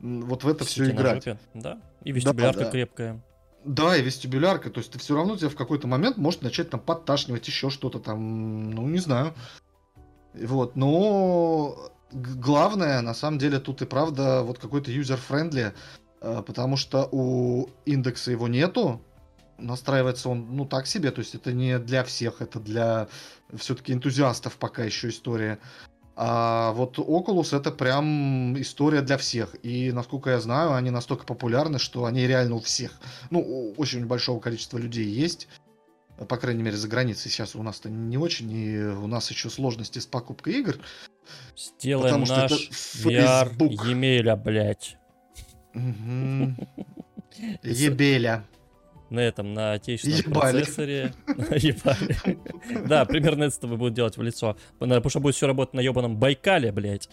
[0.00, 1.24] вот в это все играть.
[1.24, 1.78] Жопе, да.
[2.02, 2.70] И вестибулярка да, да.
[2.72, 3.22] крепкая.
[3.64, 4.70] Да, и вестибулярка.
[4.70, 7.98] То есть ты все равно тебя в какой-то момент может начать там подташнивать еще что-то
[7.98, 9.34] там, ну не знаю.
[10.34, 15.74] Вот, но главное, на самом деле, тут и правда вот какой-то user-friendly,
[16.20, 19.02] а, потому что у индекса его нету,
[19.58, 23.08] настраивается он, ну, так себе, то есть это не для всех, это для
[23.54, 25.58] все-таки энтузиастов пока еще история.
[26.20, 29.54] А вот Oculus это прям история для всех.
[29.62, 32.98] И, насколько я знаю, они настолько популярны, что они реально у всех.
[33.30, 35.46] Ну, у очень большого количества людей есть.
[36.28, 40.00] По крайней мере, за границей сейчас у нас-то не очень, и у нас еще сложности
[40.00, 40.80] с покупкой игр.
[41.56, 42.68] Сделаем наш
[43.04, 43.52] VR
[43.88, 44.96] Емеля, блядь.
[47.62, 48.44] Ебеля
[49.10, 50.58] на этом, на отечественном Ебали.
[50.58, 51.14] процессоре.
[51.26, 52.86] Ебали.
[52.86, 54.56] Да, примерно это с тобой будут делать в лицо.
[54.78, 57.08] Потому что будет все работать на ебаном Байкале, блядь.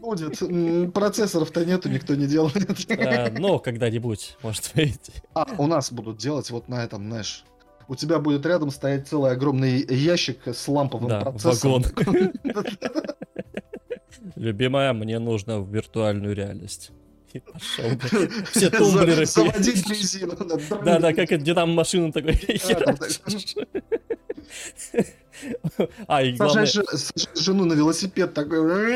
[0.00, 0.92] Будет.
[0.92, 2.56] Процессоров-то нету, никто не делает.
[2.98, 5.10] А, ну, когда-нибудь, может быть.
[5.34, 7.44] А, у нас будут делать вот на этом, знаешь,
[7.88, 11.82] у тебя будет рядом стоять целый огромный ящик с ламповым да, процессором.
[11.82, 12.32] вагон.
[14.36, 16.90] Любимая, мне нужно в виртуальную реальность.
[17.52, 18.30] Пошел бы.
[18.52, 19.26] Все тумблеры.
[19.26, 20.36] Заводить резину.
[20.84, 22.40] Да, да, как где там машину такой.
[26.06, 26.66] А, и главное...
[27.34, 28.92] Жену на велосипед такой.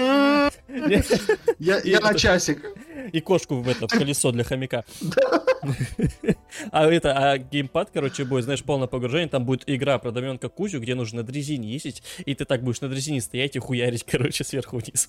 [1.59, 2.65] Я на часик.
[3.13, 4.85] И кошку в это, в колесо для хомяка.
[6.73, 10.81] А это, а геймпад, короче, будет, знаешь, полное погружение, там будет игра про Доменка Кузю,
[10.81, 14.43] где нужно на дрезине ездить, и ты так будешь на дрезине стоять и хуярить, короче,
[14.43, 15.09] сверху вниз.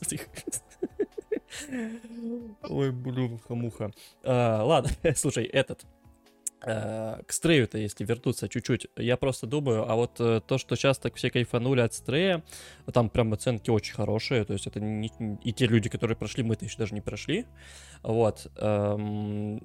[2.64, 3.92] Ой, блин, хамуха.
[4.24, 5.86] А, ладно, слушай, этот.
[6.64, 11.00] Э, к Стрею-то, если вернуться чуть-чуть, я просто думаю, а вот э, то, что сейчас
[11.00, 12.44] так все кайфанули от Стрея,
[12.94, 15.12] там прям оценки очень хорошие, то есть это не,
[15.44, 17.48] и те люди, которые прошли, мы-то еще даже не прошли,
[18.04, 18.48] вот.
[18.58, 19.62] Эм,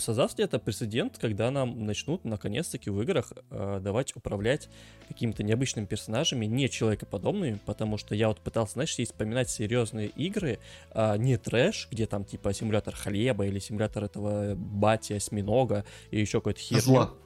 [0.00, 4.68] создаст ли это прецедент, когда нам начнут наконец-таки в играх э, давать управлять
[5.08, 10.58] какими-то необычными персонажами, не человекоподобными, потому что я вот пытался, знаешь, здесь вспоминать серьезные игры,
[10.92, 16.38] э, не трэш, где там типа симулятор хлеба или симулятор этого бати осьминога, и еще
[16.38, 16.78] какой-то хер.
[16.78, 17.10] Козла.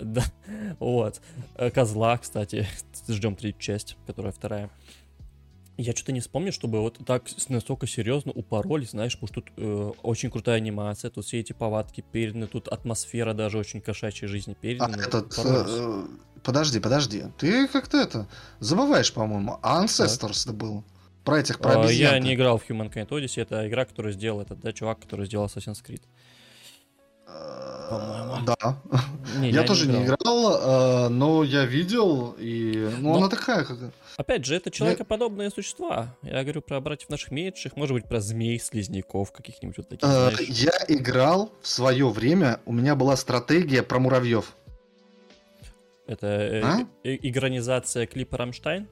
[0.00, 0.22] Да,
[0.78, 1.20] вот.
[1.56, 2.68] Э, Козла, кстати.
[3.08, 4.70] Ждем третью часть, которая вторая.
[5.76, 9.92] Я что-то не вспомню, чтобы вот так настолько серьезно упороли, знаешь, потому что тут э,
[10.02, 14.96] очень крутая анимация, тут все эти повадки переданы, тут атмосфера даже очень кошачьей жизни передана.
[14.96, 16.06] А этот, э,
[16.42, 18.26] подожди, подожди, ты как-то это
[18.58, 20.56] забываешь, по-моему, а Ancestors так.
[20.56, 20.84] был
[21.22, 24.58] про этих, про а, Я не играл в Humankind Odyssey, это игра, которую сделал этот,
[24.60, 26.02] да, чувак, который сделал Assassin's Creed.
[27.88, 28.44] По-моему.
[28.44, 28.76] Да.
[29.38, 33.16] Не, я, я тоже не играл, играл э, но я видел, и ну, но...
[33.16, 33.78] она такая, как.
[34.16, 35.50] Опять же, это человекоподобные я...
[35.50, 36.14] существа.
[36.22, 40.08] Я говорю про братьев наших меньших, может быть, про змей, слизняков, каких-нибудь вот таких.
[40.08, 44.54] Э, я играл в свое время, у меня была стратегия про муравьев.
[46.06, 46.78] Это э, а?
[47.04, 48.88] э, игронизация клипа Рамштайн?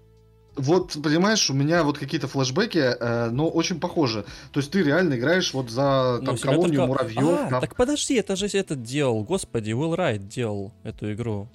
[0.57, 4.25] Вот, понимаешь, у меня вот какие-то флешбеки, э, но очень похожи.
[4.53, 6.87] То есть ты реально играешь вот за там, ну, колонию только...
[6.87, 7.41] муравьев.
[7.41, 7.61] А, там...
[7.61, 11.49] Так подожди, это же этот делал, господи, Уилл Райт делал эту игру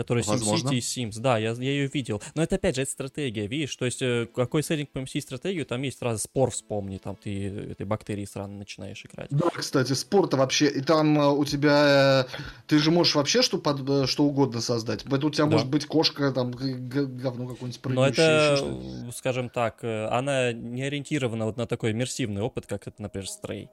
[0.00, 1.20] который SimCity и Sims.
[1.20, 2.22] Да, я, я ее видел.
[2.34, 3.76] Но это опять же, это стратегия, видишь?
[3.76, 7.84] То есть, э, какой сеттинг поместить стратегию, там есть сразу спор вспомни, там ты этой
[7.84, 9.28] бактерии сразу начинаешь играть.
[9.30, 13.58] Да, кстати, спор-то вообще, и там э, у тебя, э, ты же можешь вообще что,
[13.58, 15.04] под, что угодно создать.
[15.04, 15.50] Это у тебя да.
[15.50, 21.66] может быть кошка, там, говно какое-нибудь Но это, скажем так, она не ориентирована вот на
[21.66, 23.68] такой иммерсивный опыт, как это, например, Stray.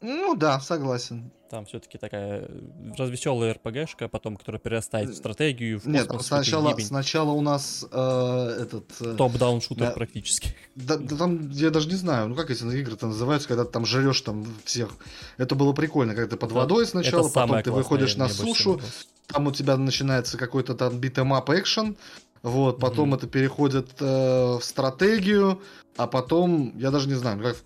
[0.00, 1.32] Ну да, согласен.
[1.50, 5.80] Там все-таки такая э, развеселая РПГшка, потом, которая перерастает в стратегию.
[5.80, 8.84] В Нет, сначала, сначала у нас э, этот...
[9.00, 10.54] Э, Top-down шутер да, практически.
[10.74, 13.86] Да, да там, я даже не знаю, ну как эти игры-то называются, когда ты там
[13.86, 14.90] жрешь там всех.
[15.38, 18.80] Это было прикольно, когда ты под водой сначала, потом ты выходишь на сушу,
[19.26, 21.96] там у тебя начинается какой-то там beat 'em up экшен,
[22.42, 23.16] вот, потом mm-hmm.
[23.16, 25.60] это переходит э, в стратегию,
[25.96, 27.56] а потом, я даже не знаю, как,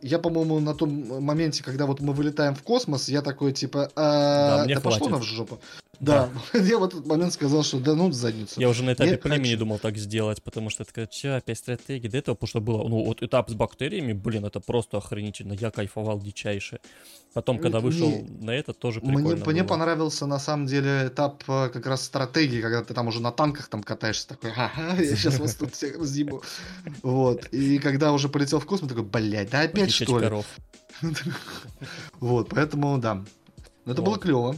[0.00, 4.58] я, по-моему, на том моменте, когда вот мы вылетаем в космос, я такой, типа, а,
[4.58, 5.60] да, мне да пошло на в жопу.
[6.02, 6.58] Да, да.
[6.64, 8.60] я в этот момент сказал, что да ну в задницу.
[8.60, 9.58] Я уже на этапе племени хочу...
[9.60, 13.04] думал так сделать, потому что это что, опять стратегия, до этого, потому что было, ну
[13.04, 16.80] вот этап с бактериями, блин, это просто охренительно, я кайфовал дичайше.
[17.34, 19.52] Потом, когда вышел не, на это, тоже прикольно Мне, было.
[19.52, 23.30] мне понравился, на самом деле, этап э, как раз стратегии, когда ты там уже на
[23.30, 26.42] танках там катаешься, такой, ага, я сейчас вас тут всех разъебу.
[27.02, 30.28] Вот, и когда уже полетел в космос, такой, блядь, да опять что ли?
[32.18, 33.24] Вот, поэтому, да.
[33.84, 34.56] Но это было клево.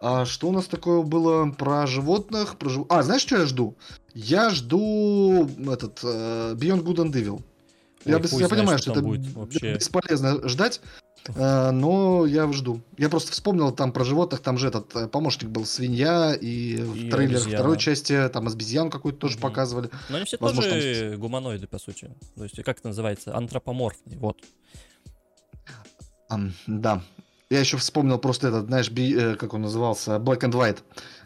[0.00, 2.56] А что у нас такое было про животных?
[2.58, 2.86] Про жив...
[2.88, 3.76] А, знаешь, что я жду?
[4.14, 7.42] Я жду этот uh, Beyond Good and Evil.
[8.04, 9.74] Ой, я, я понимаю, что это вообще.
[9.74, 10.80] бесполезно ждать,
[11.28, 12.82] uh, но я жду.
[12.98, 16.76] Я просто вспомнил там про животных, там же этот uh, помощник был свинья, и, и
[16.76, 17.56] в трейлере обезьяна.
[17.56, 19.90] второй части там обезьян какую-то тоже mm показывали.
[20.08, 21.20] Но они все Возможно, тоже там...
[21.20, 22.10] гуманоиды, по сути.
[22.36, 23.34] То есть, как это называется?
[23.34, 24.38] Антропоморфные, вот.
[26.30, 27.02] Um, да,
[27.50, 30.78] я еще вспомнил просто этот, знаешь, би, э, как он назывался, Black and White,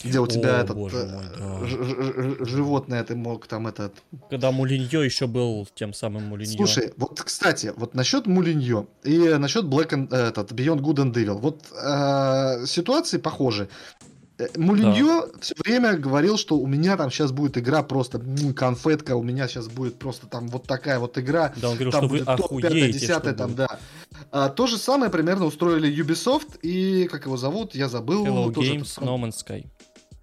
[0.04, 1.08] где у тебя О, этот мой, э,
[1.38, 2.44] да.
[2.44, 3.94] животное ты мог там этот.
[4.28, 6.56] Когда Мулиньо еще был тем самым Мулиньо.
[6.56, 11.14] Слушай, вот кстати, вот насчет Мулиньо и насчет Black and, э, этот Beyond Good and
[11.14, 13.68] Evil, вот э, ситуации похожи.
[14.56, 15.38] Мулиньо да.
[15.40, 18.20] все время говорил, что у меня там сейчас будет игра просто
[18.56, 21.52] конфетка, у меня сейчас будет просто там вот такая вот игра.
[21.56, 23.78] Да, он говорил, там что будет вы топ 5 10 там, да.
[24.30, 28.26] А, то же самое примерно устроили Ubisoft и, как его зовут, я забыл.
[28.26, 29.66] Hello тоже Games, No Man's Sky.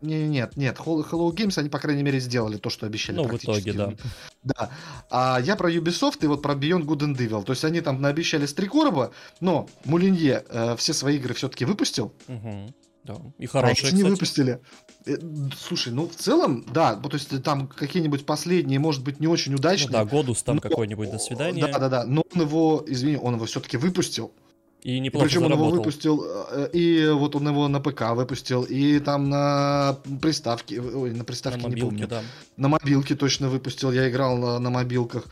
[0.01, 3.17] Не, нет, нет, Hello Games они, по крайней мере, сделали то, что обещали.
[3.17, 3.93] Ну, в итоге, да.
[4.43, 4.69] Да.
[5.09, 7.43] А я про Ubisoft и вот про Beyond Good and Evil.
[7.43, 11.65] То есть они там наобещали с три короба, но Мулинье э, все свои игры все-таки
[11.65, 12.13] выпустил.
[12.27, 12.73] Угу.
[13.07, 14.59] Да, и хорошие, а не выпустили.
[15.05, 15.15] Э,
[15.57, 19.87] слушай, ну в целом, да, то есть там какие-нибудь последние, может быть, не очень удачные.
[19.87, 20.61] Ну, да, Годус там но...
[20.61, 21.67] какой-нибудь, до свидания.
[21.67, 24.33] Да, да, да, но он его, извини, он его все-таки выпустил.
[24.83, 25.65] И неплохо Причем заработал.
[25.65, 30.81] он его выпустил, э, и вот он его на ПК выпустил, и там на приставке,
[30.81, 32.07] ой, на приставке на мобилке, не помню.
[32.07, 32.21] Да.
[32.57, 35.27] На мобилке точно выпустил, я играл на, на мобилках.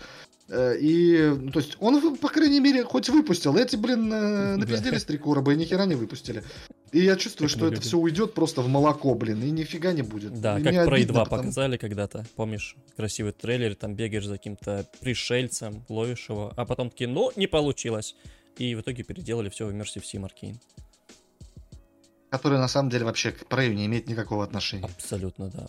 [0.48, 3.56] Э, и, ну, то есть, он, по крайней мере, хоть выпустил.
[3.58, 6.44] Эти, блин, э, напиздели с три короба и нихера не выпустили.
[6.92, 10.40] И я чувствую, что это все уйдет просто в молоко, блин, и нифига не будет.
[10.40, 12.26] Да, как Prey 2 показали когда-то.
[12.36, 17.48] Помнишь, красивый трейлер, там бегаешь за каким-то пришельцем, ловишь его, а потом такие, ну, не
[17.48, 18.16] получилось.
[18.58, 20.56] И в итоге переделали все в Immersive Sim Arcane.
[22.30, 24.86] Который на самом деле вообще к Prey не имеет никакого отношения.
[24.86, 25.68] Абсолютно, да.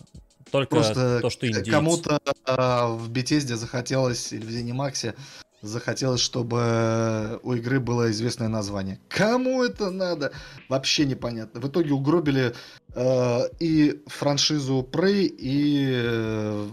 [0.51, 1.69] Только Просто то, что индейцы.
[1.69, 5.13] кому-то а, в Bethesda захотелось, или в Zenimax
[5.61, 8.99] захотелось, чтобы у игры было известное название.
[9.09, 10.31] Кому это надо?
[10.69, 11.59] Вообще непонятно.
[11.59, 12.53] В итоге угробили
[12.93, 16.69] э, и франшизу Prey, и э,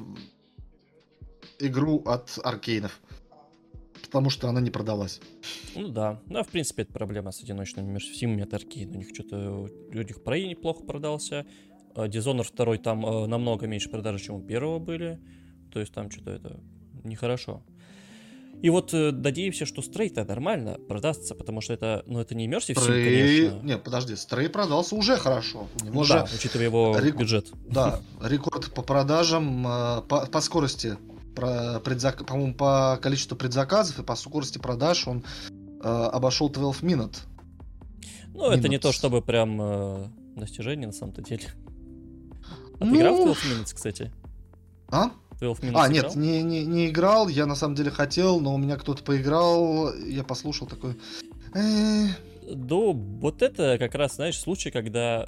[1.61, 3.01] игру от Аркейнов.
[4.03, 5.21] Потому что она не продалась.
[5.75, 6.21] Ну да.
[6.27, 8.91] Ну, а в принципе, это проблема с одиночными мирсимами от Аркейн.
[8.91, 9.69] У них что-то...
[9.91, 11.47] У них Prey неплохо продался.
[11.95, 15.21] А Dishonored 2 там э, намного меньше продажи, чем у первого были.
[15.73, 16.61] То есть там что-то это
[17.05, 17.63] нехорошо.
[18.63, 22.77] И вот э, надеемся, что Стрей-то нормально продастся, потому что это, ну, это не Immersive
[22.77, 23.61] Sim, конечно.
[23.63, 25.69] Не, подожди, Стрей продался уже хорошо.
[25.83, 26.15] У него ну, же...
[26.15, 27.17] Да, учитывая его рек...
[27.17, 27.53] бюджет.
[27.69, 30.97] Да, рекорд по продажам, э, по, по скорости,
[31.37, 32.25] про предзак...
[32.25, 35.25] по-моему, по количеству предзаказов и по скорости продаж он
[35.83, 37.19] э, обошел 12 минут.
[38.33, 38.59] Ну, Minutes.
[38.59, 41.51] это не то, чтобы прям э, достижение на самом-то деле.
[42.81, 42.93] А ну...
[42.93, 44.13] ты играл в 12 Minutes, кстати?
[44.89, 45.11] А?
[45.41, 48.59] 12 Minutes А, нет, не, не, не играл, я на самом деле хотел, но у
[48.59, 50.97] меня кто-то поиграл, я послушал такой...
[51.55, 52.09] «Э,
[52.51, 55.27] да, вот это как раз, знаешь, случай, когда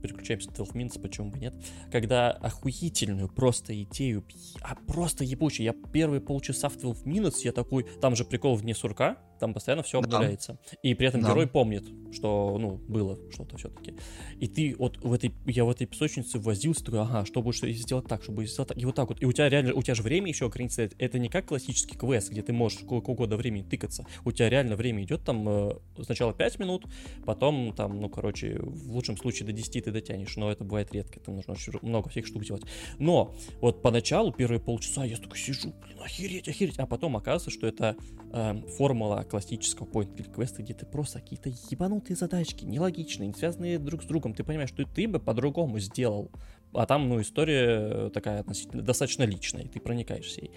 [0.00, 1.54] переключаемся на 12 Minutes, почему бы нет,
[1.90, 4.24] когда охуительную просто идею,
[4.60, 8.62] а просто ебучий, я первые полчаса в 12 Minutes, я такой, там же прикол в
[8.62, 10.58] дне сурка, там постоянно все обновляется.
[10.70, 10.78] Да.
[10.82, 11.30] И при этом да.
[11.30, 13.94] герой помнит, что, ну, было что-то все-таки.
[14.38, 18.06] И ты вот в этой, я в этой песочнице возился, такой, ага, что будешь сделать
[18.06, 19.22] так, чтобы сделать так, и вот так вот.
[19.22, 20.90] И у тебя реально, у тебя же время еще ограничено.
[20.98, 24.04] Это не как классический квест, где ты можешь сколько угодно времени тыкаться.
[24.24, 26.86] У тебя реально время идет там э, сначала 5 минут,
[27.24, 31.20] потом там, ну, короче, в лучшем случае до 10 ты дотянешь, но это бывает редко,
[31.20, 32.64] там нужно очень много всех штук делать.
[32.98, 37.66] Но вот поначалу, первые полчаса я такой сижу, блин, охереть, охереть, а потом оказывается, что
[37.66, 37.96] это
[38.32, 43.78] э, формула классического point click квеста, где ты просто какие-то ебанутые задачки, нелогичные, не связанные
[43.78, 44.34] друг с другом.
[44.34, 46.30] Ты понимаешь, что ты бы по-другому сделал.
[46.72, 50.52] А там, ну, история такая относительно достаточно личная, и ты проникаешься ей.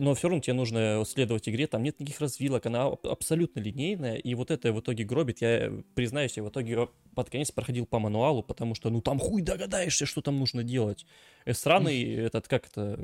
[0.00, 4.34] Но все равно тебе нужно следовать игре, там нет никаких развилок, она абсолютно линейная, и
[4.34, 5.40] вот это в итоге гробит.
[5.40, 9.42] Я признаюсь, я в итоге под конец проходил по мануалу, потому что, ну, там хуй
[9.42, 11.06] догадаешься, что там нужно делать.
[11.44, 12.98] И странный этот, как это,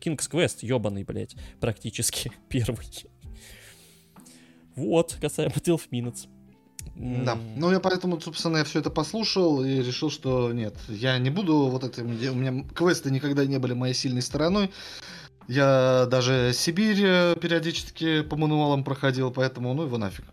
[0.00, 2.86] King's Quest, ебаный, блядь, практически первый.
[4.76, 6.28] Вот, касаемо 12 Minutes.
[6.96, 11.30] Да, ну я поэтому, собственно, я все это послушал и решил, что нет, я не
[11.30, 14.70] буду вот этим, у меня квесты никогда не были моей сильной стороной.
[15.48, 20.24] Я даже Сибирь э, периодически по мануалам проходил, поэтому ну его нафиг.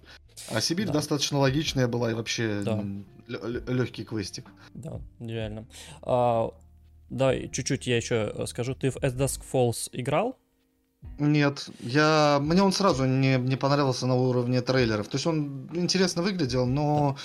[0.49, 0.93] А Сибирь да.
[0.93, 2.83] достаточно логичная была и вообще да.
[3.27, 4.49] легкий квестик.
[4.73, 5.67] Да, реально.
[6.01, 6.51] А,
[7.09, 8.75] да, чуть-чуть я еще скажу.
[8.75, 10.37] Ты в As Dusk Falls играл?
[11.17, 15.07] Нет, я мне он сразу не, не понравился на уровне трейлеров.
[15.07, 17.17] То есть он интересно выглядел, но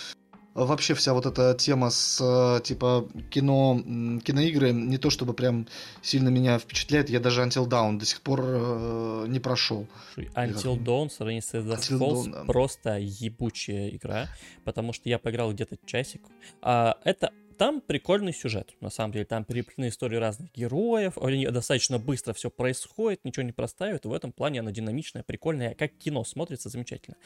[0.64, 3.78] вообще вся вот эта тема с э, типа кино,
[4.24, 5.66] киноигры не то чтобы прям
[6.02, 7.10] сильно меня впечатляет.
[7.10, 9.86] Я даже Until Dawn до сих пор э, не прошел.
[10.16, 12.44] Until Dawn сравнение с The Falls да.
[12.44, 14.28] просто ебучая игра,
[14.64, 16.22] потому что я поиграл где-то часик.
[16.62, 19.24] А, это там прикольный сюжет, на самом деле.
[19.24, 24.12] Там переплетены истории разных героев, они достаточно быстро все происходит, ничего не простаивают, и в
[24.12, 27.16] этом плане оно динамичное, прикольное, как кино смотрится замечательно.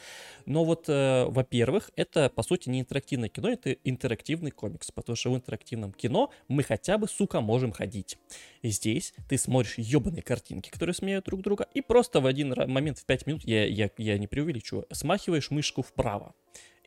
[0.45, 5.31] Но вот, э, во-первых, это, по сути, не интерактивное кино, это интерактивный комикс, потому что
[5.31, 8.17] в интерактивном кино мы хотя бы, сука, можем ходить.
[8.61, 12.99] И здесь ты смотришь ебаные картинки, которые сменяют друг друга, и просто в один момент,
[12.99, 16.33] в 5 минут, я, я, я не преувеличиваю, смахиваешь мышку вправо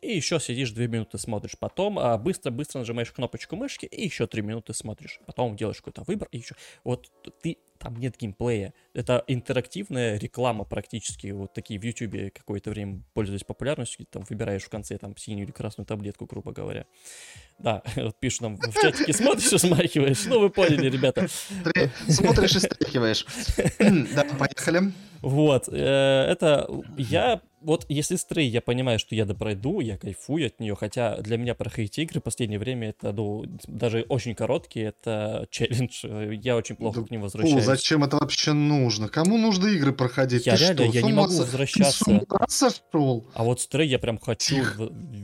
[0.05, 1.57] и еще сидишь 2 минуты смотришь.
[1.59, 5.21] Потом а, быстро-быстро нажимаешь кнопочку мышки и еще 3 минуты смотришь.
[5.27, 6.55] Потом делаешь какой-то выбор и еще.
[6.85, 7.11] Вот
[7.43, 8.73] ты там нет геймплея.
[8.93, 11.29] Это интерактивная реклама практически.
[11.29, 15.53] Вот такие в Ютубе какое-то время пользуясь популярностью, там выбираешь в конце там синюю или
[15.53, 16.87] красную таблетку, грубо говоря.
[17.59, 20.27] Да, вот пишут нам в чатике, смотришь и смахиваешь.
[20.27, 21.29] Ну, вы поняли, ребята.
[22.09, 23.27] Смотришь и стряхиваешь.
[24.15, 24.93] Да, поехали.
[25.21, 30.61] Вот, э, это я вот если стрей, я понимаю, что я допройду, я кайфую от
[30.61, 35.47] нее, хотя для меня проходить игры в последнее время это, ну, даже очень короткие, это
[35.51, 36.05] челлендж,
[36.43, 37.63] я очень плохо да, к ним возвращаюсь.
[37.63, 39.09] О, зачем это вообще нужно?
[39.09, 40.47] Кому нужно игры проходить?
[40.47, 42.23] Я Ты реально, что, я не могу возвращаться.
[42.49, 43.27] сошел?
[43.35, 44.63] А вот стрей я прям хочу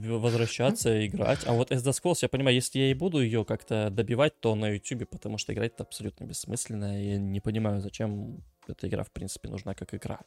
[0.06, 4.40] возвращаться, играть, а вот SD Scrolls, я понимаю, если я и буду ее как-то добивать,
[4.40, 9.04] то на YouTube, потому что играть это абсолютно бессмысленно, и не понимаю, зачем эта игра,
[9.04, 10.20] в принципе, нужна как игра.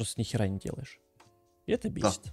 [0.00, 0.98] Просто ни хера не делаешь.
[1.66, 2.22] И это бесит.
[2.24, 2.30] Да.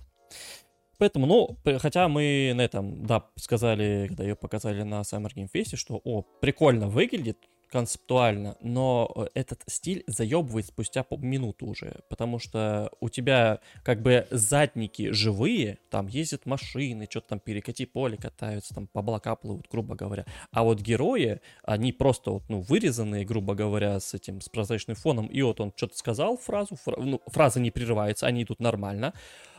[1.00, 5.76] Поэтому, ну, хотя мы на этом, да, сказали, когда ее показали на Summer Game Fest,
[5.76, 7.38] что, о, прикольно выглядит,
[7.72, 14.28] концептуально, но э, этот стиль заебывает спустя минуту уже, потому что у тебя как бы
[14.32, 19.96] задники живые, там ездят машины, что-то там перекати поле катаются, там по облака плывут, грубо
[19.96, 20.26] говоря.
[20.52, 25.28] А вот герои, они просто вот, ну, вырезанные, грубо говоря, с этим, с прозрачным фоном,
[25.28, 26.98] и вот он что-то сказал фразу, фра...
[26.98, 29.14] ну, фраза не прерывается, они идут нормально,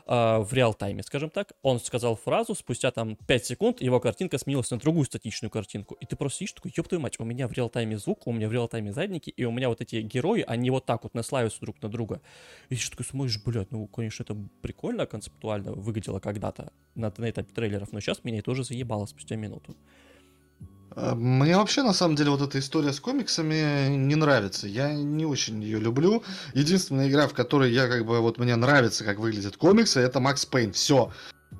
[0.08, 1.52] э, в реал-тайме, скажем так.
[1.62, 5.94] Он сказал фразу, спустя там 5 секунд его картинка сменилась на другую статичную картинку.
[6.00, 8.48] И ты просто сидишь такой, ёб твою мать, у меня в реал-тайме звук, у меня
[8.48, 11.80] в реал-тайме задники, и у меня вот эти герои, они вот так вот наслаиваются друг
[11.82, 12.20] на друга.
[12.70, 17.52] И ты такой смотришь, блядь, ну, конечно, это прикольно концептуально выглядело когда-то на, на этапе
[17.54, 19.76] трейлеров, но сейчас меня это уже заебало спустя минуту.
[20.98, 24.66] Э, мне вообще, на самом деле, вот эта история с комиксами не нравится.
[24.66, 26.24] Я не очень ее люблю.
[26.54, 30.44] Единственная игра, в которой я как бы вот мне нравится, как выглядят комиксы, это Макс
[30.44, 30.72] Пейн.
[30.72, 31.12] Все.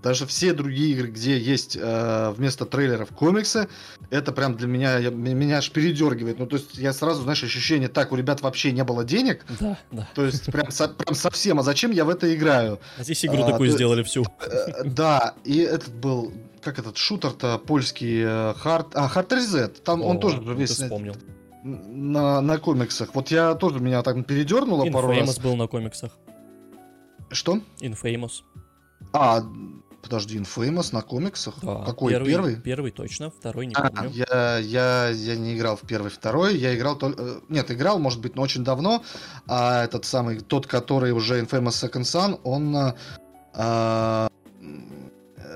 [0.03, 3.69] Даже все другие игры, где есть э, вместо трейлеров комиксы,
[4.11, 6.39] это прям для меня, я, меня аж передергивает.
[6.39, 9.45] Ну, то есть я сразу, знаешь, ощущение, так, у ребят вообще не было денег.
[9.59, 10.09] Да, да.
[10.15, 12.79] То есть прям, со, прям совсем, а зачем я в это играю?
[12.97, 14.25] А здесь игру а, такую то, сделали всю.
[14.41, 16.33] Э, да, и этот был,
[16.63, 20.71] как этот шутер-то польский, Hard, а, Hard Reset, там О, он тоже весь...
[20.71, 21.17] вспомнил.
[21.65, 23.15] На, на комиксах.
[23.15, 25.19] Вот я тоже меня так передернуло Infamous пару раз.
[25.19, 26.13] Infamous был на комиксах.
[27.31, 27.61] Что?
[27.81, 28.43] Infamous.
[29.13, 29.43] А,
[30.09, 31.55] подожди, Infamous на комиксах?
[31.63, 31.85] Да.
[31.85, 32.13] Какой?
[32.13, 32.57] Первый, первый?
[32.57, 34.11] Первый точно, второй не а, помню.
[34.11, 37.23] Я, я, я не играл в первый, второй, я играл только...
[37.23, 39.03] Э, нет, играл, может быть, но очень давно,
[39.47, 42.95] а этот самый, тот, который уже Infamous Second Son, он...
[43.55, 44.29] А,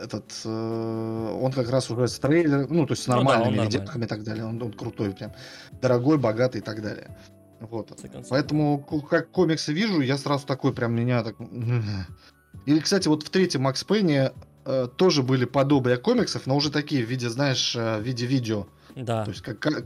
[0.03, 3.65] этот, э, он как раз уже с трейлер, ну, то есть с нормальными ну, да,
[3.65, 4.45] видеоками и так далее.
[4.45, 5.33] Он, он крутой прям.
[5.81, 7.17] Дорогой, богатый и так далее.
[7.61, 7.93] Вот.
[8.29, 8.79] Поэтому,
[9.09, 11.37] как комиксы вижу, я сразу такой прям меня так...
[12.67, 14.33] Или, кстати, вот в третьем Макс Пейне
[14.65, 18.67] э, тоже были подобия комиксов, но уже такие в виде, знаешь, э, в виде видео.
[18.95, 19.25] Да.
[19.25, 19.85] То есть как, как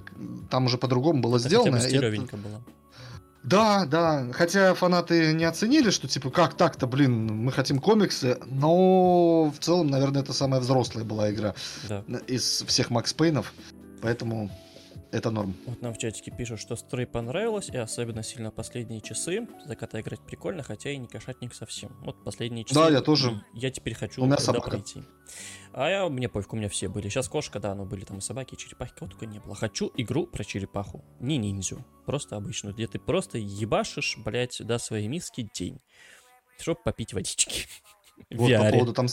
[0.51, 1.79] там уже по-другому было это сделано.
[1.79, 2.37] Хотя бы это...
[2.37, 2.63] было.
[3.45, 4.27] Да, да.
[4.33, 9.87] Хотя фанаты не оценили, что типа как так-то, блин, мы хотим комиксы, но в целом,
[9.87, 11.55] наверное, это самая взрослая была игра
[11.89, 12.03] да.
[12.27, 13.53] из всех Макс Пейнов.
[14.03, 14.51] Поэтому
[15.17, 15.55] это норм.
[15.67, 19.49] Вот нам в чатике пишут, что строй понравилось, и особенно сильно последние часы.
[19.65, 21.97] За кота играть прикольно, хотя и не кошатник совсем.
[22.03, 22.75] Вот последние часы.
[22.75, 23.43] Да, я тоже.
[23.55, 24.71] Я теперь хочу у меня собака.
[24.71, 25.03] пройти.
[25.73, 27.09] А я, мне пофиг, у меня все были.
[27.09, 29.55] Сейчас кошка, да, но были там и собаки, и черепахи, кого только не было.
[29.55, 31.05] Хочу игру про черепаху.
[31.21, 35.81] Не ниндзю, просто обычную, где ты просто ебашишь, блядь, сюда свои миски день.
[36.59, 37.67] Чтоб попить водички.
[38.31, 38.65] Вот VR.
[38.65, 39.07] по поводу там,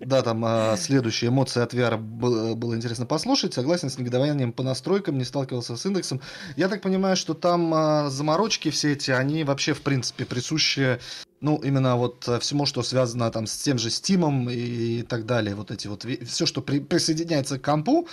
[0.00, 3.54] да, там а, следующие эмоции от VR было, было интересно послушать.
[3.54, 6.20] Согласен с негодованием по настройкам, не сталкивался с индексом.
[6.56, 11.00] Я так понимаю, что там а, заморочки все эти, они вообще в принципе присущи,
[11.40, 15.26] ну именно вот а, всему, что связано там с тем же Steam и, и так
[15.26, 15.56] далее.
[15.56, 18.06] Вот эти вот все, что при, присоединяется к компу,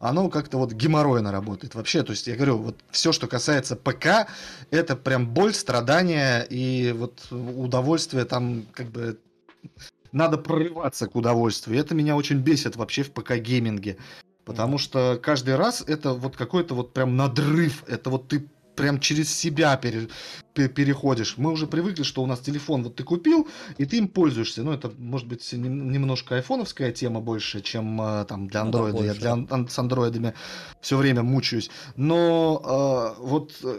[0.00, 2.02] оно как-то вот геморройно работает вообще.
[2.02, 4.28] То есть я говорю, вот все, что касается ПК,
[4.70, 9.18] это прям боль, страдания и вот удовольствие там как бы
[10.12, 11.78] надо прорываться к удовольствию.
[11.78, 13.96] Это меня очень бесит вообще в ПК-гейминге.
[14.44, 17.84] Потому что каждый раз это вот какой-то вот прям надрыв.
[17.86, 20.08] Это вот ты прям через себя пере,
[20.54, 21.36] переходишь.
[21.36, 23.48] Мы уже привыкли, что у нас телефон вот ты купил,
[23.78, 24.62] и ты им пользуешься.
[24.62, 28.98] Ну, это, может быть, немножко айфоновская тема больше, чем э, там для андроида.
[28.98, 30.34] Ну, Я для, с андроидами
[30.80, 31.70] все время мучаюсь.
[31.96, 33.78] Но э, вот э,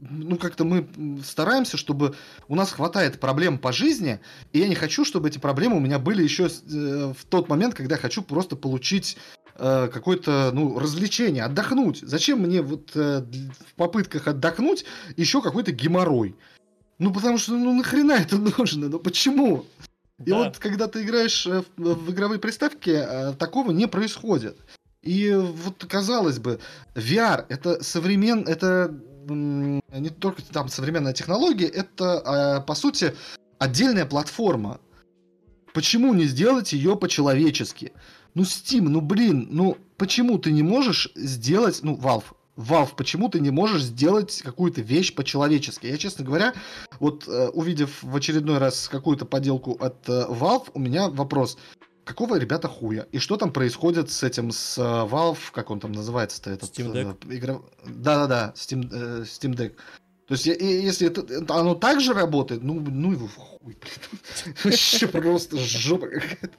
[0.00, 0.88] ну, как-то мы
[1.24, 2.14] стараемся, чтобы
[2.48, 4.20] у нас хватает проблем по жизни,
[4.52, 7.74] и я не хочу, чтобы эти проблемы у меня были еще э, в тот момент,
[7.74, 9.16] когда я хочу просто получить
[9.56, 12.00] э, какое-то, ну, развлечение, отдохнуть.
[12.02, 13.22] Зачем мне вот э,
[13.66, 14.84] в попытках отдохнуть
[15.16, 16.34] еще какой-то геморрой?
[16.98, 18.88] Ну, потому что, ну, нахрена это нужно?
[18.88, 19.66] Ну, почему?
[20.24, 20.36] И да.
[20.36, 23.06] вот, когда ты играешь в, в игровые приставки,
[23.38, 24.58] такого не происходит.
[25.02, 26.60] И вот, казалось бы,
[26.94, 28.46] VR это современ...
[28.46, 28.94] это
[29.34, 33.14] не только там современная технология, это, а, по сути,
[33.58, 34.80] отдельная платформа.
[35.72, 37.92] Почему не сделать ее по-человечески?
[38.34, 42.24] Ну, Steam, ну, блин, ну, почему ты не можешь сделать, ну, Valve,
[42.56, 45.86] Valve, почему ты не можешь сделать какую-то вещь по-человечески?
[45.86, 46.52] Я, честно говоря,
[46.98, 51.56] вот э, увидев в очередной раз какую-то поделку от э, Valve, у меня вопрос
[52.04, 53.06] какого, ребята, хуя?
[53.12, 56.50] И что там происходит с этим, с uh, Valve, как он там называется-то?
[56.50, 57.18] Этот, Steam Deck?
[57.18, 57.60] Uh, игра...
[57.86, 59.76] Да-да-да, Steam, uh, Steam Deck.
[60.26, 64.54] То есть, если это, оно так же работает, ну, ну его в хуй, блин.
[64.64, 66.58] Вообще просто жопа какая-то.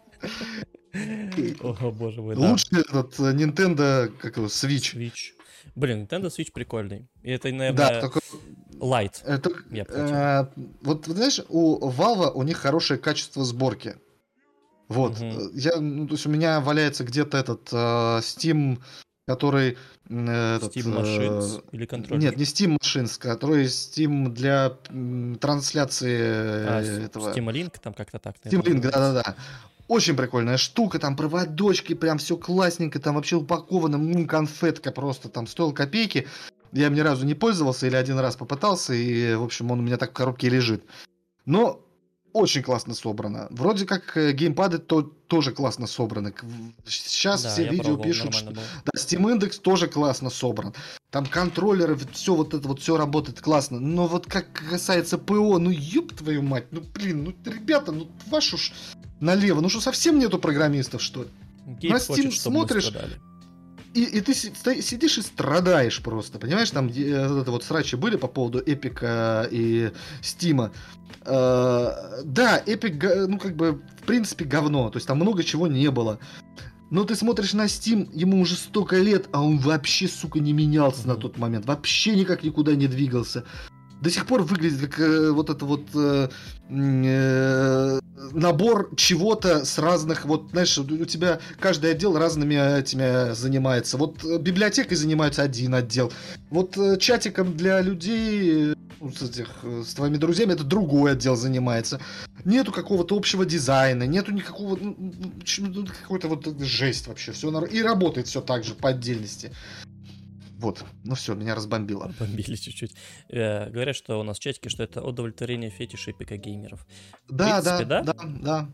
[1.85, 4.95] О, боже мой, Лучше этот Nintendo, как его, Switch.
[4.95, 5.31] Switch.
[5.75, 7.07] Блин, Nintendo Switch прикольный.
[7.23, 7.73] И это, наверное...
[7.73, 8.19] Да, только
[8.81, 9.23] Light.
[9.23, 10.45] Это, Я э,
[10.81, 13.95] вот знаешь, у Valve у них хорошее качество сборки.
[14.91, 15.19] Вот.
[15.19, 15.51] Мгм.
[15.53, 17.75] Я, ну, то есть у меня валяется где-то этот э,
[18.19, 18.79] Steam,
[19.27, 19.77] который...
[20.09, 22.21] э, этот, Steam э, Machines или контроллер?
[22.21, 27.31] Нет, не Steam Machines, который Steam для м, трансляции А, э, этого...
[27.33, 28.35] Steam Link, там как-то так.
[28.43, 29.35] Steam Link, да-да-да.
[29.87, 35.47] Очень прикольная штука, там проводочки, прям все классненько, там вообще упаковано, м, конфетка просто, там
[35.47, 36.27] стоил копейки.
[36.71, 39.83] Я им ни разу не пользовался или один раз попытался, и, в общем, он у
[39.83, 40.85] меня так в коробке лежит.
[41.45, 41.81] Но
[42.33, 43.47] очень классно собрано.
[43.49, 46.33] Вроде как э, геймпады то, тоже классно собраны.
[46.85, 48.63] Сейчас Да, все видео пробовал, пишут, что было.
[48.85, 50.73] да, Steam Index тоже классно собран.
[51.09, 53.79] Там контроллеры, все вот это вот, все работает классно.
[53.79, 58.57] Но вот как касается ПО, ну ёб твою мать, ну блин, ну ребята, ну вашу
[58.57, 58.71] ж
[59.19, 61.29] налево, ну что совсем нету программистов, что ли?
[61.65, 62.91] Гейб на хочет, Steam мы смотришь.
[63.93, 66.71] И, и ты сидишь и страдаешь просто, понимаешь?
[66.71, 70.71] Там э, это вот срачи были по поводу Эпика и Стима.
[71.25, 74.89] Э, да, Эпик, ну как бы, в принципе, говно.
[74.89, 76.19] То есть там много чего не было.
[76.91, 81.07] Но ты смотришь на Steam, ему уже столько лет, а он вообще, сука, не менялся
[81.07, 81.65] на тот момент.
[81.65, 83.45] Вообще никак никуда не двигался.
[84.01, 86.29] До сих пор выглядит как э, вот это вот э,
[86.69, 87.99] э,
[88.33, 93.97] набор чего-то с разных, вот, знаешь, у тебя каждый отдел разными этими занимается.
[93.97, 96.11] Вот э, библиотекой занимается один отдел.
[96.49, 101.11] Вот э, чатиком для людей, э, ну, с, этих, э, с твоими друзьями, это другой
[101.11, 101.99] отдел занимается.
[102.43, 107.33] Нету какого-то общего дизайна, нету никакого, ну, ну, какой-то вот жесть вообще.
[107.33, 109.51] Все и работает все так же по отдельности.
[110.61, 112.11] Вот, ну все, меня разбомбило.
[112.19, 112.95] Бомбили чуть-чуть.
[113.29, 116.85] Э, говорят, что у нас в чатике, что это удовлетворение фетиша ПК геймеров.
[117.27, 118.13] Да, принципе, да, да?
[118.13, 118.67] да, да.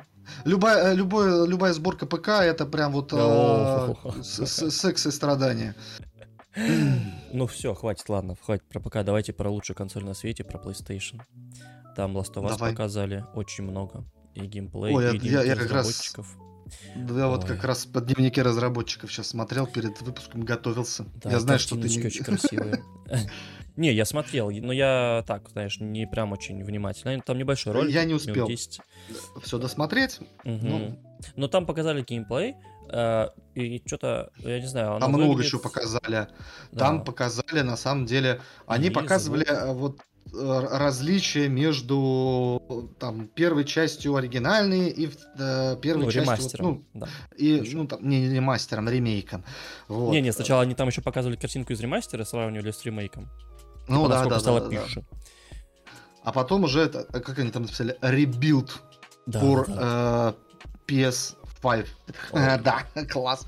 [0.44, 5.76] Любая, э, любое, любая сборка ПК это прям вот э, секс и страдания.
[7.34, 9.04] Ну все, хватит, ладно, хватит про ПК.
[9.04, 11.22] Давайте про лучшую консоль на свете, про PlayStation.
[11.96, 12.72] Там Last of Us Давай.
[12.72, 14.06] показали очень много.
[14.34, 16.16] И геймплей, Ой, я- и я- дневники я как раз
[16.96, 17.50] Да, вот Ой.
[17.50, 21.06] как раз по дневнике разработчиков сейчас смотрел, перед выпуском готовился.
[21.24, 22.06] Да, я знаю, что ты не...
[22.06, 22.84] очень красивые.
[23.78, 27.22] Не, я смотрел, но я так, знаешь, не прям очень внимательно.
[27.22, 27.94] Там небольшой ролик.
[27.94, 28.48] Я не успел.
[28.48, 28.82] 10.
[29.44, 30.20] все досмотреть.
[30.44, 31.00] Ну.
[31.36, 32.56] Но там показали геймплей,
[32.90, 36.28] э, и что-то, я не знаю, Там много выглядит- еще показали.
[36.72, 36.80] Да.
[36.80, 39.58] Там показали, на самом деле, они И показывали звук.
[39.60, 40.02] э, вот
[40.34, 46.66] э, различия между там первой частью оригинальной и э, первой Ну, частью вот, ремастером.
[46.94, 47.08] ну, да.
[47.38, 47.78] и Еще.
[47.78, 49.44] ну там не ремастером, ремейком.
[49.88, 50.12] Вот.
[50.12, 53.30] Не, не, сначала они там еще показывали картинку из ремастера, сравнивали с ремейком.
[53.88, 54.72] ну Типа, да, да, стало да, да.
[54.84, 55.06] пизже.
[56.24, 58.72] А потом уже это, как они там написали, rebuild
[59.26, 60.36] Да, for да.
[60.88, 61.36] э, PS5.
[61.68, 61.86] Ой.
[62.64, 63.46] Да, класс.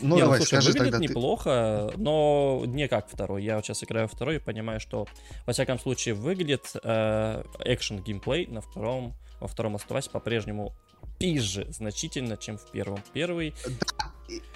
[0.00, 3.42] Ну Не, давай, скажи выглядит тогда неплохо, но не как второй.
[3.44, 5.06] Я сейчас играю второй и понимаю, что,
[5.46, 10.74] во всяком случае, выглядит э, экшен геймплей на втором, во втором оставайся по-прежнему
[11.18, 13.00] пизже значительно, чем в первом.
[13.12, 13.54] Первый,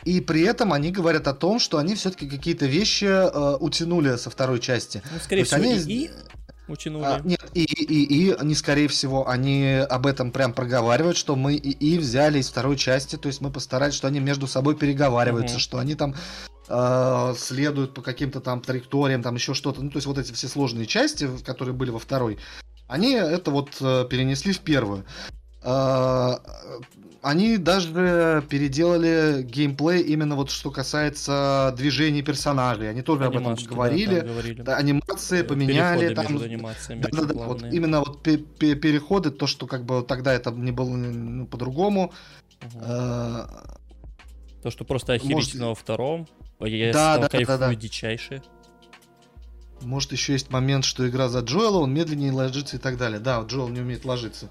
[0.05, 4.29] И, при этом они говорят о том, что они все-таки какие-то вещи э, утянули со
[4.31, 5.01] второй части.
[5.13, 6.11] ну, скорее всего, они- и,
[6.71, 7.05] утянули.
[7.05, 11.55] А, нет, и, и, и они, скорее всего, они об этом прям проговаривают, что мы
[11.55, 15.55] и, и взяли из второй части, то есть мы постарались, что они между собой переговариваются,
[15.57, 15.61] Мгм.
[15.61, 16.15] что они там
[16.69, 19.83] э, следуют по каким-то там траекториям, там еще что-то.
[19.83, 22.39] Ну, то есть вот эти все сложные части, которые были во второй,
[22.89, 25.05] они это вот э, перенесли в первую.
[25.63, 26.37] Э,
[27.23, 32.89] Они даже переделали геймплей именно вот что касается движений персонажей.
[32.89, 34.21] Они тоже об этом Анимашки, да, говорили.
[34.21, 34.63] говорили.
[34.63, 36.09] Да, анимации поменяли.
[36.09, 39.85] Переходы Там, анимациями да, да, да, вот именно вот пе- пе- переходы, то, что как
[39.85, 42.15] бы тогда это не было ну, по-другому.
[42.77, 43.45] Э,
[44.63, 46.27] То, что просто может, охерительно во втором.
[46.61, 47.75] Я Да, да, да, кайфую да.
[47.75, 48.43] дичайше.
[49.83, 53.21] Может, еще есть момент, что игра за Джоэла, он медленнее ложится и так далее.
[53.21, 54.51] Да, Джоэл не умеет ложиться.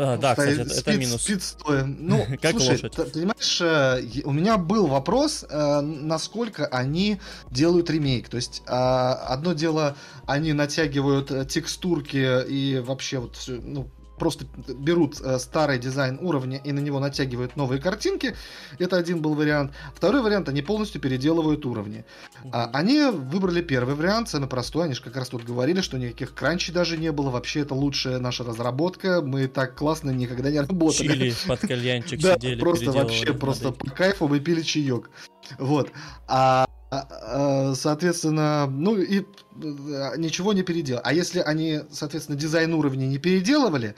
[0.00, 1.22] А, да, кстати, это, это спит- минус.
[1.22, 1.84] спит стоя.
[1.84, 2.92] Ну, Как слушай, лошадь.
[2.92, 7.20] т- понимаешь, э, у меня был вопрос, э, насколько они
[7.50, 8.28] делают ремейк.
[8.28, 9.96] То есть, а, одно дело,
[10.26, 16.60] они натягивают э, текстурки и вообще вот все, ну, просто берут э, старый дизайн уровня
[16.62, 18.34] и на него натягивают новые картинки.
[18.78, 19.72] Это один был вариант.
[19.94, 22.04] Второй вариант, они полностью переделывают уровни.
[22.52, 24.86] А, они выбрали первый вариант, самый простой.
[24.86, 27.30] Они же как раз тут говорили, что никаких кранчей даже не было.
[27.30, 29.22] Вообще, это лучшая наша разработка.
[29.22, 31.08] Мы так классно никогда не работали.
[31.08, 35.10] Чили под кальянчик Да, сидели, просто вообще, просто по кайфу мы пили чаек.
[35.58, 35.90] Вот.
[36.26, 39.24] А, соответственно, ну и э,
[40.16, 41.02] ничего не переделали.
[41.04, 43.94] А если они, соответственно, дизайн уровня не переделывали,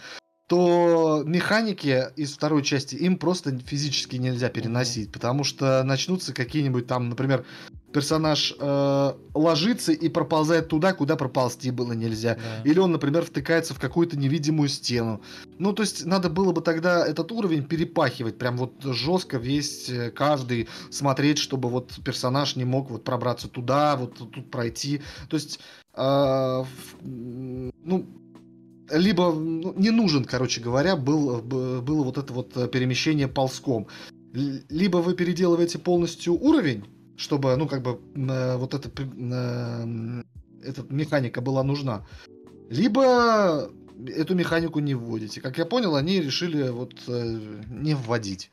[0.48, 7.08] то механики из второй части им просто физически нельзя переносить, потому что начнутся какие-нибудь там,
[7.08, 7.44] например,
[7.92, 12.36] персонаж э, ложится и проползает туда, куда проползти было нельзя.
[12.36, 12.70] Да.
[12.70, 15.20] Или он, например, втыкается в какую-то невидимую стену.
[15.58, 20.10] Ну, то есть надо было бы тогда этот уровень перепахивать, прям вот жестко весь, э,
[20.10, 25.02] каждый смотреть, чтобы вот персонаж не мог вот пробраться туда, вот тут пройти.
[25.28, 25.60] То есть,
[25.94, 26.64] э,
[27.02, 28.06] ну,
[28.90, 33.86] либо ну, не нужен, короче говоря, был, было вот это вот перемещение ползком.
[34.32, 36.84] Либо вы переделываете полностью уровень,
[37.20, 40.22] чтобы, ну, как бы, э, вот эта, э,
[40.64, 42.06] эта механика была нужна.
[42.70, 43.70] Либо
[44.06, 45.40] эту механику не вводите.
[45.42, 48.50] Как я понял, они решили вот э, не вводить.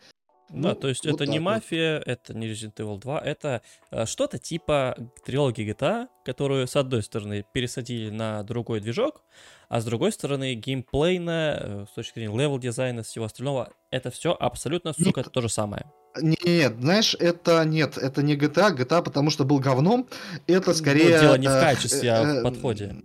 [0.49, 2.07] Да, ну, то есть вот это не мафия, вот.
[2.07, 3.61] это не Resident Evil 2, это
[3.91, 9.23] э, что-то типа трилогии GTA, которую, с одной стороны, пересадили на другой движок,
[9.67, 14.93] а с другой стороны, геймплейно, э, с точки зрения левел-дизайна, всего остального, это все абсолютно,
[14.93, 15.85] сука, нет, то же самое.
[16.21, 20.07] Нет, знаешь, это нет, это не GTA, GTA потому что был говном,
[20.47, 21.15] это ну, скорее...
[21.15, 22.95] Ну, дело не в э, качестве, а в э, подходе.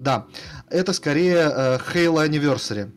[0.00, 0.26] Да,
[0.70, 1.44] это скорее
[1.92, 2.90] Halo Anniversary.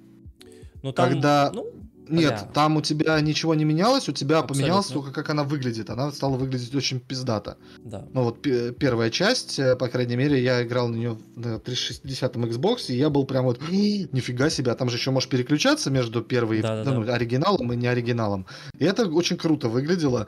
[0.81, 1.51] Ну, там, когда...
[1.53, 1.74] Ну,
[2.07, 2.49] нет, Бля.
[2.53, 4.61] там у тебя ничего не менялось, у тебя Абсолютно.
[4.61, 5.89] поменялось только как она выглядит.
[5.89, 7.57] Она стала выглядеть очень пиздато.
[7.83, 8.05] Да.
[8.13, 12.85] Ну вот первая часть, э, по крайней мере, я играл на нее на 360 Xbox,
[12.89, 16.61] и я был прям вот, нифига себе, а там же еще можешь переключаться между первой
[16.61, 17.13] да, да, ну, да.
[17.15, 18.45] оригиналом и не оригиналом.
[18.77, 20.27] И это очень круто выглядело.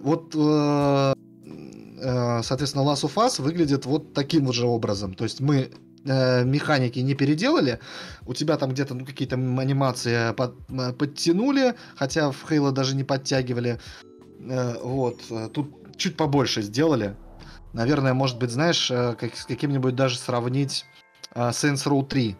[0.00, 1.14] Вот э,
[2.00, 5.14] э, соответственно, Last of Us выглядит вот таким вот же образом.
[5.14, 5.70] То есть мы
[6.08, 7.78] э, механики не переделали,
[8.26, 13.04] у тебя там где-то ну, какие-то анимации под, э, подтянули, хотя в Halo даже не
[13.04, 13.78] подтягивали.
[14.40, 17.16] Э, вот, э, тут чуть побольше сделали.
[17.72, 20.84] Наверное, может быть, знаешь, э, как, с каким-нибудь даже сравнить
[21.34, 22.36] э, Saints Row 3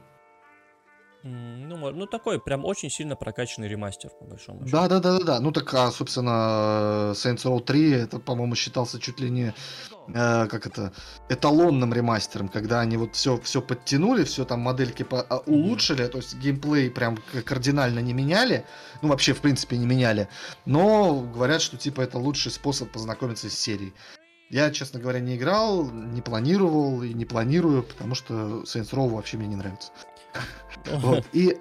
[1.28, 4.72] ну, ну, такой прям очень сильно прокачанный ремастер, по большому счету.
[4.72, 5.40] Да, да, да, да, да.
[5.40, 9.54] Ну так, а, собственно, Saints Row 3, это, по-моему, считался чуть ли не
[10.08, 10.92] э, как это,
[11.28, 16.18] эталонным ремастером, когда они вот все, все подтянули, все там модельки по- а, улучшили, то
[16.18, 18.64] есть геймплей прям кардинально не меняли,
[19.02, 20.28] ну вообще, в принципе, не меняли,
[20.64, 23.92] но говорят, что типа это лучший способ познакомиться с серией.
[24.50, 29.36] Я, честно говоря, не играл, не планировал и не планирую, потому что Saints Row вообще
[29.36, 29.92] мне не нравится.
[30.92, 31.24] Вот.
[31.32, 31.56] И,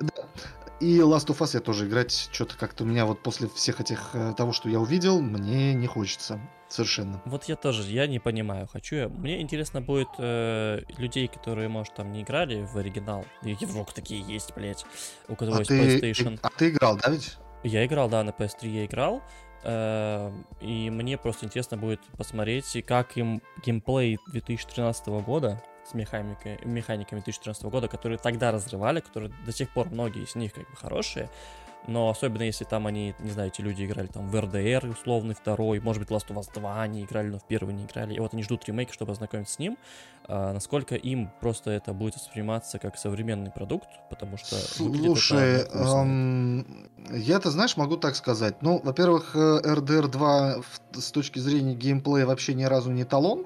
[0.79, 4.11] и Last of Us я тоже играть что-то как-то у меня вот после всех этих
[4.13, 6.39] э, того, что я увидел, мне не хочется
[6.69, 7.21] совершенно.
[7.25, 9.09] Вот я тоже, я не понимаю, хочу я.
[9.09, 13.25] Мне интересно будет э, людей, которые, может, там не играли в оригинал.
[13.41, 14.85] И вдруг такие есть, блядь,
[15.27, 16.39] у кого а есть ты, PlayStation.
[16.41, 17.37] А ты играл, да ведь?
[17.63, 19.23] Я играл, да, на PS3 я играл.
[19.63, 27.19] Э, и мне просто интересно будет посмотреть, как им геймплей 2013 года с механикой, механиками
[27.19, 31.29] 2014 года, которые тогда разрывали, которые до сих пор многие из них как бы хорошие,
[31.87, 35.79] но особенно если там они, не знаю, эти люди играли там в РДР условный второй,
[35.79, 38.33] может быть, Last of Us 2 они играли, но в первый не играли, и вот
[38.33, 39.77] они ждут ремейк, чтобы ознакомиться с ним,
[40.25, 47.51] а, насколько им просто это будет восприниматься как современный продукт, потому что Слушай, эм, я-то,
[47.51, 50.55] знаешь, могу так сказать, ну, во-первых, RDR э, 2
[50.93, 53.45] с точки зрения геймплея вообще ни разу не талон,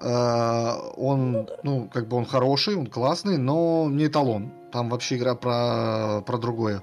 [0.00, 4.52] он, ну, как бы он хороший, он классный, но не эталон.
[4.72, 6.82] Там вообще игра про, про другое.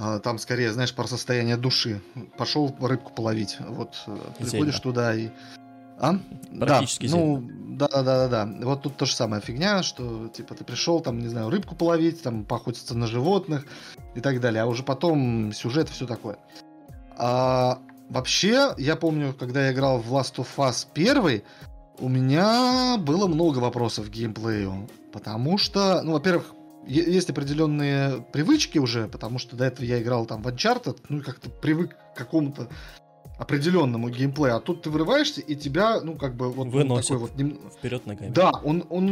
[0.00, 2.00] Э, там скорее, знаешь, про состояние души.
[2.38, 3.58] Пошел рыбку половить.
[3.60, 4.80] Вот э, приходишь Зельда.
[4.82, 5.28] туда и.
[5.98, 6.16] А?
[6.58, 8.66] Практически да, ну, да, да, да, да, да.
[8.66, 12.22] Вот тут то же самое фигня, что типа ты пришел, там, не знаю, рыбку половить,
[12.22, 13.66] там, поохотиться на животных
[14.14, 14.62] и так далее.
[14.62, 16.38] А уже потом сюжет и все такое.
[17.18, 21.42] А, вообще, я помню, когда я играл в Last of Us 1,
[22.00, 26.54] у меня было много вопросов к геймплею, потому что, ну, во-первых,
[26.86, 31.50] есть определенные привычки уже, потому что до этого я играл там в Uncharted, ну, как-то
[31.50, 32.68] привык к какому-то
[33.40, 37.36] определенному геймплею, а тут ты вырываешься, и тебя, ну, как бы, вот Выносит такой вот...
[37.36, 37.58] Нем...
[37.78, 38.30] Вперед ногами.
[38.30, 39.06] Да, он, он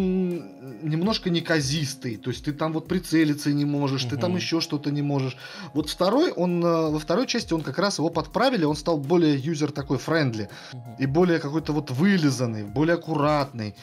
[0.83, 4.11] немножко неказистый, то есть ты там вот прицелиться не можешь, угу.
[4.11, 5.39] ты там еще что-то не можешь.
[5.73, 9.35] Вот второй, он, э, во второй части он как раз его подправили, он стал более
[9.35, 10.97] user такой friendly, угу.
[10.99, 13.75] и более какой-то вот вылизанный, более аккуратный.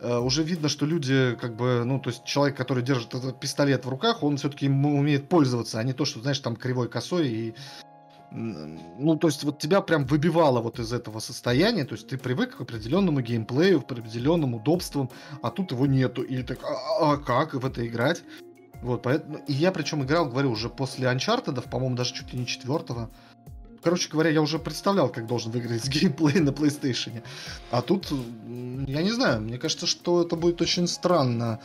[0.00, 3.84] Э, уже видно, что люди, как бы, ну, то есть человек, который держит этот пистолет
[3.84, 7.54] в руках, он все-таки умеет пользоваться, а не то, что, знаешь, там кривой косой и
[8.30, 12.56] ну, то есть вот тебя прям выбивало вот из этого состояния, то есть ты привык
[12.56, 15.10] к определенному геймплею, к определенным удобствам,
[15.42, 18.22] а тут его нету, и так, а, а как в это играть?
[18.82, 22.46] Вот, поэтому, и я причем играл, говорю, уже после Uncharted, по-моему, даже чуть ли не
[22.46, 23.10] четвертого.
[23.82, 27.22] Короче говоря, я уже представлял, как должен выиграть геймплей на PlayStation.
[27.70, 28.08] А тут,
[28.46, 31.60] я не знаю, мне кажется, что это будет очень странно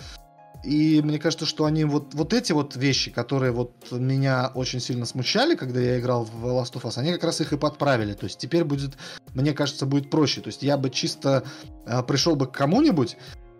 [0.63, 5.05] и мне кажется, что они вот, вот эти вот вещи, которые вот меня очень сильно
[5.05, 8.13] смущали, когда я играл в Last of Us, они как раз их и подправили.
[8.13, 8.97] То есть теперь будет
[9.33, 10.41] мне кажется, будет проще.
[10.41, 11.43] То есть я бы чисто
[11.85, 13.17] э, пришел бы к кому-нибудь,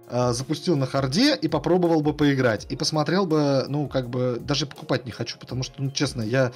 [0.10, 2.68] э, запустил на харде и попробовал бы поиграть.
[2.70, 6.52] И посмотрел бы, ну, как бы, даже покупать не хочу, потому что, ну, честно, я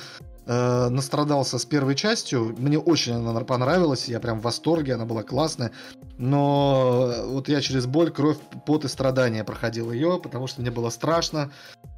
[0.47, 2.55] э, настрадался с первой частью.
[2.57, 5.71] Мне очень она понравилась, я прям в восторге, она была классная.
[6.17, 10.89] Но вот я через боль, кровь, пот и страдания проходил ее, потому что мне было
[10.89, 11.51] страшно.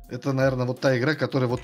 [0.09, 1.61] Это, наверное, вот та игра, которая вот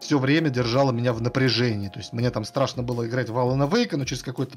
[0.00, 1.88] все время держала меня в напряжении.
[1.88, 4.56] То есть мне там страшно было играть в Alan Wake, но через какой-то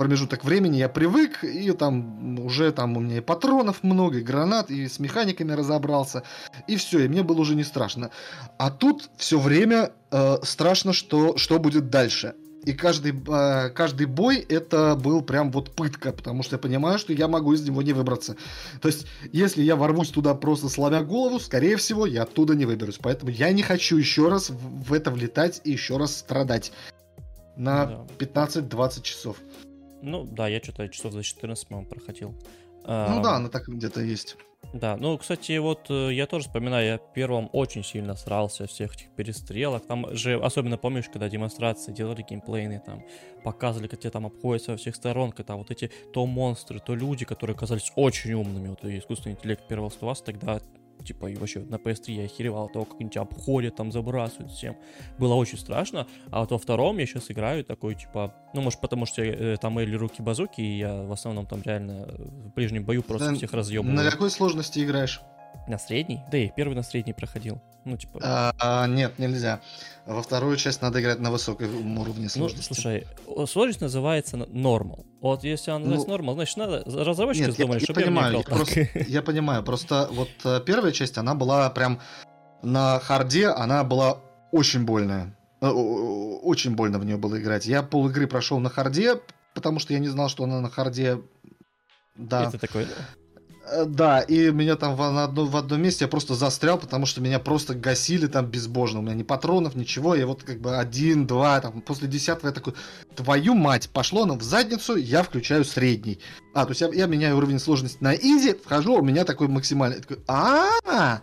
[0.00, 4.70] промежуток времени я привык, и там уже там у меня и патронов много, и гранат,
[4.70, 6.22] и с механиками разобрался,
[6.66, 8.10] и все, и мне было уже не страшно.
[8.56, 12.32] А тут все время э, страшно, что, что будет дальше.
[12.64, 17.12] И каждый, э, каждый бой это был прям вот пытка, потому что я понимаю, что
[17.12, 18.36] я могу из него не выбраться.
[18.80, 22.98] То есть, если я ворвусь туда просто сломя голову, скорее всего, я оттуда не выберусь.
[23.02, 26.72] Поэтому я не хочу еще раз в, это влетать и еще раз страдать
[27.60, 28.06] на да.
[28.18, 29.36] 15-20 часов.
[30.02, 32.30] Ну да, я что-то часов за 14, по-моему, проходил.
[32.30, 34.36] Ну а, да, она так где-то есть.
[34.72, 39.10] Да, ну, кстати, вот э, я тоже вспоминаю, я первым очень сильно срался всех этих
[39.10, 39.86] перестрелок.
[39.86, 43.02] Там же, особенно помнишь, когда демонстрации делали геймплейны, там,
[43.42, 47.24] показывали, как тебе там обходятся со всех сторон, когда вот эти то монстры, то люди,
[47.24, 50.60] которые казались очень умными, вот искусственный интеллект первого вас тогда
[51.04, 54.52] типа, и вообще на PS3 я охеревал от того, как они тебя обходят, там, забрасывают
[54.52, 54.76] всем.
[55.18, 56.06] Было очень страшно.
[56.30, 59.78] А вот во втором я сейчас играю такой, типа, ну, может, потому что э, там
[59.80, 63.94] или руки-базуки, и я в основном там реально в ближнем бою просто да, всех разъебываю.
[63.94, 65.20] На какой сложности играешь?
[65.70, 66.20] На средний?
[66.32, 67.62] Да, я первый на средний проходил.
[67.84, 68.18] Ну, типа...
[68.24, 69.60] А, а, нет, нельзя.
[70.04, 72.70] Во вторую часть надо играть на высоком уровне ну, сложности.
[72.70, 73.06] Ну, слушай,
[73.46, 75.06] сложность называется normal.
[75.20, 78.42] Вот если она называется ну, normal, значит, надо разработчики нет, думали, чтобы я понимаю, я,
[78.42, 82.00] просто, я понимаю, просто вот э, первая часть, она была прям
[82.62, 84.18] на харде, она была
[84.50, 85.38] очень больная.
[85.60, 87.64] Э, очень больно в нее было играть.
[87.66, 89.20] Я пол игры прошел на харде,
[89.54, 91.20] потому что я не знал, что она на харде
[92.16, 92.48] да.
[92.48, 92.86] Это такой, Э,
[93.86, 97.20] да, и меня там в, на одно, в одном месте я просто застрял, потому что
[97.20, 99.00] меня просто гасили там безбожно.
[99.00, 100.14] У меня ни патронов, ничего.
[100.14, 102.74] Я вот как бы один, два, там после десятого я такой,
[103.14, 106.18] твою мать, пошло оно в задницу, я включаю средний.
[106.54, 110.00] А, то есть я, я меняю уровень сложности на easy, вхожу, у меня такой максимальный.
[110.00, 111.20] такой, а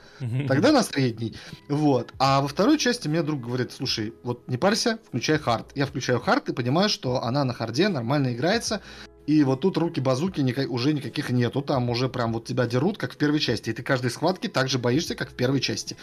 [0.48, 1.36] тогда на средний.
[1.68, 2.14] Вот.
[2.20, 5.72] А во второй части мне друг говорит, слушай, вот не парься, включай хард.
[5.76, 8.82] Я включаю хард и понимаю, что она на харде нормально играется.
[9.28, 11.62] И вот тут руки-базуки никак, уже никаких нету.
[11.62, 13.70] Там уже прям вот тебя дерут, как в первой части.
[13.70, 15.98] И ты каждой схватки так же боишься, как в первой части.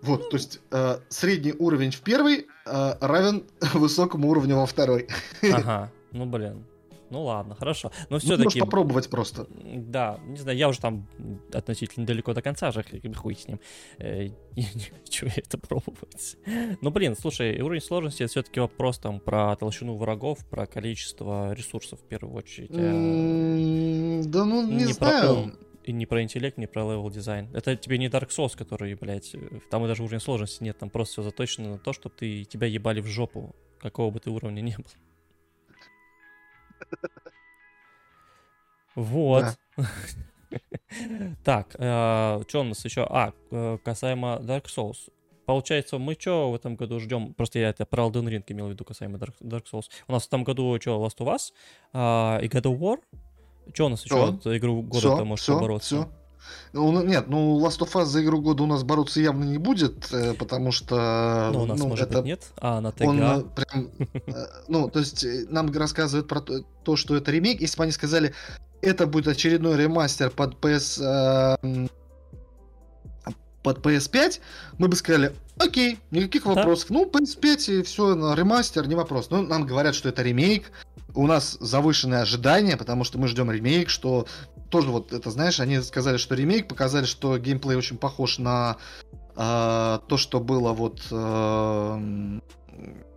[0.00, 5.06] Вот, то есть э, средний уровень в первой э, равен высокому уровню во второй.
[5.42, 6.64] Ага, ну блин.
[7.12, 7.92] Ну ладно, хорошо.
[8.08, 8.58] Но все-таки...
[8.58, 9.46] Ну, попробовать просто.
[9.62, 11.06] Да, не знаю, я уже там
[11.52, 12.82] относительно далеко до конца же,
[13.14, 13.60] хуй с ним.
[13.98, 14.28] Э,
[15.10, 16.38] Чего это пробовать?
[16.80, 22.00] Ну, блин, слушай, уровень сложности это все-таки вопрос там про толщину врагов, про количество ресурсов
[22.00, 22.70] в первую очередь.
[22.72, 25.54] А да ну, не, знаю.
[25.84, 27.50] И не про интеллект, не про левел дизайн.
[27.52, 29.36] Это тебе не Dark Souls, который, блядь,
[29.70, 32.66] там и даже уровень сложности нет, там просто все заточено на то, чтобы ты тебя
[32.66, 34.86] ебали в жопу, какого бы ты уровня не был.
[38.94, 39.44] Вот.
[41.44, 43.06] Так, э, что у нас еще?
[43.08, 45.10] А, э, касаемо Dark Souls.
[45.46, 47.32] Получается, мы что в этом году ждем?
[47.32, 49.86] Просто я это про Elden Ring имел в виду касаемо Dark, Dark Souls.
[50.06, 51.52] У нас в этом году что, Last of Us
[51.94, 52.98] а, и God of War?
[53.72, 56.02] Что у нас еще от игру года может побороться?
[56.02, 56.21] Все.
[56.72, 60.12] Ну, нет, ну, Last of Us за игру года у нас бороться явно не будет,
[60.12, 61.50] э, потому что...
[61.52, 62.18] Ну, у нас, ну, может это...
[62.18, 63.06] быть, нет, а на ТГ...
[63.06, 63.90] Он э, прям...
[64.26, 67.60] Э, ну, то есть нам рассказывают про то, что это ремейк.
[67.60, 68.34] Если бы они сказали,
[68.80, 71.90] это будет очередной ремастер под PS...
[73.62, 74.40] под PS5,
[74.78, 76.88] мы бы сказали, окей, никаких вопросов.
[76.88, 76.94] Да?
[76.94, 79.30] Ну, PS5 и все, ремастер, не вопрос.
[79.30, 80.72] Но нам говорят, что это ремейк,
[81.14, 84.26] у нас завышенные ожидания, потому что мы ждем ремейк, что
[84.72, 88.78] тоже вот это, знаешь, они сказали, что ремейк, показали, что геймплей очень похож на
[89.36, 91.14] э, то, что было вот э,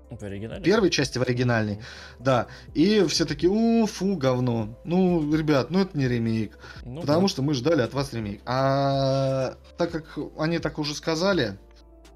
[0.10, 1.80] в первой части в оригинальной,
[2.20, 2.48] да.
[2.74, 4.78] И все таки у, фу, говно.
[4.84, 7.28] Ну, ребят, ну это не ремейк, ну, потому да.
[7.30, 8.42] что мы ждали от вас ремейк.
[8.46, 11.58] А так как они так уже сказали,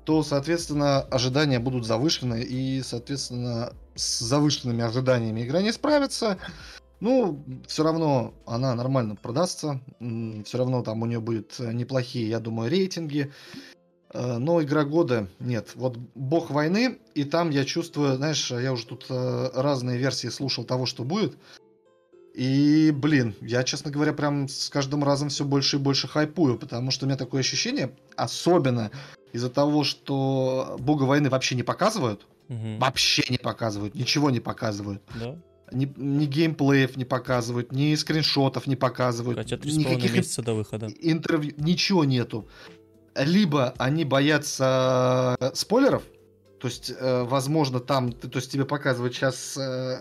[0.04, 6.38] то, соответственно, ожидания будут завышены, и, соответственно, с завышенными ожиданиями игра не справится.
[7.00, 9.80] Ну, все равно она нормально продастся.
[10.00, 13.32] Все равно там у нее будут неплохие, я думаю, рейтинги.
[14.12, 15.72] Э, но игра года нет.
[15.76, 20.64] Вот Бог войны, и там я чувствую, знаешь, я уже тут э, разные версии слушал
[20.64, 21.38] того, что будет.
[22.34, 26.92] И, блин, я, честно говоря, прям с каждым разом все больше и больше хайпую, потому
[26.92, 28.92] что у меня такое ощущение, особенно
[29.34, 32.78] из-за того, что Бога войны вообще не показывают, угу.
[32.78, 35.02] вообще не показывают, ничего не показывают.
[35.20, 35.38] Да?
[35.72, 39.38] Ни, ни геймплеев не показывают, ни скриншотов не показывают.
[39.38, 40.88] Хотя три с половиной месяца до выхода.
[41.00, 42.48] Интервью, ничего нету.
[43.16, 46.04] Либо они боятся э, спойлеров,
[46.60, 49.98] то есть, э, возможно, там, то есть тебе показывают сейчас э,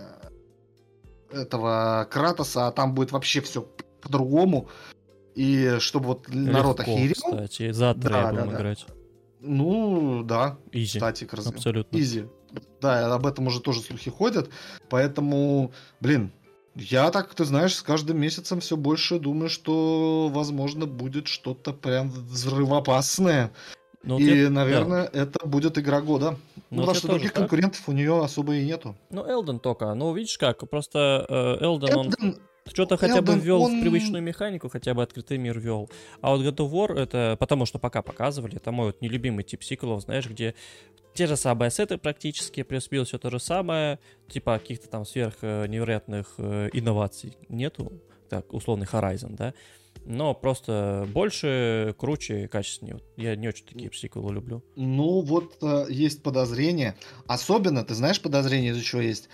[1.31, 3.62] этого Кратоса, а там будет вообще все
[4.03, 4.69] по-другому.
[5.35, 7.15] И чтобы вот народ Легко, охерел.
[7.15, 8.57] кстати, завтра Да, я да, будем да.
[8.57, 8.86] играть.
[9.40, 10.99] Ну, да, Изи.
[10.99, 11.47] кстати, раз.
[11.47, 11.97] Абсолютно.
[11.97, 12.27] Изи.
[12.81, 14.51] Да, об этом уже тоже слухи ходят.
[14.89, 16.31] Поэтому, блин,
[16.75, 22.11] я так, ты знаешь, с каждым месяцем все больше думаю, что, возможно, будет что-то прям
[22.11, 23.51] взрывоопасное.
[24.05, 24.51] Ну, вот и, да.
[24.51, 26.37] наверное, это будет игра года.
[26.57, 27.43] Ну, Ну, потому я что тоже других так.
[27.43, 28.95] конкурентов у нее особо и нету.
[29.11, 29.93] Ну, Элден только.
[29.95, 32.39] Ну, видишь как, просто э, Элден, он Элден-
[32.70, 35.90] что-то хотя бы ввел он- в привычную механику, хотя бы открытый мир ввел.
[36.20, 39.62] А вот God of War, это потому что пока показывали, это мой вот нелюбимый тип
[39.62, 40.55] сиквелов, знаешь, где
[41.15, 46.35] те же самые ассеты практически, плюс-минус все то же самое, типа каких-то там сверх невероятных
[46.39, 47.93] э, инноваций нету,
[48.28, 49.55] так, условный Horizon, да,
[50.05, 53.01] но просто больше, круче, качественнее.
[53.16, 54.62] Я не очень такие сиквелы люблю.
[54.77, 56.95] Ну, вот э, есть подозрение.
[57.27, 59.28] Особенно, ты знаешь, подозрение из-за чего есть?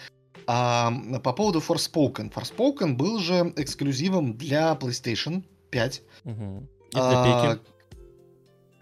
[0.47, 0.93] А,
[1.23, 2.33] по поводу Forspoken.
[2.33, 6.03] Forspoken был же эксклюзивом для PlayStation 5.
[6.25, 6.69] Мгм.
[6.91, 7.59] И для А.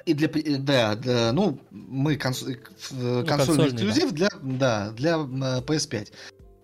[0.05, 5.13] И для, пи- да, да, ну, мы конс- э, консольный, консольный, эксклюзив для, да, для
[5.15, 6.13] м, э, PS5.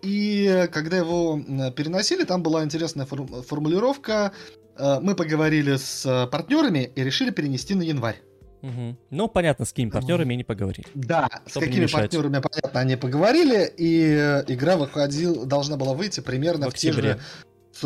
[0.01, 1.39] И э, когда его
[1.75, 4.33] переносили, там была интересная фор- формулировка.
[4.77, 8.21] Э, Мы поговорили с э, партнерами и решили перенести на январь.
[8.61, 8.97] Мгм.
[9.09, 10.87] Ну, понятно, с какими партнерами не поговорить.
[10.93, 16.19] Да, с Чтобы какими партнерами, понятно, они поговорили, и э, игра выходила, должна была выйти
[16.19, 17.19] примерно В в, те же...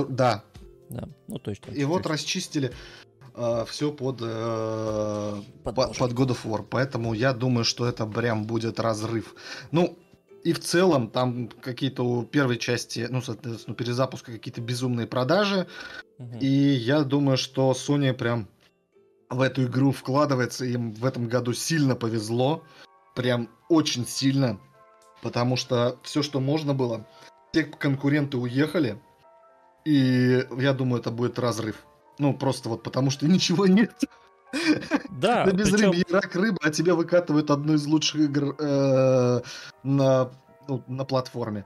[0.09, 0.43] Да,
[0.89, 1.71] Да, ну точно.
[1.71, 2.71] и вот расчистили
[3.67, 8.45] все под, э, Под по- под God of War, поэтому я думаю, что это прям
[8.45, 9.35] будет разрыв.
[9.71, 9.97] Ну,
[10.43, 15.67] и в целом там какие-то у первой части, ну, соответственно, перезапуска какие-то безумные продажи,
[16.19, 16.37] Мгм.
[16.39, 18.47] и я думаю, что Sony прям
[19.33, 20.65] в эту игру вкладывается.
[20.65, 22.63] Им в этом году сильно повезло.
[23.15, 24.59] Прям очень сильно.
[25.21, 27.07] Потому что все, что можно было,
[27.51, 28.99] все конкуренты уехали.
[29.85, 31.77] И я думаю, это будет разрыв.
[32.19, 33.93] Ну, просто вот потому что ничего нет.
[35.09, 39.41] Да, На безрыбье причем, рак рыба, а тебя выкатывают одну из лучших игр э,
[39.83, 40.31] на,
[40.67, 41.65] ну, на платформе.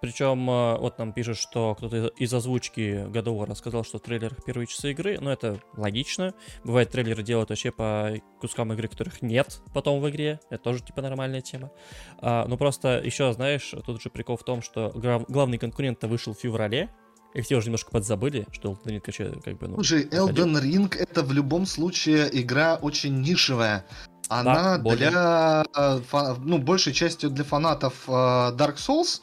[0.00, 4.02] Причем э, вот нам пишет, что кто-то из- озвучки God of War сказал, что в
[4.02, 6.34] трейлерах первые часы игры, но это логично.
[6.64, 10.40] Бывает, трейлеры делают вообще по кускам игры, которых нет потом в игре.
[10.50, 11.70] Это тоже типа нормальная тема.
[12.18, 14.90] А, ну просто еще, знаешь, тут же прикол в том, что
[15.28, 16.90] главный конкурент вышел в феврале,
[17.34, 20.06] и все уже немножко подзабыли, что Elden Ring вообще как бы, ну, Слушай.
[20.06, 23.86] Elden Ring это в любом случае игра очень нишевая.
[24.28, 25.10] Она более.
[25.10, 26.00] для, э,
[26.38, 29.20] ну, большей частью для фанатов э, Dark Souls.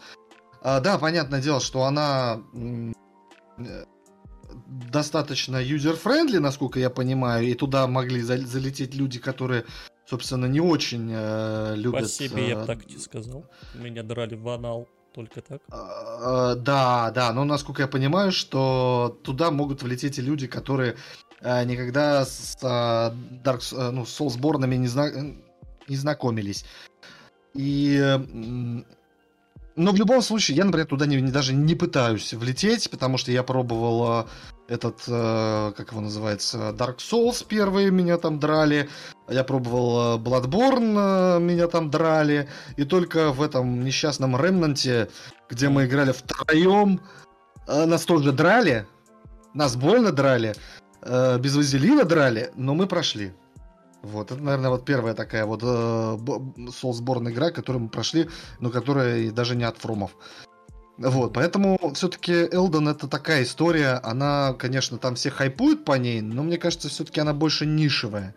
[0.68, 2.42] А, Да, понятное дело, что она
[3.58, 3.86] э,
[4.92, 9.64] достаточно user-friendly, насколько я понимаю, и туда могли за- залететь люди, которые,
[10.06, 12.02] собственно, не очень э, любят...
[12.02, 13.46] По себе я э, бы так тебе сказал.
[13.76, 14.88] Меня драли в анал.
[15.14, 15.62] Только так.
[15.72, 20.98] Э, Да, да, но насколько я понимаю, что туда могут влететь и люди, которые
[21.40, 22.68] э, никогда с э,
[23.42, 25.34] Dark, э, ну, с Soulsborne не, зна-
[25.88, 26.66] не знакомились.
[27.54, 27.98] И...
[29.78, 33.32] Но в любом случае, я, например, туда не, не- даже не пытаюсь влететь, потому что
[33.32, 38.90] я пробовал э, этот, э, как его называется, Dark Souls первые меня там драли,
[39.30, 45.10] я пробовал э, Bloodborne, э, меня там драли, и только в этом несчастном Ремнанте,
[45.48, 47.00] где мы играли втроем,
[47.68, 48.88] э, нас тоже драли,
[49.54, 50.56] нас больно драли,
[51.04, 53.32] э, без вазелина драли, но мы прошли.
[54.08, 58.30] Вот, это, наверное, вот первая такая вот э, Soulsborne игра, которую мы прошли,
[58.60, 60.16] но которая даже не от фрумов.
[60.98, 66.42] Вот, поэтому все-таки Элден это такая история, она, конечно, там все хайпуют по ней, но
[66.42, 68.34] мне кажется, все-таки она больше нишевая.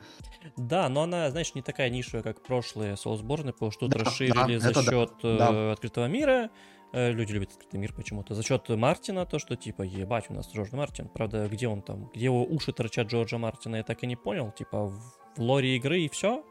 [0.57, 4.59] Да, но она, знаешь, не такая нишевая, как прошлые Soulsborne, потому что тут Да, расширили
[4.59, 5.73] да, за счет э, да.
[5.73, 6.51] открытого мира.
[6.93, 8.35] Э, Люди любят открытый мир почему-то.
[8.35, 11.09] За счет Мартина, то, что типа, ебать, у нас Джордж Мартин.
[11.09, 12.11] Правда, где он там?
[12.15, 14.51] Где его уши торчат Джорджа Мартина, я так и не понял.
[14.53, 14.99] Типа, в,
[15.37, 16.45] в лоре игры и все.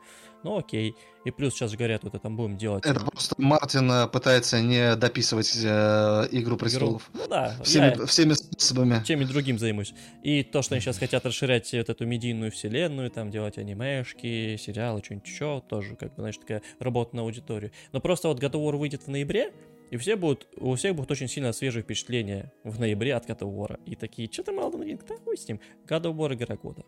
[0.43, 0.95] Ну окей.
[1.25, 2.85] И плюс сейчас говорят, вот это там будем делать.
[2.85, 7.09] Это просто Мартин э, пытается не дописывать э, Игру престолов.
[7.13, 9.03] Ну да, Всеми, я всеми способами.
[9.05, 9.93] чем и другим займусь.
[10.23, 15.01] И то, что они сейчас хотят расширять вот эту медийную вселенную, там делать анимешки, сериалы,
[15.03, 17.71] что-нибудь еще, тоже, как бы, знаешь, такая работа на аудиторию.
[17.91, 19.51] Но просто вот God of War выйдет в ноябре,
[19.91, 23.55] и все будут, у всех будут очень сильно свежие впечатления в ноябре от God of
[23.55, 23.79] War.
[23.85, 25.59] И такие, что там Elden Ring, да хуй с ним.
[25.87, 26.83] God of War игра года.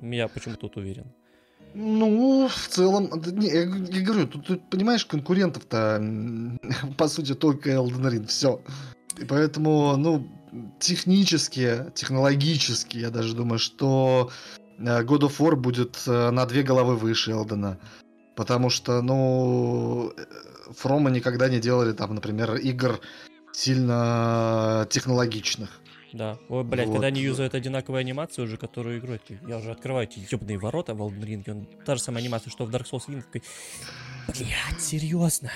[0.00, 1.12] Я почему тут уверен.
[1.74, 6.02] Ну, в целом, не, я, я говорю, тут, тут понимаешь, конкурентов-то
[6.98, 8.60] по сути только Elden Ring, все.
[9.18, 10.26] И поэтому, ну,
[10.80, 14.30] технически, технологически, я даже думаю, что
[14.78, 17.78] э, God of War будет э, на две головы выше Элдена.
[18.36, 20.12] Потому что, ну,
[20.76, 23.00] Фрома никогда не делали там, например, игр
[23.52, 25.82] сильно технологичных.
[26.12, 26.38] Да.
[26.48, 26.94] Ой, блядь, вот.
[26.94, 31.00] когда они юзают одинаковую анимацию уже, которую играть, я уже открываю эти ебаные ворота в
[31.00, 33.42] Elden Ring, он та же самая анимация, что в Dark Souls 1, такой,
[34.28, 35.50] блядь, серьезно?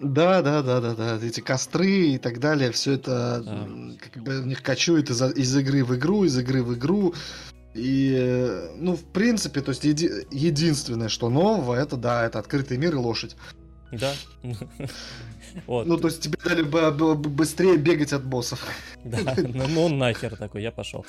[0.00, 1.18] Да, да, да, да, да.
[1.22, 3.68] Эти костры и так далее, все это да.
[3.98, 7.14] как бы у них кочует из, из игры в игру, из игры в игру.
[7.74, 12.94] И, ну, в принципе, то есть еди, единственное, что нового, это да, это открытый мир
[12.94, 13.36] и лошадь.
[13.92, 14.12] Да.
[15.66, 15.86] Вот.
[15.86, 18.66] Ну, то есть тебе дали бы быстрее бегать от боссов.
[19.04, 21.06] Да, ну, ну нахер такой, я пошел.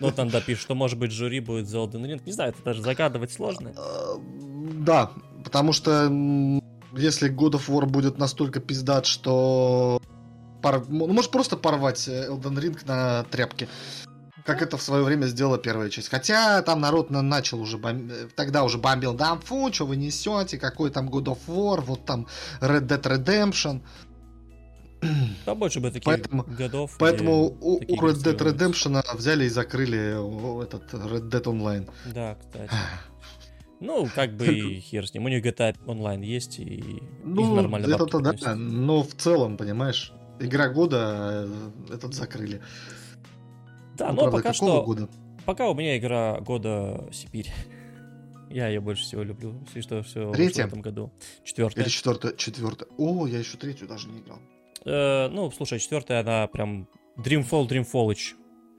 [0.00, 2.22] Ну, там допишет, что может быть жюри будет за Elden Ring.
[2.24, 3.72] Не знаю, это даже загадывать сложно.
[3.76, 4.16] А,
[4.84, 5.12] да,
[5.44, 6.06] потому что
[6.96, 10.00] если God of War будет настолько пиздат, что
[10.62, 10.88] пор...
[10.88, 13.68] ну, может просто порвать э, Elden Ring на тряпке.
[14.44, 16.10] Как это в свое время сделала первая часть.
[16.10, 18.10] Хотя там народ начал уже, бом...
[18.10, 22.04] Э, тогда уже бомбил, да фу, что вы несете, какой там God of War, вот
[22.04, 22.26] там
[22.60, 23.80] Red Dead Redemption.
[25.44, 26.96] Там больше бы таких поэтому, годов.
[26.98, 31.90] Поэтому у, у Red Dead Redemption взяли и закрыли этот Red Dead Online.
[32.12, 32.70] Да, кстати.
[33.80, 35.26] Ну, как бы и хер с ним.
[35.26, 40.12] У них GTA онлайн есть, и ну, их нормально это-то да, но в целом, понимаешь,
[40.40, 42.62] игра года э, этот закрыли.
[43.96, 44.82] Да, ну, но правда, пока что...
[44.82, 45.08] Года?
[45.44, 47.52] Пока у меня игра года Сибирь.
[48.50, 50.64] Я ее больше всего люблю, если что, все Третья?
[50.64, 51.12] в этом году.
[51.42, 51.84] Четвертая.
[51.84, 52.88] Или четвертая, четвертая.
[52.98, 54.38] О, я еще третью даже не играл.
[54.84, 58.34] Э, ну, слушай, четвертая, она прям Dreamfall, Dreamfallage.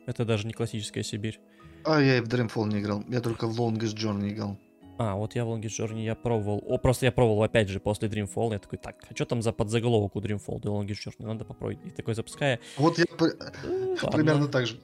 [0.06, 1.40] Это даже не классическая Сибирь.
[1.84, 3.04] А, я и в Dreamfall не играл.
[3.10, 4.58] Я только в Longest Journey играл.
[4.98, 6.64] А, вот я в Longest Journey я пробовал.
[6.66, 8.54] О, просто я пробовал опять же после Dreamfall.
[8.54, 11.26] Я такой, так, а что там за подзаголовок у Dreamfall до Longest Journey?
[11.26, 11.86] Надо попробовать.
[11.86, 12.60] И такой запуская.
[12.78, 14.80] Вот я ну, примерно так же.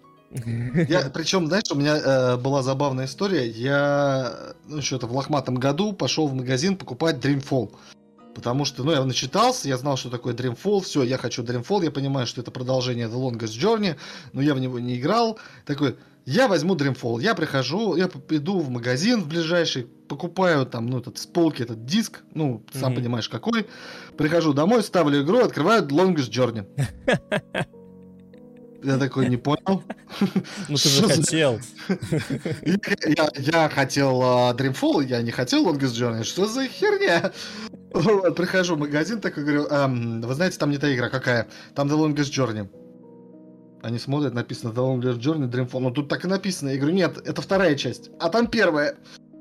[0.88, 3.48] Я, причем, знаешь, у меня э, была забавная история.
[3.48, 7.72] Я, ну, это в лохматом году пошел в магазин покупать Dreamfall.
[8.34, 11.92] Потому что, ну, я начитался, я знал, что такое Dreamfall, все, я хочу Dreamfall, я
[11.92, 13.98] понимаю, что это продолжение The Longest Journey,
[14.32, 15.38] но я в него не играл.
[15.66, 21.00] Такой, я возьму Dreamfall, я прихожу, я иду в магазин в ближайший, покупаю там, ну,
[21.00, 22.96] этот с полки этот диск, ну, сам mm-hmm.
[22.96, 23.68] понимаешь, какой.
[24.18, 26.66] Прихожу домой, ставлю игру, открываю Longest Journey.
[28.84, 29.84] Я такой, не понял.
[30.70, 31.60] Ну ты же хотел.
[33.38, 36.24] Я, хотел uh, Dreamfall, я не хотел Longest Journey.
[36.24, 37.32] Что за херня?
[37.94, 41.48] Вот, прихожу в магазин, такой говорю, эм, вы знаете, там не та игра, какая?
[41.76, 42.70] Там The Longest Journey.
[43.84, 45.80] Они смотрят, написано The Longest Journey, Dreamfall.
[45.80, 46.70] Ну тут так и написано.
[46.70, 48.12] Я говорю, нет, это вторая часть.
[48.20, 48.96] А там первая.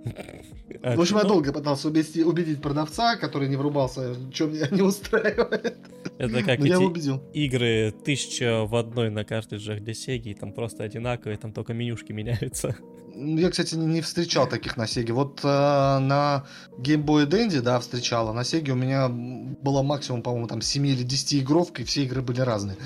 [0.83, 5.77] В общем, я долго пытался убедить, убедить продавца, который не врубался, что меня не устраивает.
[6.21, 11.53] Это как эти игры тысяча в одной на картриджах для Sega, там просто одинаковые, там
[11.53, 12.77] только менюшки меняются.
[13.15, 15.13] Я, кстати, не встречал таких на Сеге.
[15.15, 16.47] Вот э, на
[16.79, 20.87] Game Boy Advance, да, встречал, а на Сеге у меня было максимум, по-моему, там 7
[20.87, 22.77] или 10 игров, и все игры были разные.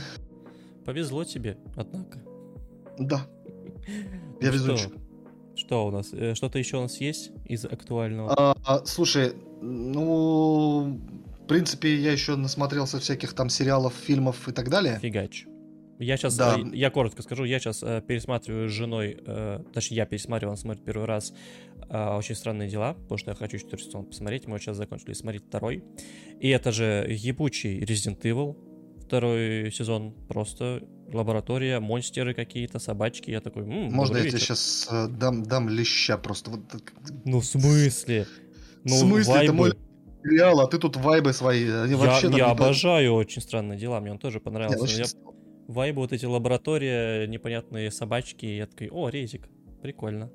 [0.85, 2.23] Повезло тебе, однако.
[2.99, 3.27] Да.
[4.41, 4.91] Я везучий.
[5.57, 6.13] Что у нас?
[6.13, 8.33] Э, что-то еще у нас есть из актуального?
[8.33, 11.01] А, а, слушай, ну,
[11.45, 14.99] в принципе, я еще насмотрелся всяких там сериалов, фильмов и так далее.
[15.01, 15.45] Фигач.
[15.99, 16.57] Я сейчас, да.
[16.59, 20.57] Э, я коротко скажу, я сейчас э, пересматриваю с женой, э, точнее, я пересматривал, он
[20.57, 21.35] смотрит первый раз
[21.89, 25.13] э, «Очень странные дела», потому что я хочу четвертый сезон посмотреть, мы вот сейчас закончили
[25.13, 25.85] смотреть второй.
[26.41, 28.57] И это же ебучий Resident Evil,
[29.05, 33.31] второй сезон, просто лаборатория, монстеры какие-то, собачки.
[33.31, 36.51] Я такой, М, Можно я тебе сейчас э, дам, дам леща просто?
[36.51, 36.61] Вот,
[37.25, 38.27] ну, в смысле?
[38.85, 39.33] Ну, в смысле?
[39.33, 39.45] Вайбы.
[39.45, 39.73] Это мой
[40.25, 41.71] сериал, а ты тут вайбы свои.
[41.71, 43.17] Они я вообще я обожаю не...
[43.17, 44.79] «Очень странные дела», мне он тоже понравился.
[44.79, 44.99] Не, очень...
[44.99, 45.05] я...
[45.69, 48.45] Вайбы, вот эти лаборатория, непонятные собачки.
[48.45, 49.49] Я такой, о, резик,
[49.83, 50.31] прикольно.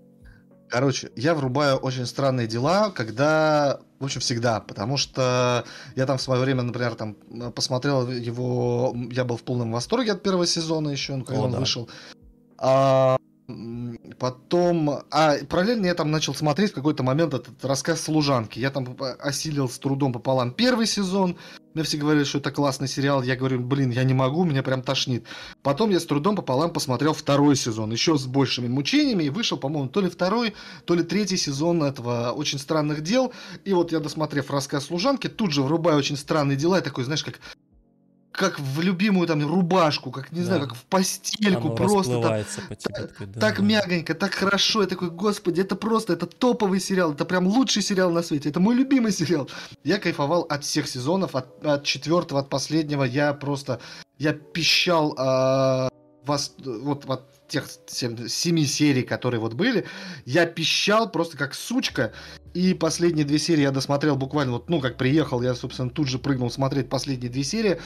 [0.69, 6.21] Короче, я врубаю очень странные дела, когда, в общем, всегда, потому что я там в
[6.21, 7.15] свое время, например, там
[7.55, 11.59] посмотрел его, я был в полном восторге от первого сезона еще, когда О, он да.
[11.59, 11.89] вышел.
[12.59, 13.17] А,
[14.19, 18.59] Потом, а параллельно я там начал смотреть в какой-то момент этот рассказ служанки.
[18.59, 21.35] Я там осилил с трудом пополам первый сезон.
[21.73, 23.23] Мне все говорили, что это классный сериал.
[23.23, 25.25] Я говорю, блин, я не могу, меня прям тошнит.
[25.63, 29.23] Потом я с трудом пополам посмотрел второй сезон, еще с большими мучениями.
[29.23, 30.53] И вышел, по-моему, то ли второй,
[30.85, 33.33] то ли третий сезон этого очень странных дел.
[33.65, 36.79] И вот я, досмотрев рассказ служанки, тут же врубаю очень странные дела.
[36.79, 37.39] И такой, знаешь, как
[38.31, 40.67] как в любимую там рубашку, как, не знаю, Да.
[40.67, 42.43] как в постельку, Оно просто там,
[42.93, 43.63] так- да, так да.
[43.63, 44.81] мягонько, так хорошо.
[44.81, 48.59] Я такой, господи, это просто, это топовый сериал, это прям лучший сериал на свете, это
[48.59, 49.49] мой любимый сериал.
[49.83, 53.79] Я кайфовал от всех сезонов, от, от четвертого, от последнего, я просто,
[54.17, 55.89] я пищал а,
[56.25, 59.85] вас, вот от тех сем- семи серий, которые вот были,
[60.25, 62.13] я пищал просто как сучка,
[62.53, 66.19] и последние две серии я досмотрел буквально вот, ну, как приехал, я, собственно, тут же
[66.19, 67.79] прыгнул смотреть последние две серии,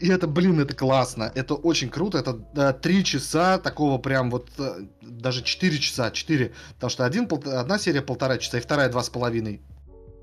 [0.00, 2.72] и это, блин, это классно, это очень круто, это да,
[3.02, 8.02] часа такого прям вот, э, даже четыре часа, четыре, потому что один, пол- одна серия
[8.02, 9.60] полтора часа, и вторая два с половиной.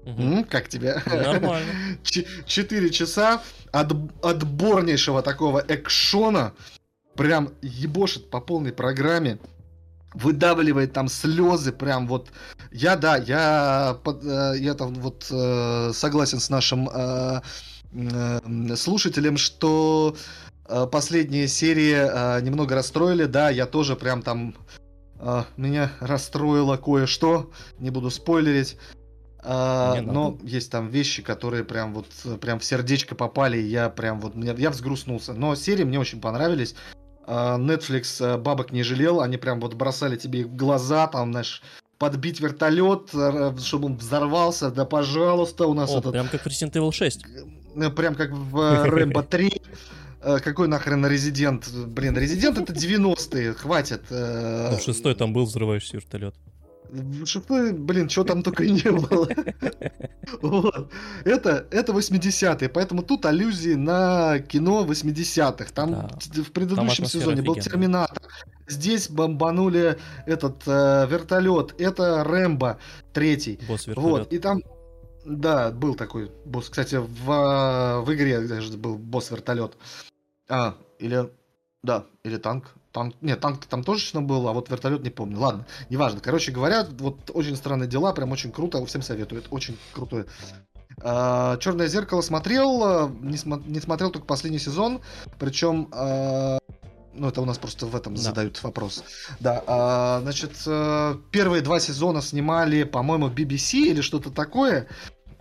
[0.06, 1.02] М, как тебе?
[1.08, 1.72] Нормально.
[2.04, 3.42] Ч- Четыре часа
[3.72, 3.92] от,
[4.24, 6.54] отборнейшего такого экшона,
[7.16, 9.40] прям ебошит по полной программе,
[10.14, 12.30] выдавливает там слезы, прям вот.
[12.72, 17.42] Я, да, я, э, я там вот э, согласен с нашим э,
[18.76, 20.16] слушателем, что
[20.92, 24.56] последние серии немного расстроили, да, я тоже прям там
[25.56, 28.78] меня расстроило кое-что, не буду спойлерить.
[29.48, 32.08] А, но есть там вещи, которые прям вот
[32.42, 35.34] прям в сердечко попали, и я прям вот мне- я взгрустнулся.
[35.34, 36.76] Но серии мне очень понравились.
[37.28, 41.62] А, Netflix э, бабок не жалел, они прям вот бросали тебе в глаза, там, знаешь,
[41.98, 43.10] подбить вертолет,
[43.60, 47.26] чтобы он взорвался, да пожалуйста, у нас О, этот прям как в Resident Evil 6.
[47.76, 49.62] э, прям как в э, Рэмбо 3.
[50.22, 51.70] Э, Какой нахрен Резидент?
[51.70, 54.04] Блин, Резидент это 90-е, хватит.
[54.10, 56.36] Ну, шестой там был взрывающийся вертолет.
[57.26, 59.28] Шестой, блин, что там только не было.
[60.42, 60.92] Вот.
[61.24, 65.72] Это, это 80-е, поэтому тут аллюзии на кино 80-х.
[65.74, 66.10] Там Да.
[66.44, 67.56] в предыдущем сезоне был.
[67.56, 68.18] Терминатор.
[68.68, 71.76] Здесь бомбанули этот э, вертолет.
[71.80, 72.80] Это Рэмбо
[73.14, 73.60] третий.
[73.68, 74.34] Босс Вот, вертолет.
[74.34, 74.62] и там,
[75.26, 76.70] да, был такой босс.
[76.70, 79.78] Кстати, в, э, в игре даже был босс-вертолет.
[80.50, 81.30] А, или,
[81.84, 82.74] да, или танк.
[82.96, 85.38] Танк, нет, танк там тоже точно был, а вот вертолет не помню.
[85.38, 86.22] Ладно, неважно.
[86.22, 89.42] Короче говоря, вот очень странные дела, прям очень круто, всем советую.
[89.42, 90.28] Это очень крутое.
[91.02, 95.02] Черное зеркало смотрел, а, не, смо- не смотрел только последний сезон,
[95.40, 96.58] причем, а,
[97.14, 98.22] ну это у нас просто в этом Да.
[98.22, 99.04] задают вопрос.
[99.42, 104.88] Да, а, значит, э, первые два сезона снимали, по-моему, BBC или что-то такое,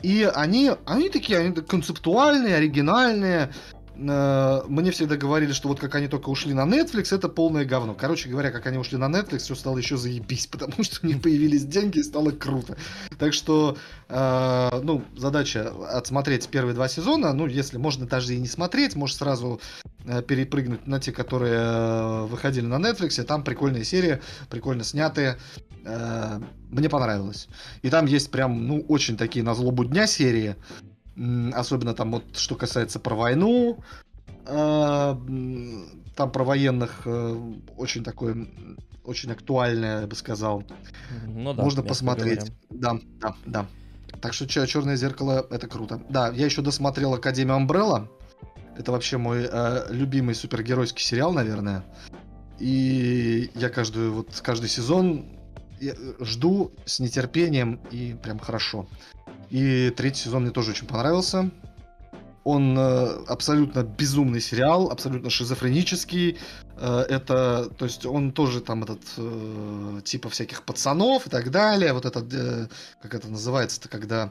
[0.03, 3.53] и они, они такие, они концептуальные, оригинальные.
[3.97, 7.95] Э, Мне всегда говорили, что вот как они только ушли на Netflix, это полное говно.
[7.95, 11.23] Короче говоря, как они ушли на Netflix, все стало еще заебись, потому что у них
[11.23, 12.77] появились деньги и стало круто.
[13.19, 13.77] Так что,
[14.09, 17.33] э, ну, задача отсмотреть первые два сезона.
[17.33, 19.61] Ну, если можно даже и не смотреть, можешь сразу
[20.05, 23.23] э, перепрыгнуть на те, которые э, выходили на Netflix.
[23.25, 25.39] Там прикольные серии, прикольно снятые.
[25.85, 26.41] Э,
[26.71, 27.49] Мне понравилось.
[27.83, 30.57] И там есть прям, ну, очень такие на злобу дня серии.
[31.55, 33.79] Особенно там вот, что касается про войну.
[34.47, 35.17] Э,
[36.17, 38.47] Там про военных э, очень такое,
[39.05, 40.65] очень актуальное, я бы сказал.
[41.27, 42.39] Ну да, Можно посмотреть.
[42.41, 42.55] говоря.
[42.71, 43.67] Да, да, да.
[44.21, 46.03] Так что Черное зеркало это круто.
[46.09, 48.09] Да, я еще досмотрел Академию Амбрелла.
[48.77, 51.85] Это вообще мой э, любимый супергеройский сериал, наверное.
[52.59, 55.27] И я каждую вот каждый сезон
[55.81, 58.87] э, жду с нетерпением и прям хорошо.
[59.51, 61.51] И третий сезон мне тоже очень понравился.
[62.45, 66.37] Он э, абсолютно безумный сериал, абсолютно шизофренический.
[66.77, 71.95] Э, это, то есть он тоже там этот э, типа всяких пацанов и так далее.
[71.95, 72.69] Вот этот, э,
[73.01, 74.31] как это называется-то, когда,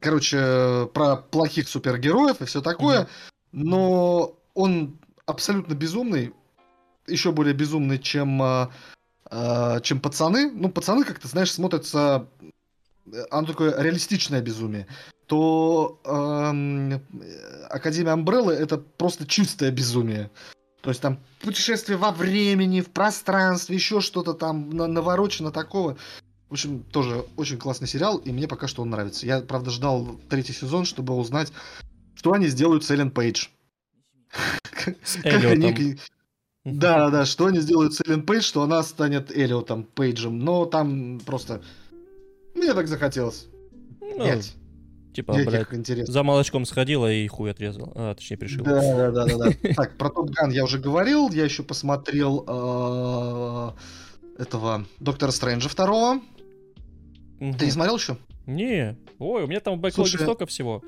[0.00, 3.08] короче, про плохих супергероев и все такое.
[3.52, 6.32] Но он абсолютно безумный,
[7.06, 8.68] еще более безумный, чем э,
[9.30, 10.50] э, чем пацаны.
[10.50, 12.26] Ну, пацаны, как ты знаешь, смотрятся
[13.30, 14.86] оно такое реалистичное безумие,
[15.26, 20.30] то эм, э, Академия Амбреллы это просто чистое безумие.
[20.82, 25.96] То есть там путешествие во времени, в пространстве, еще что-то там на- наворочено такого.
[26.48, 29.26] В общем, тоже очень классный сериал, и мне пока что он нравится.
[29.26, 31.52] Я, правда, ждал третий сезон, чтобы узнать,
[32.14, 33.48] что они сделают с Эллен Пейдж.
[35.02, 35.98] С Эллиотом.
[36.64, 40.38] Да, да, что они сделают с Эллен Пейдж, что она станет Эллиотом Пейджем.
[40.38, 41.62] Но там просто...
[42.66, 43.46] Мне так захотелось.
[44.00, 44.44] Ну, Нет,
[45.14, 46.12] типа, блядь, как интересно.
[46.12, 47.92] за молочком сходила и хуй отрезал.
[47.94, 48.64] А, точнее, пришил.
[48.64, 49.50] Да, да, да, да.
[49.76, 51.30] Так, про Топ Ган я уже говорил.
[51.30, 53.70] Я еще посмотрел э,
[54.42, 56.20] этого Доктора Стрэнджа второго.
[57.38, 58.16] Ты не смотрел еще?
[58.46, 60.82] Не, ой, у меня там в бэклоге столько всего.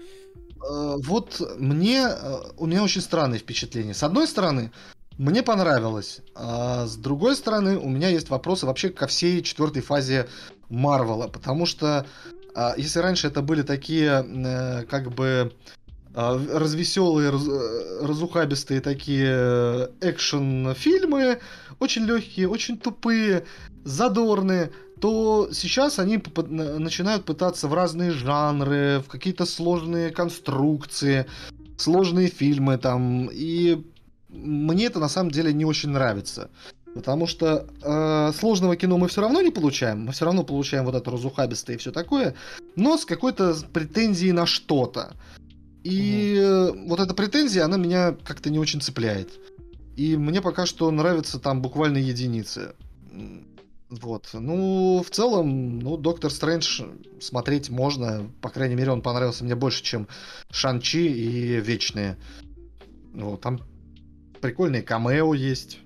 [0.68, 3.94] Э, Вот мне э, у меня очень странные впечатления.
[3.94, 4.72] С одной стороны,
[5.16, 10.28] мне понравилось, а с другой стороны, у меня есть вопросы вообще ко всей четвертой фазе
[10.68, 12.06] Марвела, потому что
[12.54, 15.52] а, если раньше это были такие э, как бы
[16.14, 21.38] а, развеселые, раз, э, разухабистые такие э, экшен-фильмы,
[21.78, 23.44] очень легкие, очень тупые,
[23.84, 31.26] задорные, то сейчас они начинают пытаться в разные жанры, в какие-то сложные конструкции,
[31.76, 33.84] сложные фильмы там, и
[34.28, 36.50] мне это на самом деле не очень нравится.
[36.94, 40.06] Потому что э, сложного кино мы все равно не получаем.
[40.06, 42.34] Мы все равно получаем вот это разухабистое и все такое,
[42.76, 45.14] но с какой-то претензией на что-то.
[45.84, 46.88] И угу.
[46.88, 49.30] вот эта претензия, она меня как-то не очень цепляет.
[49.96, 52.74] И мне пока что нравятся там буквально единицы.
[53.90, 54.28] Вот.
[54.32, 56.82] Ну, в целом, ну, Доктор Стрэндж
[57.20, 58.30] смотреть можно.
[58.42, 60.08] По крайней мере, он понравился мне больше, чем
[60.50, 62.16] Шанчи и Вечные.
[63.14, 63.60] Вот, там
[64.40, 65.78] прикольные камео есть.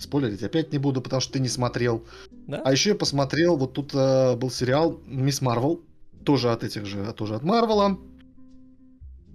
[0.00, 2.02] Спойлерить опять не буду, потому что ты не смотрел.
[2.46, 2.62] Да?
[2.64, 5.82] А еще я посмотрел, вот тут э, был сериал Мисс Марвел,
[6.24, 7.98] тоже от этих же, тоже от Марвела.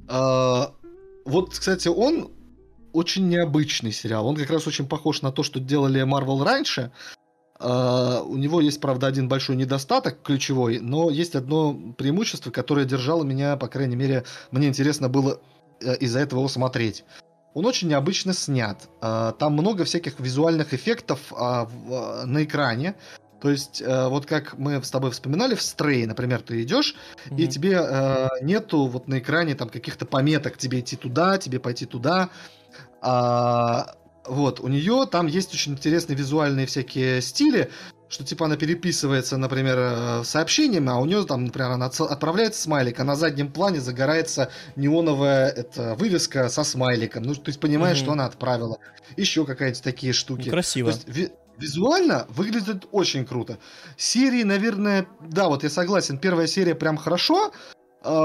[0.09, 0.65] Э,
[1.23, 2.31] вот, кстати, он
[2.93, 4.25] очень необычный сериал.
[4.25, 6.91] Он как раз очень похож на то, что делали Марвел раньше.
[7.57, 13.23] Uh, у него есть, правда, один большой недостаток ключевой, но есть одно преимущество, которое держало
[13.23, 15.39] меня, по крайней мере, мне интересно было
[15.79, 17.05] э, из-за этого его смотреть.
[17.55, 18.77] Он очень необычно снят.
[19.01, 22.95] Uh, там много всяких визуальных эффектов uh, на экране.
[23.41, 26.95] То есть, э, вот как мы с тобой вспоминали в Стрей, например, ты идешь,
[27.29, 27.37] mm-hmm.
[27.37, 31.85] и тебе э, нету вот на экране там каких-то пометок, тебе идти туда, тебе пойти
[31.85, 32.29] туда.
[33.01, 33.95] А,
[34.25, 37.69] вот, у нее там есть очень интересные визуальные всякие стили,
[38.15, 42.97] что типа она переписывается, например, э, сообщениями, а у нее там, например, она отправляет смайлик,
[43.01, 47.23] а на заднем плане загорается неоновая эта вывеска со смайликом.
[47.23, 48.03] Ну, то есть понимаешь, mm-hmm.
[48.03, 48.77] что она отправила.
[49.17, 50.49] Еще какая-то такие штуки.
[50.49, 50.91] Красиво.
[50.91, 53.57] То есть, ви- визуально выглядит очень круто.
[53.97, 57.51] Серии, наверное, да, вот я согласен, первая серия прям хорошо,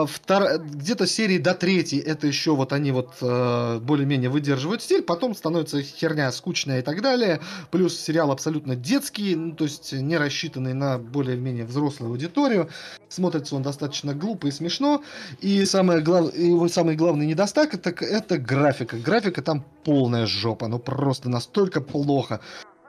[0.06, 0.58] втор...
[0.58, 5.82] где-то серии до третьей это еще вот они вот э, более-менее выдерживают стиль, потом становится
[5.82, 7.40] херня скучная и так далее.
[7.70, 12.68] Плюс сериал абсолютно детский, ну, то есть не рассчитанный на более-менее взрослую аудиторию.
[13.08, 15.02] Смотрится он достаточно глупо и смешно.
[15.40, 16.36] И самое глав...
[16.36, 18.98] его самый главный недостаток это, это графика.
[18.98, 22.40] Графика там полная жопа, ну просто настолько плохо.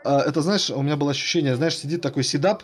[0.04, 2.64] Э, это, знаешь, у меня было ощущение, знаешь, сидит такой Сидап,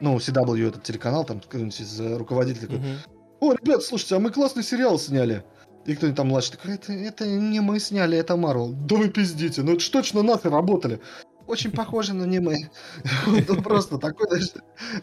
[0.00, 3.13] ну, CW этот телеканал, там, какой-нибудь из э, такой, uh-huh
[3.44, 5.44] о, ребят, слушайте, а мы классный сериал сняли.
[5.86, 8.72] И кто-нибудь там младший такой, это, это не мы сняли, это Марвел.
[8.72, 11.00] Да вы пиздите, ну это ж точно нахер работали.
[11.46, 12.70] Очень похоже, но не мы.
[13.62, 14.26] Просто такой,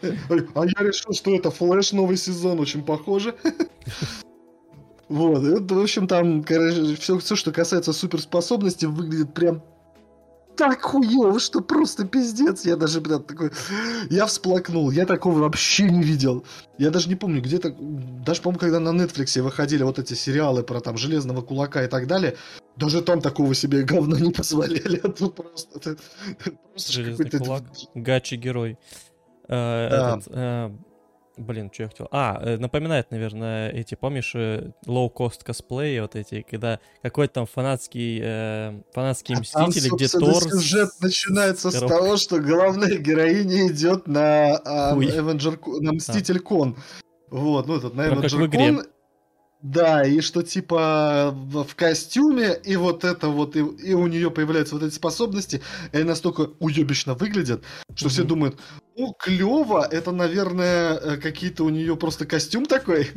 [0.02, 3.34] А я решил, что это Флэш новый сезон, очень похоже.
[5.08, 9.62] Вот, в общем, там, короче, все, все, что касается суперспособностей, выглядит прям
[10.56, 12.64] так хуёво, что просто пиздец.
[12.64, 13.50] Я даже, блядь, такой...
[14.10, 14.90] Я всплакнул.
[14.90, 16.44] Я такого вообще не видел.
[16.78, 17.74] Я даже не помню, где-то...
[18.26, 22.06] Даже, по-моему, когда на Netflix выходили вот эти сериалы про там Железного Кулака и так
[22.06, 22.36] далее,
[22.76, 25.00] даже там такого себе говна не позволяли.
[25.02, 25.78] А тут просто...
[25.78, 25.96] Это,
[26.70, 27.62] просто Железный Кулак.
[27.94, 28.78] Гачи-герой.
[29.48, 30.18] Э, да.
[30.18, 30.70] Этот, э,
[31.38, 32.08] Блин, что я хотел?
[32.10, 34.34] А, э, напоминает, наверное, эти, помнишь,
[34.86, 40.42] лоу-кост косплеи вот эти, когда какой-то там фанатский, э, фанатские а мстители, там, где Тор...
[40.42, 46.76] сюжет начинается с, с того, что главная героиня идет на, а, Avenger, на Мститель Кон.
[47.30, 48.86] Вот, ну этот, на Avenger Con,
[49.62, 54.74] да, и что типа в, костюме, и вот это вот, и, и у нее появляются
[54.74, 55.62] вот эти способности,
[55.92, 57.62] и они настолько уебищно выглядят,
[57.94, 58.10] что mm-hmm.
[58.10, 58.60] все думают,
[58.96, 63.10] ну, клево, это, наверное, э, какие-то у нее просто костюм такой.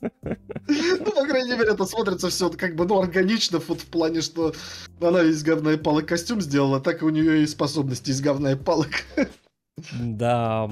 [0.00, 4.54] Ну, по крайней мере, это смотрится все как бы, ну, органично, вот в плане, что
[5.00, 8.52] она из говна и палок костюм сделала, так и у нее и способности из говна
[8.52, 8.90] и палок.
[10.00, 10.70] Да,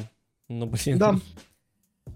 [0.49, 0.99] ну, блин.
[0.99, 1.19] Да.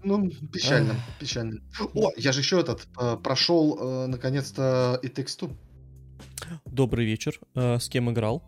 [0.03, 1.61] Ну, печально, печально.
[1.93, 5.55] О, я же еще этот э, прошел э, наконец-то и тексту.
[6.65, 7.39] Добрый вечер.
[7.55, 8.43] Э, с кем играл?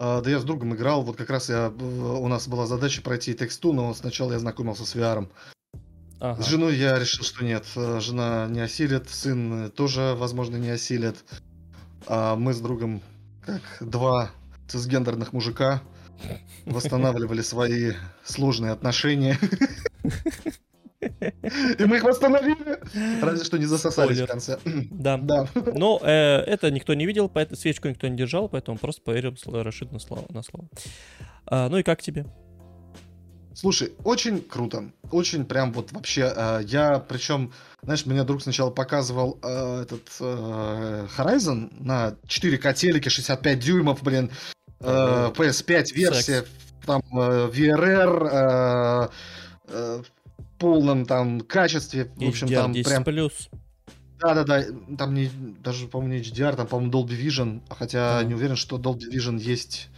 [0.00, 1.02] да я с другом играл.
[1.02, 4.94] Вот как раз я, у нас была задача пройти тексту, но сначала я знакомился с
[4.94, 5.28] VR.
[6.20, 6.40] Ага.
[6.40, 11.16] С женой я решил, что нет, жена не осилит, сын тоже, возможно, не осилит.
[12.06, 13.02] А мы с другом,
[13.44, 14.30] как два
[14.68, 15.82] цисгендерных мужика,
[16.64, 17.92] восстанавливали свои
[18.24, 19.36] сложные отношения.
[21.00, 22.78] И мы их восстановили.
[23.22, 24.26] Разве что не засосались Спойлер.
[24.26, 24.58] в конце.
[24.90, 25.16] Да.
[25.16, 25.48] да.
[25.74, 29.92] Но э, это никто не видел, поэтому свечку никто не держал, поэтому просто поверил Рашид
[29.92, 30.24] на слово.
[30.30, 30.68] На слово.
[31.46, 32.26] А, ну и как тебе?
[33.54, 34.90] Слушай, очень круто.
[35.10, 36.32] Очень прям вот вообще.
[36.34, 37.52] Э, я причем,
[37.82, 44.30] знаешь, меня друг сначала показывал э, этот э, Horizon на 4К телеке, 65 дюймов, блин.
[44.80, 46.44] Э, PS5 версия,
[46.86, 49.08] там э, VRR, э,
[50.58, 52.10] полном там качестве.
[52.16, 53.04] В общем, там прям...
[53.04, 53.48] плюс.
[54.20, 54.64] Да-да-да,
[54.96, 55.30] там не,
[55.62, 58.24] даже, по-моему, не HDR, там, по-моему, Dolby Vision, хотя mm.
[58.24, 59.90] не уверен, что Dolby Vision есть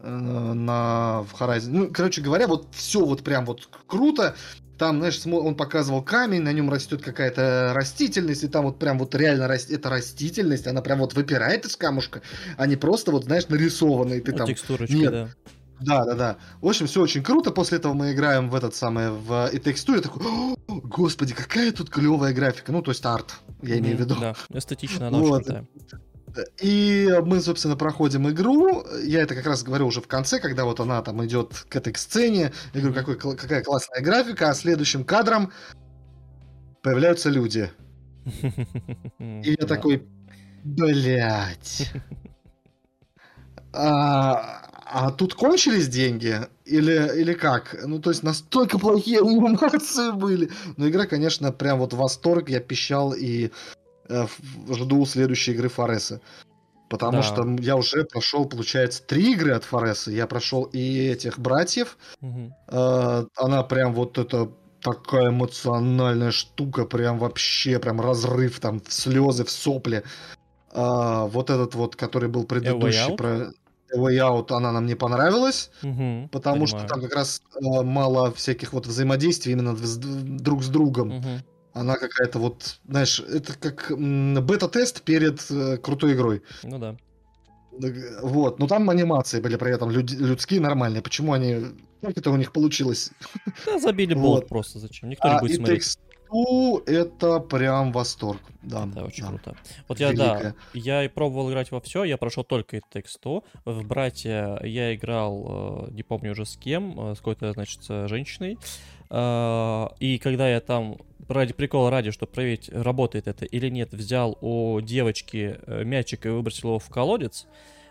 [0.00, 1.68] э, на в Horizon.
[1.70, 4.34] Ну, короче говоря, вот все вот прям вот круто.
[4.78, 9.14] Там, знаешь, он показывал камень, на нем растет какая-то растительность, и там вот прям вот
[9.14, 9.70] реально раст...
[9.70, 12.22] эта растительность, она прям вот выпирает из камушка,
[12.56, 14.20] а не просто вот, знаешь, нарисованный.
[14.20, 14.46] Ты ну, там...
[14.48, 15.12] Текстурочка, Нет.
[15.12, 15.28] да.
[15.84, 16.36] Да, да, да.
[16.60, 17.50] В общем, все очень круто.
[17.50, 19.96] После этого мы играем в этот самый, в Two.
[19.96, 22.72] Я такой, господи, какая тут клевая графика.
[22.72, 24.16] Ну, то есть арт, я имею в виду.
[24.18, 25.46] Да, эстетично она вот.
[26.60, 28.84] И мы, собственно, проходим игру.
[29.04, 31.94] Я это как раз говорю уже в конце, когда вот она там идет к этой
[31.94, 32.52] сцене.
[32.72, 35.52] Я говорю, какой, какая классная графика, а следующим кадром
[36.82, 37.70] появляются люди.
[39.18, 40.06] И я такой,
[40.64, 41.92] блять.
[43.76, 46.40] А, а тут кончились деньги?
[46.64, 47.76] Или, или как?
[47.86, 50.50] Ну, то есть настолько плохие анимации были.
[50.76, 52.48] Но игра, конечно, прям вот восторг.
[52.48, 53.50] Я пищал и
[54.08, 54.26] э,
[54.68, 56.20] жду следующей игры Фореса.
[56.90, 57.22] Потому да.
[57.22, 60.10] что я уже прошел, получается, три игры от Фореса.
[60.10, 61.96] Я прошел и этих братьев.
[62.20, 62.54] Угу.
[62.68, 64.50] Э, она прям вот это
[64.84, 70.04] такая эмоциональная штука, прям вообще, прям разрыв, там, в слезы, в сопли.
[70.72, 73.52] А, вот этот вот, который был предыдущий про
[73.96, 76.66] Way Out, она нам не понравилась, угу, потому понимаю.
[76.66, 81.18] что там как раз э, мало всяких вот взаимодействий именно друг с другом.
[81.18, 81.28] Угу.
[81.74, 86.42] Она какая-то вот, знаешь, это как бета-тест перед э, крутой игрой.
[86.62, 86.96] Ну да.
[88.22, 91.02] Вот, но там анимации были при этом люд, людские нормальные.
[91.02, 91.66] Почему они...
[92.00, 93.10] Как это у них получилось?
[93.66, 94.48] Да, забили болт вот.
[94.48, 95.08] просто, зачем?
[95.08, 95.98] Никто а не будет смотреть.
[96.34, 98.42] Ну, это прям восторг.
[98.62, 99.28] Да, это очень да.
[99.28, 99.56] круто.
[99.86, 100.42] Вот я, Великая.
[100.42, 103.44] да, я и пробовал играть во все, я прошел только It Takes Two.
[103.64, 108.58] В Братья я играл, э, не помню уже с кем, э, с какой-то, значит, женщиной.
[109.10, 110.96] Э, и когда я там
[111.28, 116.70] ради прикола, ради, чтобы проверить, работает это или нет, взял у девочки мячик и выбросил
[116.70, 117.46] его в колодец,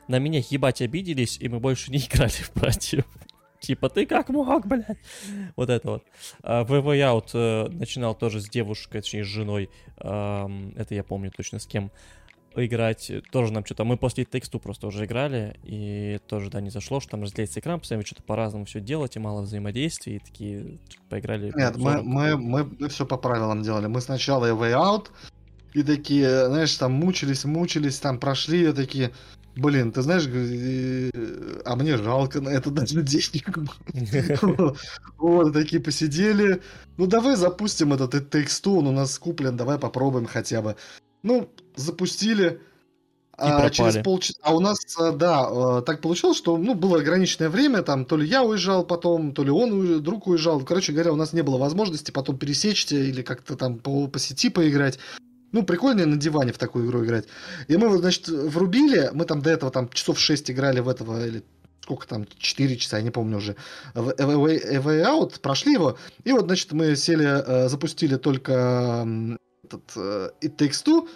[0.10, 3.06] на меня ебать обиделись, и мы больше не играли в братьев.
[3.64, 4.98] Типа, ты как мог, блядь?
[5.56, 6.04] Вот это вот.
[6.44, 9.70] Uh, в Way Out uh, начинал тоже с девушкой, точнее, с женой.
[9.98, 11.90] Uh, это я помню точно с кем
[12.58, 13.10] играть.
[13.32, 13.86] Тоже нам что-то...
[13.86, 17.80] Мы после тексту просто уже играли, и тоже, да, не зашло, что там разделяется экран,
[17.80, 21.54] постоянно что-то по-разному все делать, и мало взаимодействия, и такие поиграли.
[21.56, 23.88] Нет, мы, мы, мы, мы все по правилам делали.
[23.88, 25.08] Мы сначала Way Out,
[25.72, 29.12] и такие, знаешь, там мучились, мучились, там прошли, и такие...
[29.56, 30.26] Блин, ты знаешь,
[31.66, 33.50] а мне жалко на это даже денег.
[35.18, 36.62] Вот, такие посидели.
[36.98, 40.76] Ну, давай запустим этот тексту, он у нас куплен, давай попробуем хотя бы.
[41.22, 42.62] Ну, запустили.
[43.36, 44.40] А через полчаса...
[44.44, 48.16] А у нас, а, да, а, так получилось, что ну, было ограниченное время, там то
[48.16, 50.62] ли я уезжал потом, то ли он, друг уезжал.
[50.62, 54.50] Короче говоря, у нас не было возможности потом пересечься или как-то там по, по сети
[54.50, 55.00] поиграть.
[55.54, 57.26] Ну, прикольно на диване в такую игру играть.
[57.68, 61.44] И мы, значит, врубили, мы там до этого там часов 6 играли в этого, или
[61.82, 63.56] сколько там, 4 часа, я не помню уже,
[63.94, 69.06] в A Way Out, прошли его, и вот, значит, мы сели, э, запустили только
[69.64, 71.08] этот э, It Takes Two,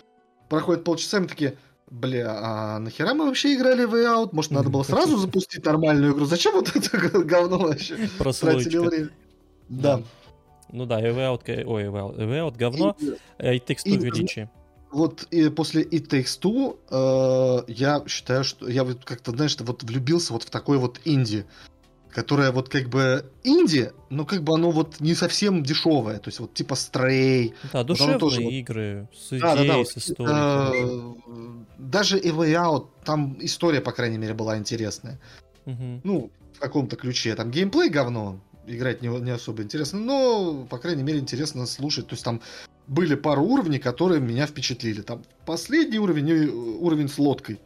[0.49, 1.57] проходит полчаса, мы такие,
[1.89, 4.29] бля, а нахера мы вообще играли в Way Out?
[4.33, 6.25] Может, надо было сразу запустить нормальную игру?
[6.25, 8.09] Зачем вот это говно вообще?
[8.17, 9.09] Тратили время.
[9.69, 10.03] Да.
[10.71, 14.49] Ну да, EV Out, ой, EV Out, говно, и, э, Takes Two величие.
[14.91, 20.33] Вот и после Takes Two э, я считаю, что я вот как-то, знаешь, вот влюбился
[20.33, 21.45] вот в такой вот инди,
[22.09, 26.39] которая вот как бы инди, но как бы оно вот не совсем дешевое, то есть
[26.39, 27.53] вот типа Stray.
[27.73, 31.15] Да, душевные тоже игры с идеей, да, да, да, с историей.
[31.27, 35.19] Э, даже Way Out, там история, по крайней мере, была интересная.
[35.65, 36.01] Угу.
[36.03, 37.35] Ну, в каком-то ключе.
[37.35, 42.07] Там геймплей говно, играть не, не особо интересно, но, по крайней мере, интересно слушать.
[42.07, 42.41] То есть там
[42.87, 45.01] были пару уровней, которые меня впечатлили.
[45.01, 47.59] Там последний уровень, э, уровень с лодкой.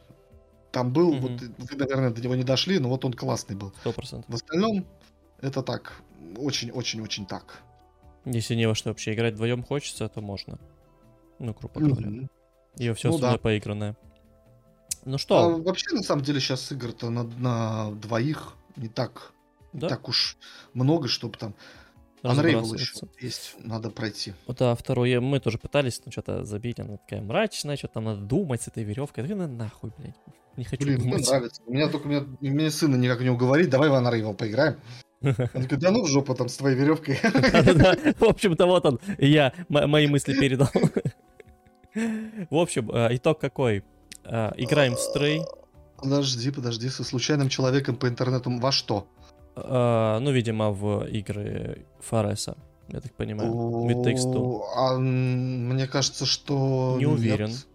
[0.72, 1.20] Там был, mm-hmm.
[1.20, 3.74] вот вы, наверное, до него не дошли, но вот он классный был.
[3.84, 4.26] 100%.
[4.28, 4.86] В остальном,
[5.42, 6.02] это так.
[6.38, 7.62] Очень-очень-очень так.
[8.26, 10.60] Если не во что вообще играть вдвоем хочется, то можно.
[11.40, 12.08] Ну, грубо говоря.
[12.08, 12.30] Mm-hmm.
[12.78, 13.38] И все ну, да.
[13.38, 13.98] поигранное.
[15.04, 15.38] Ну что?
[15.40, 19.34] А, вообще, на самом деле, сейчас игр-то на, на двоих не так
[19.74, 19.88] да?
[19.88, 20.38] так уж
[20.74, 21.56] много, чтобы там
[22.24, 24.34] Unravel еще есть, надо пройти.
[24.46, 28.22] Вот, да, второе, мы тоже пытались, ну, что-то забить, она такая мрачная, что-то там надо
[28.22, 29.28] думать с этой веревкой.
[29.28, 30.16] Да нахуй, блядь,
[30.56, 31.22] не хочу Блин, думать.
[31.22, 31.62] мне нравится.
[31.66, 34.80] У меня только, меня, меня сына никак не уговорить, давай в Unravel поиграем.
[35.22, 37.16] Он такой, да ну в жопу там с твоей веревкой.
[37.24, 40.70] В общем-то, вот он, я мои мысли передал.
[41.94, 43.84] В общем, э, итог какой?
[44.24, 45.44] Э, играем в Stray.
[45.98, 49.08] Подожди, подожди, со случайным человеком по интернету во что?
[49.56, 52.56] Uh, ну, видимо, в игры Фареса.
[52.88, 53.52] я так понимаю.
[53.52, 54.62] With Takes Two.
[54.76, 56.96] А, мне кажется, что...
[56.98, 57.50] Не уверен.
[57.50, 57.68] нет.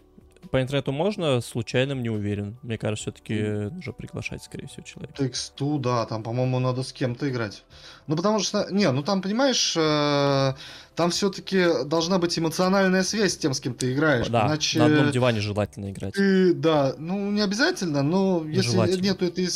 [0.50, 2.56] По интернету можно, случайным не уверен.
[2.62, 5.22] Мне кажется, все-таки нужно приглашать, скорее всего, человека.
[5.22, 7.64] Two, да, там, по-моему, надо с кем-то играть.
[8.06, 10.54] Ну, потому что, не, ну там, понимаешь, э,
[10.94, 14.28] там все-таки должна быть эмоциональная связь с тем, с кем ты играешь.
[14.28, 16.14] Да, Иначе на одном диване желательно играть.
[16.14, 19.02] ты, да, ну, не обязательно, но если Желательно.
[19.02, 19.48] нету этой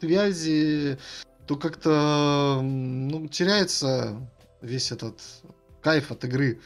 [0.00, 0.98] связи,
[1.46, 4.16] то как-то, ну, теряется
[4.62, 5.20] весь этот
[5.82, 6.60] кайф от игры.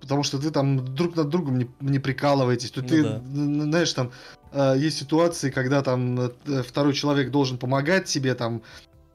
[0.00, 2.70] Потому что ты там друг над другом не, не прикалываетесь.
[2.70, 3.22] То Ну ты, да.
[3.24, 4.12] знаешь, там
[4.52, 8.62] э, есть ситуации, когда там э, второй человек должен помогать тебе, там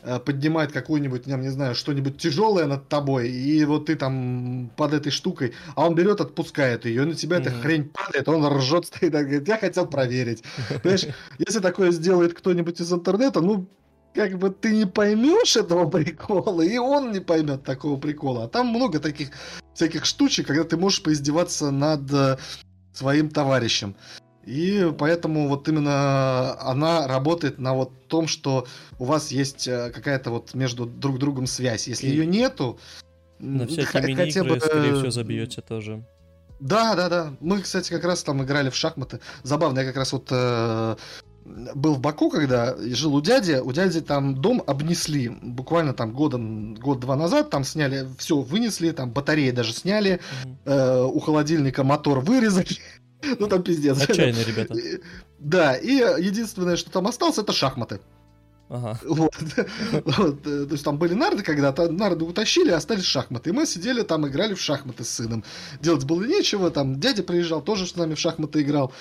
[0.03, 4.93] э, поднимать какую-нибудь, я не знаю, что-нибудь тяжелое над тобой, и вот ты там под
[4.93, 7.61] этой штукой, а он берет, отпускает ее, и на тебя эта Мгм.
[7.61, 10.43] хрень падает, он ржет, стоит, говорит, я хотел проверить.
[10.83, 11.07] Понимаешь,
[11.39, 13.67] если такое сделает кто-нибудь из интернета, ну,
[14.13, 18.43] как бы ты не поймешь этого прикола, и он не поймет такого прикола.
[18.43, 19.29] А там много таких
[19.73, 22.37] всяких штучек, когда ты можешь поиздеваться над э,
[22.93, 23.95] своим товарищем.
[24.45, 28.67] И поэтому вот именно она работает на вот том, что
[28.99, 31.87] у вас есть э, какая-то вот между друг другом связь.
[31.87, 32.77] Если И ее нету,
[33.39, 36.05] На всякие х- мини-игры, скорее э, всего, забьете тоже.
[36.59, 37.33] да, да, да.
[37.39, 39.21] Мы, кстати, как раз там играли в шахматы.
[39.43, 40.95] Забавно, я как раз вот э,
[41.45, 43.59] был в Баку, когда жил у дяди.
[43.63, 45.29] У дяди там дом обнесли.
[45.29, 50.57] Буквально там годом, год-два назад там сняли, все вынесли, там батареи даже сняли, Мгм.
[50.65, 52.67] э, у холодильника мотор вырезали.
[53.39, 54.01] Ну там пиздец.
[54.01, 54.75] Отчаянные ребята.
[55.39, 55.91] Да, и
[56.21, 58.01] единственное, что там осталось, это шахматы.
[58.69, 58.99] Ага.
[59.05, 59.33] Вот.
[60.17, 63.51] Вот, э, То есть там были нарды когда-то, нарды утащили, остались шахматы.
[63.51, 65.43] И мы сидели там, играли в шахматы с сыном.
[65.79, 68.91] Делать было нечего, там дядя приезжал, тоже с нами в шахматы играл.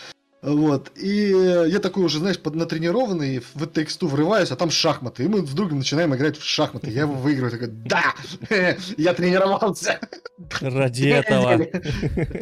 [0.43, 0.91] Вот.
[0.97, 1.29] И
[1.69, 5.25] я такой уже, знаешь, под натренированный в X2 врываюсь, а там шахматы.
[5.25, 6.91] И мы с другом начинаем играть в шахматы.
[6.91, 7.53] Я его выигрываю.
[7.53, 8.15] Такой, да!
[8.97, 10.01] Я тренировался!
[10.61, 11.65] Ради этого.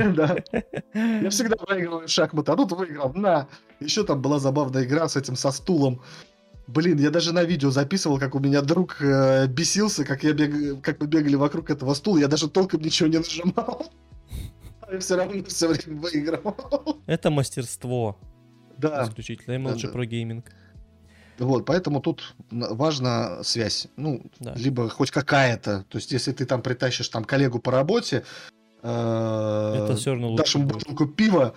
[0.15, 0.37] Да.
[0.95, 3.13] Я всегда проигрываю в шахматы, а тут выиграл.
[3.13, 3.49] На!
[3.81, 6.01] Еще там была забавная игра с этим, со стулом.
[6.67, 10.81] Блин, я даже на видео записывал, как у меня друг э, бесился, как, я бег...
[10.83, 12.19] как мы бегали вокруг этого стула.
[12.19, 13.91] Я даже толком ничего не нажимал.
[14.93, 17.03] Я все равно все время выигрывал.
[17.07, 18.19] Это мастерство.
[18.79, 19.05] Да.
[19.05, 19.55] Исключительно.
[19.57, 19.99] MLG Да, да.
[19.99, 20.45] Pro Gaming.
[21.39, 23.89] Вот, поэтому тут важна связь.
[23.97, 24.53] Ну, Да.
[24.57, 25.85] либо хоть какая-то.
[25.89, 28.25] То есть, если ты там притащишь там коллегу по работе,
[28.83, 30.79] э, Это все равно дашь лучше ему будет.
[30.89, 31.55] бутылку пива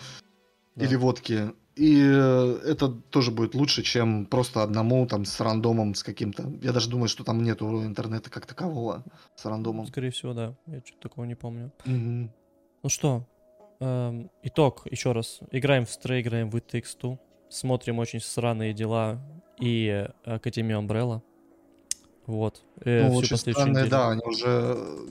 [0.76, 0.86] Да.
[0.86, 6.04] или водки, и э, это тоже будет лучше, чем просто одному там с рандомом, с
[6.04, 6.50] каким-то.
[6.62, 9.04] Я даже думаю, что там нету интернета как такового
[9.36, 9.88] с рандомом.
[9.88, 10.56] Скорее всего, да.
[10.68, 11.72] Я что-то такого не помню.
[11.86, 12.32] Мгм.
[12.84, 13.26] Ну что,
[13.80, 15.40] эм, итог еще раз.
[15.52, 17.18] Играем в Stray, играем в It Takes Two.
[17.50, 19.22] Смотрим очень сраные дела
[19.60, 21.22] и Академию Umbrella.
[22.26, 22.62] Вот.
[22.84, 23.90] Э, Ну, очень странные, неделю.
[23.90, 24.48] да, они уже...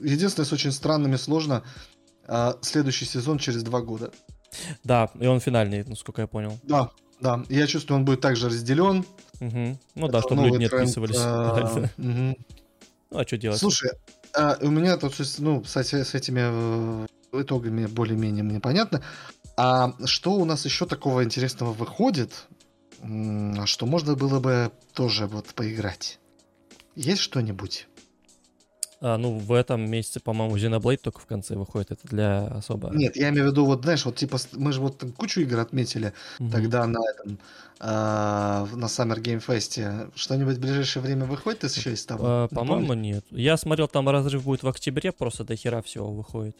[0.01, 1.63] Единственное, с очень странными сложно.
[2.27, 4.11] а, следующий сезон через два года.
[4.83, 6.57] Да, и он финальный, насколько я понял.
[6.63, 6.89] Да,
[7.19, 7.43] да.
[7.49, 9.03] Я чувствую, он будет также разделен.
[9.39, 9.77] Мгм.
[9.95, 11.89] Ну да, Это чтобы люди не тренд, отписывались.
[11.97, 12.37] мгм.
[13.11, 13.59] Ну а что делать?
[13.59, 13.91] Слушай,
[14.35, 16.41] а, у меня тут, ну, кстати, с этими
[17.03, 17.05] э,
[17.41, 19.01] итогами более-менее мне понятно.
[19.55, 22.47] А что у нас еще такого интересного выходит,
[23.65, 26.19] что можно было бы тоже вот поиграть?
[26.95, 27.87] Есть что-нибудь?
[29.05, 31.91] А, ну, в этом месяце, по-моему, Xenoblade только в конце выходит.
[31.91, 32.89] Это для особо...
[32.95, 35.59] Нет, я имею в виду, вот знаешь, вот типа мы же вот там кучу игр
[35.59, 36.51] отметили Мгм.
[36.51, 37.37] тогда на этом
[37.81, 40.11] а, на Summer Game Fest.
[40.15, 42.25] Что-нибудь в ближайшее время выходит еще из того?
[42.25, 43.25] А, По-моему, нет.
[43.29, 46.55] Я смотрел, там разрыв будет в октябре, просто до хера всего выходит.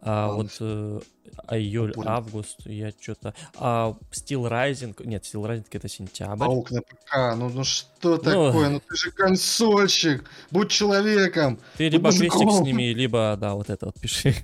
[0.00, 1.00] А вот э,
[1.46, 2.10] а июль, понял.
[2.10, 3.34] август, я что-то...
[3.54, 4.94] А Steel Rising...
[5.04, 6.38] Нет, Steel Rising это сентябрь.
[6.38, 8.68] Паук на ПК, ну, ну что такое?
[8.68, 11.58] Ну ты же консольщик, будь человеком.
[11.76, 12.40] Ты либо мужиком.
[12.40, 14.34] крестик сними, либо, да, вот это вот пиши.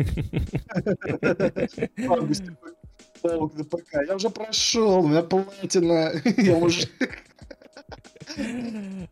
[3.23, 3.95] Паук на ПК.
[4.07, 6.13] Я уже прошел, у меня платина.
[6.37, 6.89] Я уже...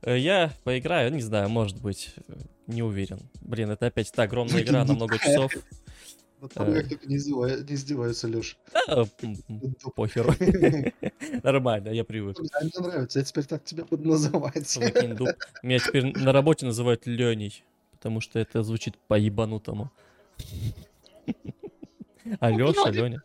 [0.03, 2.15] Э, Я поиграю, не знаю, может быть,
[2.67, 3.21] не уверен.
[3.41, 5.53] Блин, это опять та огромная игра на много часов.
[6.49, 8.57] Тобой как только не издеваю- не издеваются, Леш.
[8.87, 9.05] Да,
[9.95, 10.33] похеру.
[11.43, 12.39] Нормально, я привык.
[12.39, 14.77] Мне нравится, я теперь так тебя буду называть.
[15.63, 19.91] Меня теперь на работе называют Леней, потому что это звучит по-ебанутому.
[22.41, 23.23] А Леша, Леня.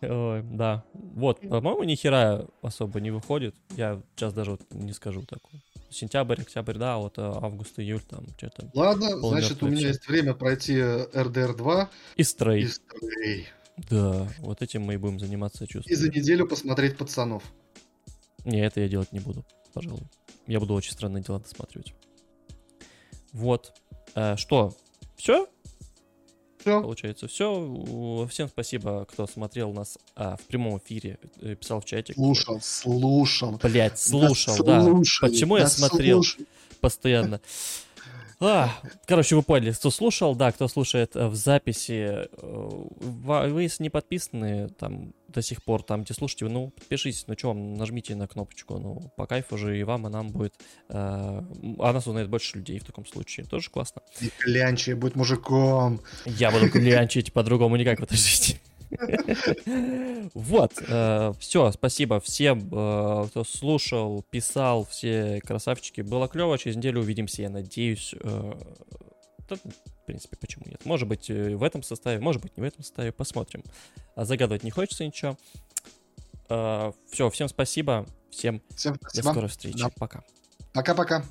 [0.00, 0.84] Ой, да.
[0.94, 3.54] Вот, по-моему, ни хера особо не выходит.
[3.76, 5.60] Я сейчас даже вот не скажу такого.
[5.92, 8.70] Сентябрь, октябрь, да, вот а, август, июль, там что-то.
[8.74, 12.68] Ладно, значит, у меня есть время пройти RDR 2 И стрей.
[13.24, 13.44] и.
[13.90, 16.10] Да, вот этим мы и будем заниматься, И за чувствую.
[16.12, 17.42] неделю посмотреть пацанов.
[18.44, 20.02] Не, это я делать не буду, пожалуй.
[20.46, 21.94] Я буду очень странные дела досматривать.
[23.32, 23.72] Вот.
[24.14, 24.76] Э, что?
[25.16, 25.46] Все?
[26.62, 26.80] Все.
[26.80, 28.26] Получается, все.
[28.30, 32.14] Всем спасибо, кто смотрел нас а, в прямом эфире, э, писал в чате.
[32.14, 33.58] Слушал, слушал.
[33.62, 34.82] Блять, слушал, да.
[34.82, 36.46] слушали, Почему я смотрел слушали.
[36.80, 37.40] постоянно?
[38.44, 38.70] А,
[39.06, 43.90] короче, вы поняли, кто слушал, да, кто слушает э, в записи, э, вы, если не
[43.90, 48.78] подписаны там до сих пор, там, где слушаете, ну, подпишитесь, ну, что нажмите на кнопочку,
[48.78, 50.54] ну, по кайфу же и вам, и нам будет,
[50.88, 54.02] э, а нас узнает больше людей в таком случае, тоже классно.
[54.20, 56.00] И клянчи, будь мужиком.
[56.26, 58.60] Я буду клянчить по-другому никак жизни.
[60.34, 60.72] Вот,
[61.38, 66.00] все, спасибо всем, э, кто слушал, писал, все красавчики.
[66.00, 68.14] Было клево, через неделю увидимся, я надеюсь.
[68.20, 68.52] э,
[69.48, 70.84] в принципе, почему нет?
[70.86, 73.62] Может быть, э, в этом составе, может быть, не в этом составе, посмотрим.
[74.14, 75.36] А загадывать не хочется ничего.
[77.10, 79.90] Все, всем спасибо, всем Всем до скорой встречи, Да.
[79.96, 80.22] пока.
[80.74, 81.24] Пока-пока.